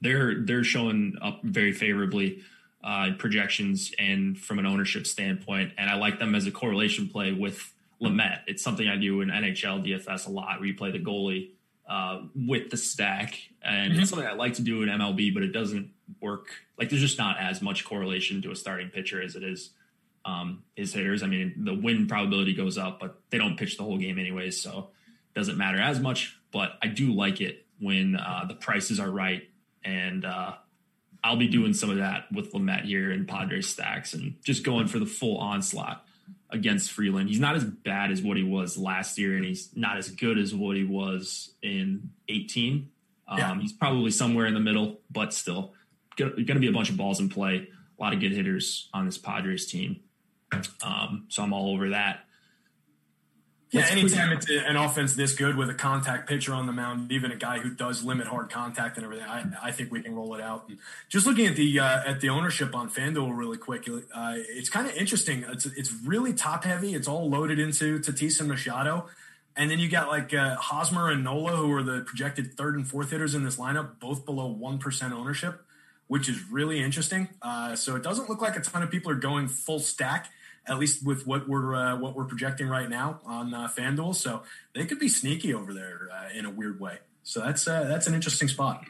they're 0.00 0.40
they're 0.40 0.64
showing 0.64 1.16
up 1.22 1.40
very 1.42 1.72
favorably 1.72 2.42
uh, 2.82 3.10
projections 3.18 3.92
and 3.98 4.38
from 4.38 4.58
an 4.58 4.66
ownership 4.66 5.06
standpoint, 5.06 5.72
and 5.78 5.88
I 5.88 5.96
like 5.96 6.18
them 6.18 6.34
as 6.34 6.46
a 6.46 6.50
correlation 6.50 7.08
play 7.08 7.32
with 7.32 7.72
Lamet. 8.00 8.40
It's 8.46 8.62
something 8.62 8.86
I 8.86 8.96
do 8.96 9.22
in 9.22 9.28
NHL 9.28 9.84
DFS 9.84 10.26
a 10.26 10.30
lot, 10.30 10.58
where 10.58 10.66
you 10.66 10.74
play 10.74 10.90
the 10.90 10.98
goalie 10.98 11.50
uh, 11.88 12.22
with 12.34 12.70
the 12.70 12.76
stack, 12.76 13.38
and 13.62 13.92
mm-hmm. 13.92 14.00
it's 14.00 14.10
something 14.10 14.28
I 14.28 14.32
like 14.34 14.54
to 14.54 14.62
do 14.62 14.82
in 14.82 14.88
MLB, 14.88 15.32
but 15.32 15.42
it 15.42 15.52
doesn't 15.52 15.90
work. 16.20 16.48
Like 16.78 16.90
there's 16.90 17.00
just 17.00 17.18
not 17.18 17.38
as 17.38 17.62
much 17.62 17.84
correlation 17.84 18.42
to 18.42 18.50
a 18.50 18.56
starting 18.56 18.90
pitcher 18.90 19.22
as 19.22 19.36
it 19.36 19.42
is 19.42 19.70
um, 20.24 20.62
his 20.74 20.92
hitters. 20.92 21.22
I 21.22 21.26
mean, 21.26 21.64
the 21.64 21.74
win 21.74 22.06
probability 22.06 22.54
goes 22.54 22.78
up, 22.78 23.00
but 23.00 23.20
they 23.30 23.38
don't 23.38 23.56
pitch 23.56 23.76
the 23.76 23.84
whole 23.84 23.98
game 23.98 24.18
anyways, 24.18 24.60
so 24.60 24.90
doesn't 25.34 25.58
matter 25.58 25.80
as 25.80 26.00
much, 26.00 26.38
but 26.52 26.78
I 26.82 26.88
do 26.88 27.12
like 27.12 27.40
it 27.40 27.66
when 27.80 28.16
uh, 28.16 28.44
the 28.46 28.54
prices 28.54 29.00
are 29.00 29.10
right. 29.10 29.42
And 29.84 30.24
uh, 30.24 30.54
I'll 31.22 31.36
be 31.36 31.48
doing 31.48 31.74
some 31.74 31.90
of 31.90 31.96
that 31.96 32.30
with 32.32 32.52
Lamet 32.52 32.84
here 32.84 33.10
in 33.10 33.26
Padres 33.26 33.68
stacks 33.68 34.14
and 34.14 34.36
just 34.44 34.64
going 34.64 34.86
for 34.86 34.98
the 34.98 35.06
full 35.06 35.36
onslaught 35.38 36.04
against 36.50 36.92
Freeland. 36.92 37.28
He's 37.28 37.40
not 37.40 37.56
as 37.56 37.64
bad 37.64 38.10
as 38.10 38.22
what 38.22 38.36
he 38.36 38.42
was 38.42 38.78
last 38.78 39.18
year, 39.18 39.36
and 39.36 39.44
he's 39.44 39.70
not 39.74 39.96
as 39.96 40.08
good 40.10 40.38
as 40.38 40.54
what 40.54 40.76
he 40.76 40.84
was 40.84 41.54
in 41.62 42.10
18. 42.28 42.90
Um, 43.26 43.38
yeah. 43.38 43.58
He's 43.60 43.72
probably 43.72 44.10
somewhere 44.10 44.46
in 44.46 44.54
the 44.54 44.60
middle, 44.60 45.00
but 45.10 45.34
still 45.34 45.72
going 46.16 46.46
to 46.46 46.60
be 46.60 46.68
a 46.68 46.72
bunch 46.72 46.90
of 46.90 46.96
balls 46.96 47.20
in 47.20 47.28
play. 47.28 47.68
A 47.98 48.02
lot 48.02 48.12
of 48.12 48.20
good 48.20 48.32
hitters 48.32 48.88
on 48.92 49.06
this 49.06 49.18
Padres 49.18 49.66
team. 49.66 50.00
Um, 50.82 51.26
so 51.28 51.42
I'm 51.42 51.52
all 51.52 51.72
over 51.72 51.90
that. 51.90 52.23
Yeah, 53.74 53.88
anytime 53.90 54.32
it's 54.32 54.48
an 54.48 54.76
offense 54.76 55.16
this 55.16 55.34
good 55.34 55.56
with 55.56 55.68
a 55.68 55.74
contact 55.74 56.28
pitcher 56.28 56.54
on 56.54 56.66
the 56.66 56.72
mound, 56.72 57.10
even 57.10 57.32
a 57.32 57.36
guy 57.36 57.58
who 57.58 57.70
does 57.70 58.04
limit 58.04 58.28
hard 58.28 58.48
contact 58.48 58.96
and 58.96 59.04
everything, 59.04 59.26
I, 59.26 59.44
I 59.64 59.72
think 59.72 59.90
we 59.90 60.00
can 60.00 60.14
roll 60.14 60.34
it 60.36 60.40
out. 60.40 60.68
And 60.68 60.78
just 61.08 61.26
looking 61.26 61.46
at 61.46 61.56
the 61.56 61.80
uh, 61.80 62.02
at 62.06 62.20
the 62.20 62.28
ownership 62.28 62.72
on 62.74 62.88
FanDuel 62.88 63.36
really 63.36 63.58
quick, 63.58 63.88
uh, 63.88 64.34
it's 64.36 64.68
kind 64.68 64.86
of 64.86 64.94
interesting. 64.94 65.44
It's 65.48 65.66
it's 65.66 65.92
really 66.04 66.32
top 66.32 66.62
heavy. 66.62 66.94
It's 66.94 67.08
all 67.08 67.28
loaded 67.28 67.58
into 67.58 67.98
Tatis 67.98 68.38
and 68.38 68.48
Machado. 68.48 69.06
And 69.56 69.70
then 69.70 69.80
you 69.80 69.88
got 69.88 70.08
like 70.08 70.32
uh, 70.32 70.54
Hosmer 70.54 71.10
and 71.10 71.24
Nola, 71.24 71.56
who 71.56 71.72
are 71.72 71.82
the 71.82 72.02
projected 72.02 72.54
third 72.54 72.76
and 72.76 72.86
fourth 72.86 73.10
hitters 73.10 73.34
in 73.34 73.44
this 73.44 73.56
lineup, 73.56 73.98
both 74.00 74.24
below 74.24 74.52
1% 74.52 75.12
ownership, 75.12 75.64
which 76.08 76.28
is 76.28 76.48
really 76.50 76.82
interesting. 76.82 77.28
Uh, 77.40 77.76
so 77.76 77.94
it 77.94 78.02
doesn't 78.02 78.28
look 78.28 78.40
like 78.40 78.56
a 78.56 78.60
ton 78.60 78.82
of 78.82 78.90
people 78.90 79.12
are 79.12 79.16
going 79.16 79.46
full 79.46 79.78
stack 79.78 80.28
at 80.66 80.78
least 80.78 81.04
with 81.04 81.26
what 81.26 81.48
we're 81.48 81.74
uh, 81.74 81.96
what 81.96 82.14
we're 82.14 82.24
projecting 82.24 82.68
right 82.68 82.88
now 82.88 83.20
on 83.24 83.52
uh, 83.52 83.68
FanDuel. 83.68 84.14
So 84.14 84.42
they 84.74 84.86
could 84.86 84.98
be 84.98 85.08
sneaky 85.08 85.54
over 85.54 85.74
there 85.74 86.08
uh, 86.12 86.36
in 86.36 86.44
a 86.44 86.50
weird 86.50 86.80
way. 86.80 86.98
So 87.22 87.40
that's 87.40 87.66
uh, 87.66 87.84
that's 87.84 88.06
an 88.06 88.14
interesting 88.14 88.48
spot. 88.48 88.84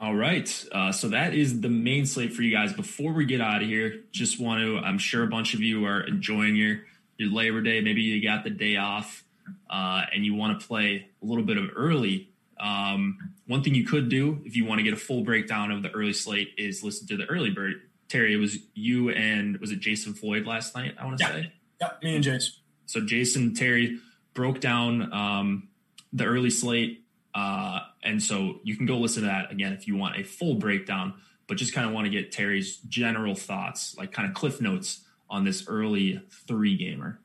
All 0.00 0.14
right, 0.14 0.66
uh, 0.72 0.92
so 0.92 1.08
that 1.10 1.34
is 1.34 1.60
the 1.60 1.68
main 1.68 2.04
slate 2.04 2.34
for 2.34 2.42
you 2.42 2.50
guys. 2.50 2.72
Before 2.72 3.12
we 3.12 3.24
get 3.24 3.40
out 3.40 3.62
of 3.62 3.68
here, 3.68 4.02
just 4.10 4.40
want 4.40 4.60
to 4.60 4.78
I'm 4.78 4.98
sure 4.98 5.22
a 5.22 5.28
bunch 5.28 5.54
of 5.54 5.60
you 5.60 5.86
are 5.86 6.00
enjoying 6.00 6.56
your 6.56 6.80
your 7.16 7.30
Labor 7.30 7.62
Day. 7.62 7.80
Maybe 7.80 8.02
you 8.02 8.22
got 8.22 8.44
the 8.44 8.50
day 8.50 8.76
off 8.76 9.24
uh, 9.70 10.02
and 10.12 10.24
you 10.24 10.34
want 10.34 10.60
to 10.60 10.66
play 10.66 11.08
a 11.22 11.26
little 11.26 11.44
bit 11.44 11.56
of 11.56 11.70
early. 11.76 12.30
Um, 12.58 13.34
one 13.46 13.62
thing 13.62 13.74
you 13.74 13.84
could 13.86 14.08
do 14.08 14.40
if 14.44 14.56
you 14.56 14.64
want 14.64 14.78
to 14.78 14.82
get 14.82 14.92
a 14.92 14.96
full 14.98 15.22
breakdown 15.22 15.70
of 15.70 15.82
the 15.82 15.90
early 15.90 16.12
slate 16.12 16.54
is 16.56 16.82
listen 16.82 17.06
to 17.08 17.16
the 17.16 17.26
early 17.26 17.50
bird 17.50 17.82
Terry, 18.14 18.32
it 18.32 18.36
was 18.36 18.58
you 18.74 19.10
and 19.10 19.56
was 19.56 19.72
it 19.72 19.80
Jason 19.80 20.14
Floyd 20.14 20.46
last 20.46 20.76
night? 20.76 20.94
I 20.96 21.04
want 21.04 21.18
to 21.18 21.24
yeah. 21.24 21.32
say. 21.32 21.52
Yeah, 21.80 21.90
me 22.00 22.14
and 22.14 22.22
Jason. 22.22 22.54
So 22.86 23.00
Jason 23.00 23.54
Terry 23.54 23.98
broke 24.34 24.60
down 24.60 25.12
um, 25.12 25.68
the 26.12 26.24
early 26.24 26.50
slate, 26.50 27.04
uh, 27.34 27.80
and 28.04 28.22
so 28.22 28.60
you 28.62 28.76
can 28.76 28.86
go 28.86 28.98
listen 28.98 29.24
to 29.24 29.28
that 29.28 29.50
again 29.50 29.72
if 29.72 29.88
you 29.88 29.96
want 29.96 30.16
a 30.16 30.22
full 30.22 30.54
breakdown. 30.54 31.14
But 31.48 31.56
just 31.56 31.74
kind 31.74 31.88
of 31.88 31.92
want 31.92 32.04
to 32.04 32.10
get 32.10 32.30
Terry's 32.30 32.76
general 32.76 33.34
thoughts, 33.34 33.96
like 33.98 34.12
kind 34.12 34.28
of 34.28 34.34
cliff 34.34 34.60
notes 34.60 35.04
on 35.28 35.42
this 35.42 35.64
early 35.66 36.22
three 36.46 36.76
gamer. 36.76 37.18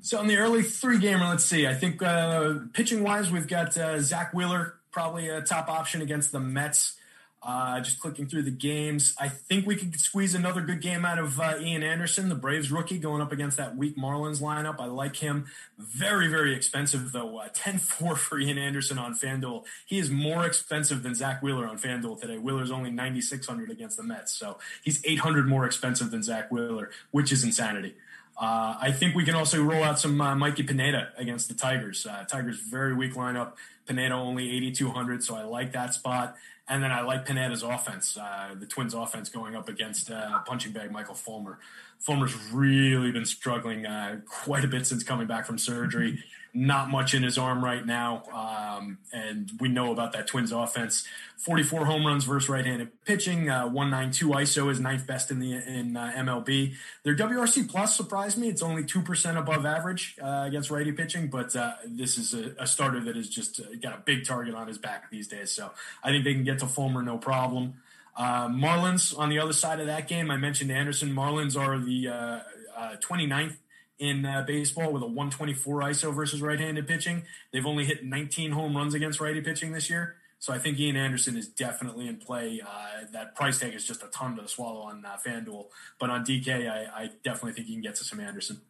So 0.00 0.18
in 0.22 0.28
the 0.28 0.38
early 0.38 0.62
three 0.62 0.98
gamer, 0.98 1.26
let's 1.26 1.44
see. 1.44 1.66
I 1.66 1.74
think 1.74 2.02
uh, 2.02 2.54
pitching 2.72 3.02
wise, 3.02 3.30
we've 3.30 3.46
got 3.46 3.76
uh, 3.76 4.00
Zack 4.00 4.32
Wheeler 4.32 4.76
probably 4.90 5.28
a 5.28 5.42
top 5.42 5.68
option 5.68 6.00
against 6.00 6.32
the 6.32 6.40
Mets. 6.40 6.96
Uh, 7.42 7.80
just 7.80 8.00
clicking 8.00 8.26
through 8.26 8.42
the 8.42 8.50
games, 8.50 9.14
I 9.18 9.28
think 9.30 9.66
we 9.66 9.74
could 9.74 9.98
squeeze 9.98 10.34
another 10.34 10.60
good 10.60 10.82
game 10.82 11.06
out 11.06 11.18
of 11.18 11.40
uh, 11.40 11.56
Ian 11.58 11.82
Anderson, 11.82 12.28
the 12.28 12.34
Braves 12.34 12.70
rookie, 12.70 12.98
going 12.98 13.22
up 13.22 13.32
against 13.32 13.56
that 13.56 13.76
weak 13.76 13.96
Marlins 13.96 14.42
lineup. 14.42 14.78
I 14.78 14.86
like 14.86 15.16
him. 15.16 15.46
Very, 15.78 16.28
very 16.28 16.54
expensive, 16.54 17.12
though. 17.12 17.38
Uh, 17.38 17.48
10 17.54 17.78
4 17.78 18.14
for 18.14 18.38
Ian 18.38 18.58
Anderson 18.58 18.98
on 18.98 19.14
FanDuel. 19.14 19.64
He 19.86 19.98
is 19.98 20.10
more 20.10 20.44
expensive 20.44 21.02
than 21.02 21.14
Zack 21.14 21.42
Wheeler 21.42 21.66
on 21.66 21.78
FanDuel 21.78 22.20
today. 22.20 22.36
Wheeler's 22.36 22.70
only 22.70 22.90
9,600 22.90 23.70
against 23.70 23.96
the 23.96 24.02
Mets. 24.02 24.32
So 24.32 24.58
he's 24.84 25.02
800 25.06 25.48
more 25.48 25.64
expensive 25.64 26.10
than 26.10 26.22
Zack 26.22 26.52
Wheeler, 26.52 26.90
which 27.10 27.32
is 27.32 27.42
insanity. 27.42 27.94
Uh, 28.40 28.74
I 28.80 28.92
think 28.92 29.14
we 29.14 29.24
can 29.24 29.34
also 29.34 29.62
roll 29.62 29.82
out 29.82 29.98
some 29.98 30.18
uh, 30.20 30.34
Mikey 30.34 30.62
Pineda 30.62 31.10
against 31.18 31.48
the 31.48 31.54
Tigers. 31.54 32.06
Uh, 32.06 32.24
Tigers 32.24 32.58
very 32.58 32.94
weak 32.94 33.14
lineup. 33.14 33.52
Pineda 33.86 34.14
only 34.14 34.50
8,200, 34.50 35.22
so 35.22 35.34
I 35.34 35.42
like 35.42 35.72
that 35.72 35.92
spot. 35.92 36.36
And 36.70 36.80
then 36.84 36.92
I 36.92 37.00
like 37.00 37.26
Pineda's 37.26 37.64
offense, 37.64 38.16
uh, 38.16 38.54
the 38.56 38.64
Twins' 38.64 38.94
offense 38.94 39.28
going 39.28 39.56
up 39.56 39.68
against 39.68 40.08
uh, 40.08 40.38
punching 40.46 40.72
bag 40.72 40.92
Michael 40.92 41.16
Fulmer. 41.16 41.58
Fulmer's 42.00 42.34
really 42.52 43.12
been 43.12 43.24
struggling 43.24 43.86
uh, 43.86 44.20
quite 44.26 44.64
a 44.64 44.68
bit 44.68 44.86
since 44.86 45.04
coming 45.04 45.26
back 45.26 45.46
from 45.46 45.58
surgery 45.58 46.22
not 46.52 46.90
much 46.90 47.14
in 47.14 47.22
his 47.22 47.38
arm 47.38 47.64
right 47.64 47.84
now. 47.84 48.22
Um, 48.32 48.98
and 49.12 49.50
we 49.60 49.68
know 49.68 49.92
about 49.92 50.12
that 50.12 50.26
Twins 50.26 50.52
offense. 50.52 51.06
44 51.38 51.86
home 51.86 52.06
runs 52.06 52.24
versus 52.24 52.48
right-handed 52.48 53.04
pitching. 53.04 53.48
Uh, 53.48 53.66
192 53.66 54.28
ISO 54.28 54.70
is 54.70 54.80
ninth 54.80 55.06
best 55.06 55.30
in 55.30 55.38
the 55.38 55.52
in 55.52 55.96
uh, 55.96 56.12
MLB. 56.16 56.74
Their 57.02 57.16
WRC 57.16 57.68
plus 57.68 57.96
surprised 57.96 58.36
me. 58.36 58.48
It's 58.48 58.62
only 58.62 58.84
two 58.84 59.00
percent 59.00 59.38
above 59.38 59.64
average 59.64 60.16
uh, 60.22 60.44
against 60.46 60.70
righty 60.70 60.92
pitching, 60.92 61.28
but 61.28 61.54
uh, 61.56 61.74
this 61.86 62.18
is 62.18 62.34
a, 62.34 62.54
a, 62.58 62.66
starter 62.66 63.00
that 63.00 63.16
has 63.16 63.28
just 63.28 63.60
uh, 63.60 63.64
got 63.80 63.94
a 63.94 64.02
big 64.04 64.26
target 64.26 64.54
on 64.54 64.66
his 64.66 64.76
back 64.76 65.10
these 65.10 65.28
days. 65.28 65.50
So 65.50 65.70
I 66.04 66.10
think 66.10 66.24
they 66.24 66.34
can 66.34 66.44
get 66.44 66.58
to 66.58 66.66
Fulmer 66.66 67.02
no 67.02 67.16
problem. 67.16 67.74
Uh, 68.16 68.48
Marlins 68.48 69.16
on 69.18 69.28
the 69.28 69.38
other 69.38 69.52
side 69.52 69.80
of 69.80 69.86
that 69.86 70.08
game, 70.08 70.30
I 70.30 70.36
mentioned 70.36 70.70
Anderson. 70.70 71.14
Marlins 71.14 71.56
are 71.58 71.78
the 71.78 72.08
uh, 72.08 72.96
29th 72.96 73.56
in 73.98 74.24
uh, 74.24 74.42
baseball 74.46 74.92
with 74.92 75.02
a 75.02 75.06
124 75.06 75.80
ISO 75.82 76.14
versus 76.14 76.40
right-handed 76.40 76.88
pitching. 76.88 77.22
They've 77.52 77.66
only 77.66 77.84
hit 77.84 78.04
19 78.04 78.52
home 78.52 78.76
runs 78.76 78.94
against 78.94 79.20
righty 79.20 79.42
pitching 79.42 79.72
this 79.72 79.90
year. 79.90 80.16
So 80.38 80.54
I 80.54 80.58
think 80.58 80.80
Ian 80.80 80.96
Anderson 80.96 81.36
is 81.36 81.48
definitely 81.48 82.08
in 82.08 82.16
play. 82.16 82.62
Uh, 82.66 83.04
that 83.12 83.34
price 83.34 83.58
tag 83.58 83.74
is 83.74 83.86
just 83.86 84.02
a 84.02 84.06
ton 84.06 84.36
to 84.36 84.48
swallow 84.48 84.80
on 84.80 85.04
uh, 85.04 85.18
FanDuel, 85.24 85.66
but 85.98 86.08
on 86.08 86.24
DK, 86.24 86.68
I, 86.68 87.02
I, 87.02 87.10
definitely 87.22 87.52
think 87.52 87.68
you 87.68 87.74
can 87.74 87.82
get 87.82 87.96
to 87.96 88.04
some 88.04 88.20
Anderson. 88.20 88.62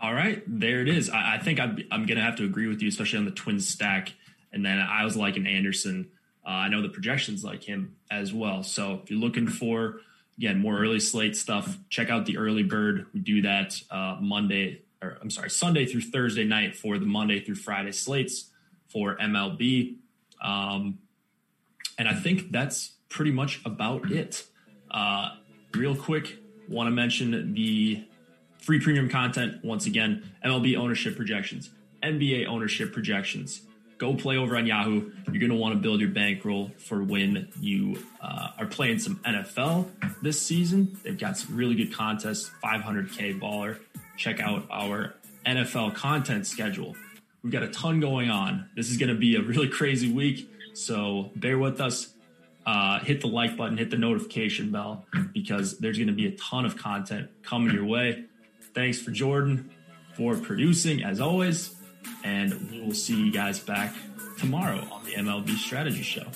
All 0.00 0.14
right, 0.14 0.42
there 0.46 0.80
it 0.80 0.88
is. 0.88 1.10
I, 1.10 1.34
I 1.34 1.38
think 1.38 1.60
I'm, 1.60 1.78
I'm 1.92 2.06
going 2.06 2.16
to 2.16 2.24
have 2.24 2.36
to 2.36 2.44
agree 2.44 2.68
with 2.68 2.80
you, 2.80 2.88
especially 2.88 3.18
on 3.18 3.26
the 3.26 3.32
twin 3.32 3.60
stack. 3.60 4.14
And 4.50 4.64
then 4.64 4.78
I 4.78 5.04
was 5.04 5.14
liking 5.14 5.46
Anderson. 5.46 6.08
Uh, 6.46 6.50
I 6.50 6.68
know 6.68 6.82
the 6.82 6.88
projections 6.88 7.42
like 7.44 7.62
him 7.62 7.96
as 8.10 8.32
well. 8.32 8.62
So 8.62 9.00
if 9.02 9.10
you're 9.10 9.20
looking 9.20 9.48
for 9.48 10.00
again, 10.38 10.58
more 10.58 10.78
early 10.78 11.00
slate 11.00 11.36
stuff. 11.36 11.78
Check 11.88 12.10
out 12.10 12.26
the 12.26 12.38
early 12.38 12.62
bird. 12.62 13.06
We 13.14 13.20
do 13.20 13.42
that 13.42 13.80
uh, 13.90 14.16
Monday, 14.20 14.82
or 15.02 15.16
I'm 15.20 15.30
sorry, 15.30 15.50
Sunday 15.50 15.86
through 15.86 16.02
Thursday 16.02 16.44
night 16.44 16.76
for 16.76 16.98
the 16.98 17.06
Monday 17.06 17.40
through 17.40 17.56
Friday 17.56 17.92
slates 17.92 18.50
for 18.88 19.16
MLB. 19.16 19.96
Um, 20.42 20.98
and 21.98 22.08
I 22.08 22.14
think 22.14 22.50
that's 22.50 22.92
pretty 23.08 23.30
much 23.30 23.60
about 23.64 24.10
it. 24.10 24.44
Uh, 24.90 25.30
real 25.74 25.96
quick, 25.96 26.38
want 26.68 26.86
to 26.88 26.90
mention 26.90 27.54
the 27.54 28.04
free 28.58 28.80
premium 28.80 29.08
content 29.08 29.64
once 29.64 29.86
again 29.86 30.30
MLB 30.44 30.76
ownership 30.76 31.16
projections, 31.16 31.70
NBA 32.02 32.46
ownership 32.46 32.92
projections. 32.92 33.62
Go 33.98 34.14
play 34.14 34.36
over 34.36 34.56
on 34.56 34.66
Yahoo. 34.66 35.10
You're 35.26 35.40
going 35.40 35.50
to 35.50 35.56
want 35.56 35.74
to 35.74 35.80
build 35.80 36.00
your 36.00 36.10
bankroll 36.10 36.72
for 36.78 37.02
when 37.02 37.48
you 37.60 38.02
uh, 38.20 38.48
are 38.58 38.66
playing 38.66 38.98
some 38.98 39.16
NFL 39.24 39.88
this 40.20 40.40
season. 40.40 40.98
They've 41.02 41.18
got 41.18 41.38
some 41.38 41.56
really 41.56 41.74
good 41.74 41.92
contests, 41.92 42.50
500K 42.62 43.40
baller. 43.40 43.78
Check 44.16 44.40
out 44.40 44.66
our 44.70 45.14
NFL 45.46 45.94
content 45.94 46.46
schedule. 46.46 46.96
We've 47.42 47.52
got 47.52 47.62
a 47.62 47.68
ton 47.68 48.00
going 48.00 48.30
on. 48.30 48.68
This 48.74 48.90
is 48.90 48.96
going 48.96 49.10
to 49.10 49.14
be 49.14 49.36
a 49.36 49.42
really 49.42 49.68
crazy 49.68 50.10
week. 50.12 50.50
So 50.72 51.30
bear 51.36 51.58
with 51.58 51.80
us. 51.80 52.10
Uh, 52.66 52.98
hit 53.00 53.20
the 53.20 53.26
like 53.26 53.58
button, 53.58 53.76
hit 53.76 53.90
the 53.90 53.98
notification 53.98 54.70
bell 54.70 55.04
because 55.34 55.78
there's 55.78 55.98
going 55.98 56.08
to 56.08 56.14
be 56.14 56.26
a 56.26 56.30
ton 56.36 56.64
of 56.64 56.78
content 56.78 57.28
coming 57.42 57.74
your 57.74 57.84
way. 57.84 58.24
Thanks 58.74 58.98
for 59.00 59.10
Jordan 59.10 59.70
for 60.14 60.36
producing 60.36 61.04
as 61.04 61.20
always. 61.20 61.74
And 62.22 62.70
we 62.70 62.80
will 62.80 62.94
see 62.94 63.14
you 63.14 63.32
guys 63.32 63.58
back 63.60 63.94
tomorrow 64.38 64.86
on 64.90 65.04
the 65.04 65.12
MLB 65.12 65.56
Strategy 65.56 66.02
Show. 66.02 66.26